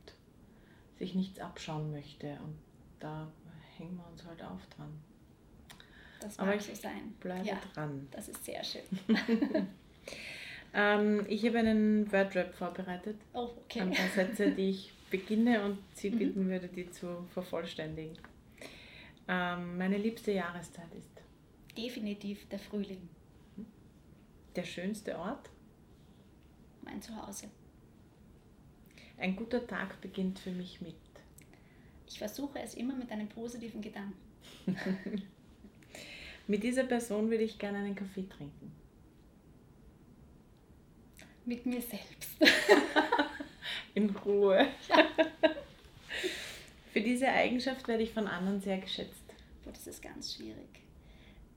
sich 0.99 1.15
nichts 1.15 1.39
abschauen 1.39 1.91
möchte. 1.91 2.37
Und 2.43 2.57
da 2.99 3.31
hängen 3.77 3.95
wir 3.95 4.05
uns 4.11 4.25
halt 4.25 4.43
auf 4.43 4.59
dran. 4.75 4.91
Das 6.19 6.37
mag 6.37 6.47
Aber 6.47 6.59
so 6.59 6.75
sein. 6.75 7.13
Bleibe 7.21 7.47
ja, 7.47 7.61
dran. 7.73 8.07
Das 8.11 8.27
ist 8.27 8.43
sehr 8.43 8.61
schön. 8.63 8.83
ähm, 10.75 11.25
ich 11.27 11.45
habe 11.45 11.59
einen 11.59 12.11
Wordrap 12.11 12.53
vorbereitet. 12.53 13.17
Oh, 13.33 13.49
okay. 13.63 13.81
Ein 13.81 13.91
paar 13.91 14.09
Sätze, 14.09 14.51
die 14.51 14.69
ich 14.69 14.93
beginne 15.09 15.63
und 15.63 15.79
Sie 15.93 16.11
mhm. 16.11 16.19
bitten 16.19 16.49
würde, 16.49 16.67
die 16.67 16.89
zu 16.91 17.25
vervollständigen. 17.33 18.17
Ähm, 19.27 19.77
meine 19.77 19.97
liebste 19.97 20.31
Jahreszeit 20.31 20.93
ist? 20.97 21.09
Definitiv 21.77 22.47
der 22.49 22.59
Frühling. 22.59 23.09
Der 24.55 24.63
schönste 24.63 25.17
Ort? 25.17 25.49
Mein 26.83 27.01
Zuhause. 27.01 27.47
Ein 29.17 29.35
guter 29.35 29.65
Tag 29.65 29.99
beginnt 30.01 30.39
für 30.39 30.51
mich 30.51 30.81
mit 30.81 30.95
ich 32.07 32.19
versuche 32.19 32.59
es 32.59 32.75
immer 32.75 32.95
mit 32.95 33.11
einem 33.11 33.27
positiven 33.27 33.81
Gedanken. 33.81 34.13
mit 36.47 36.63
dieser 36.63 36.83
Person 36.83 37.29
würde 37.29 37.43
ich 37.43 37.57
gerne 37.57 37.79
einen 37.79 37.95
Kaffee 37.95 38.27
trinken. 38.29 38.71
Mit 41.45 41.65
mir 41.65 41.81
selbst. 41.81 42.31
In 43.93 44.09
Ruhe. 44.09 44.67
Ja. 44.89 45.05
Für 46.91 47.01
diese 47.01 47.27
Eigenschaft 47.27 47.87
werde 47.87 48.03
ich 48.03 48.13
von 48.13 48.27
anderen 48.27 48.61
sehr 48.61 48.77
geschätzt. 48.77 49.23
Boah, 49.63 49.71
das 49.71 49.85
ist 49.85 50.01
ganz 50.01 50.33
schwierig. 50.33 50.81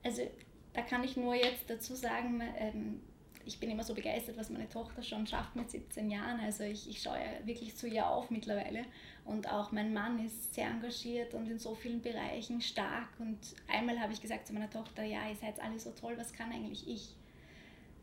Also 0.03 0.29
da 0.73 0.81
kann 0.81 1.03
ich 1.03 1.17
nur 1.17 1.35
jetzt 1.35 1.69
dazu 1.69 1.95
sagen, 1.95 2.41
ähm, 2.57 3.01
ich 3.45 3.59
bin 3.59 3.71
immer 3.71 3.83
so 3.83 3.95
begeistert, 3.95 4.37
was 4.37 4.49
meine 4.49 4.69
Tochter 4.69 5.01
schon 5.01 5.25
schafft 5.25 5.55
mit 5.55 5.71
17 5.71 6.09
Jahren. 6.11 6.39
Also 6.39 6.63
ich, 6.63 6.89
ich 6.89 7.01
schaue 7.01 7.17
ja 7.17 7.47
wirklich 7.47 7.75
zu 7.75 7.87
ihr 7.87 8.07
auf 8.07 8.29
mittlerweile. 8.29 8.85
Und 9.25 9.51
auch 9.51 9.71
mein 9.71 9.93
Mann 9.93 10.23
ist 10.25 10.53
sehr 10.53 10.67
engagiert 10.67 11.33
und 11.33 11.49
in 11.49 11.57
so 11.57 11.73
vielen 11.73 12.01
Bereichen 12.01 12.61
stark. 12.61 13.07
Und 13.17 13.39
einmal 13.67 13.99
habe 13.99 14.13
ich 14.13 14.21
gesagt 14.21 14.47
zu 14.47 14.53
meiner 14.53 14.69
Tochter, 14.69 15.03
ja, 15.03 15.27
ihr 15.29 15.35
seid 15.35 15.59
alle 15.61 15.79
so 15.79 15.91
toll, 15.91 16.15
was 16.17 16.33
kann 16.33 16.51
eigentlich 16.51 16.87
ich? 16.87 17.15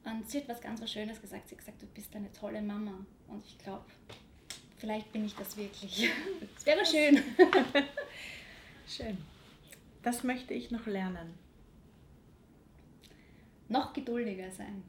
Und 0.07 0.31
sie 0.31 0.39
hat 0.39 0.49
was 0.49 0.61
ganz 0.61 0.81
was 0.81 0.93
Schönes 0.93 1.21
gesagt. 1.21 1.49
Sie 1.49 1.57
hat 1.57 1.59
gesagt, 1.59 1.83
du 1.83 1.87
bist 1.87 2.15
eine 2.15 2.33
tolle 2.33 2.63
Mama. 2.63 3.05
Und 3.27 3.45
ich 3.45 3.59
glaube, 3.59 3.85
vielleicht 4.79 5.13
bin 5.13 5.25
ich 5.25 5.35
das 5.35 5.57
wirklich. 5.57 6.09
Es 6.57 6.65
wäre 6.67 6.87
schön. 6.87 7.23
schön. 8.87 9.19
Das 10.05 10.23
möchte 10.23 10.55
ich 10.55 10.71
noch 10.71 10.87
lernen. 10.87 11.35
Noch 13.69 13.93
geduldiger 13.93 14.53
sein. 14.53 14.85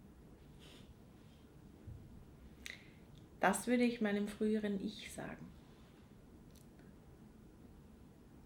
Das 3.39 3.65
würde 3.65 3.84
ich 3.84 4.01
meinem 4.01 4.28
früheren 4.28 4.80
Ich 4.86 5.11
sagen. 5.11 5.47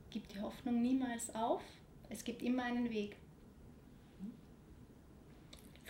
Gib 0.10 0.30
die 0.30 0.40
Hoffnung 0.40 0.82
niemals 0.82 1.36
auf. 1.36 1.62
Es 2.10 2.24
gibt 2.24 2.42
immer 2.42 2.64
einen 2.64 2.90
Weg. 2.92 3.18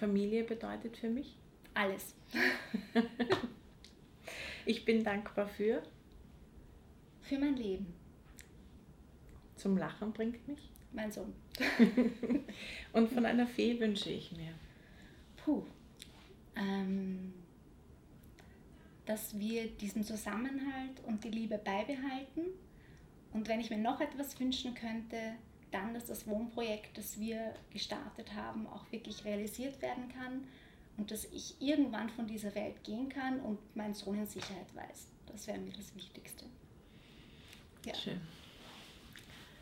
Familie 0.01 0.43
bedeutet 0.43 0.97
für 0.97 1.09
mich? 1.09 1.37
Alles. 1.75 2.15
ich 4.65 4.83
bin 4.83 5.03
dankbar 5.03 5.47
für? 5.47 5.83
Für 7.21 7.37
mein 7.37 7.55
Leben. 7.55 7.93
Zum 9.57 9.77
Lachen 9.77 10.11
bringt 10.11 10.47
mich? 10.47 10.71
Mein 10.91 11.11
Sohn. 11.11 11.31
Und 12.93 13.11
von 13.11 13.27
einer 13.27 13.45
Fee 13.45 13.79
wünsche 13.79 14.09
ich 14.09 14.31
mir? 14.31 14.53
Puh. 15.37 15.63
Ähm, 16.55 17.33
dass 19.05 19.37
wir 19.37 19.67
diesen 19.67 20.03
Zusammenhalt 20.03 20.99
und 21.05 21.23
die 21.23 21.29
Liebe 21.29 21.57
beibehalten 21.57 22.47
und 23.33 23.47
wenn 23.47 23.59
ich 23.59 23.69
mir 23.69 23.77
noch 23.77 24.01
etwas 24.01 24.37
wünschen 24.39 24.73
könnte, 24.73 25.35
dann, 25.71 25.93
dass 25.93 26.05
das 26.05 26.27
Wohnprojekt, 26.27 26.97
das 26.97 27.19
wir 27.19 27.53
gestartet 27.71 28.33
haben, 28.33 28.67
auch 28.67 28.91
wirklich 28.91 29.23
realisiert 29.25 29.81
werden 29.81 30.09
kann 30.09 30.43
und 30.97 31.11
dass 31.11 31.25
ich 31.25 31.55
irgendwann 31.59 32.09
von 32.09 32.27
dieser 32.27 32.53
Welt 32.55 32.83
gehen 32.83 33.09
kann 33.09 33.39
und 33.39 33.57
mein 33.75 33.93
Sohn 33.93 34.17
in 34.17 34.27
Sicherheit 34.27 34.67
weiß. 34.75 35.07
Das 35.31 35.47
wäre 35.47 35.59
mir 35.59 35.71
das 35.71 35.95
Wichtigste. 35.95 36.45
Ja. 37.85 37.95
Schön. 37.95 38.21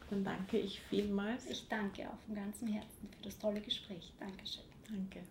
Dann 0.10 0.24
danke 0.24 0.58
ich 0.58 0.82
vielmals. 0.90 1.46
Ich 1.46 1.68
danke 1.68 2.10
auch 2.10 2.18
von 2.26 2.36
ganzem 2.36 2.68
Herzen 2.68 3.10
für 3.16 3.24
das 3.24 3.38
tolle 3.38 3.62
Gespräch. 3.62 4.12
Dankeschön. 4.20 4.64
Danke. 4.88 5.22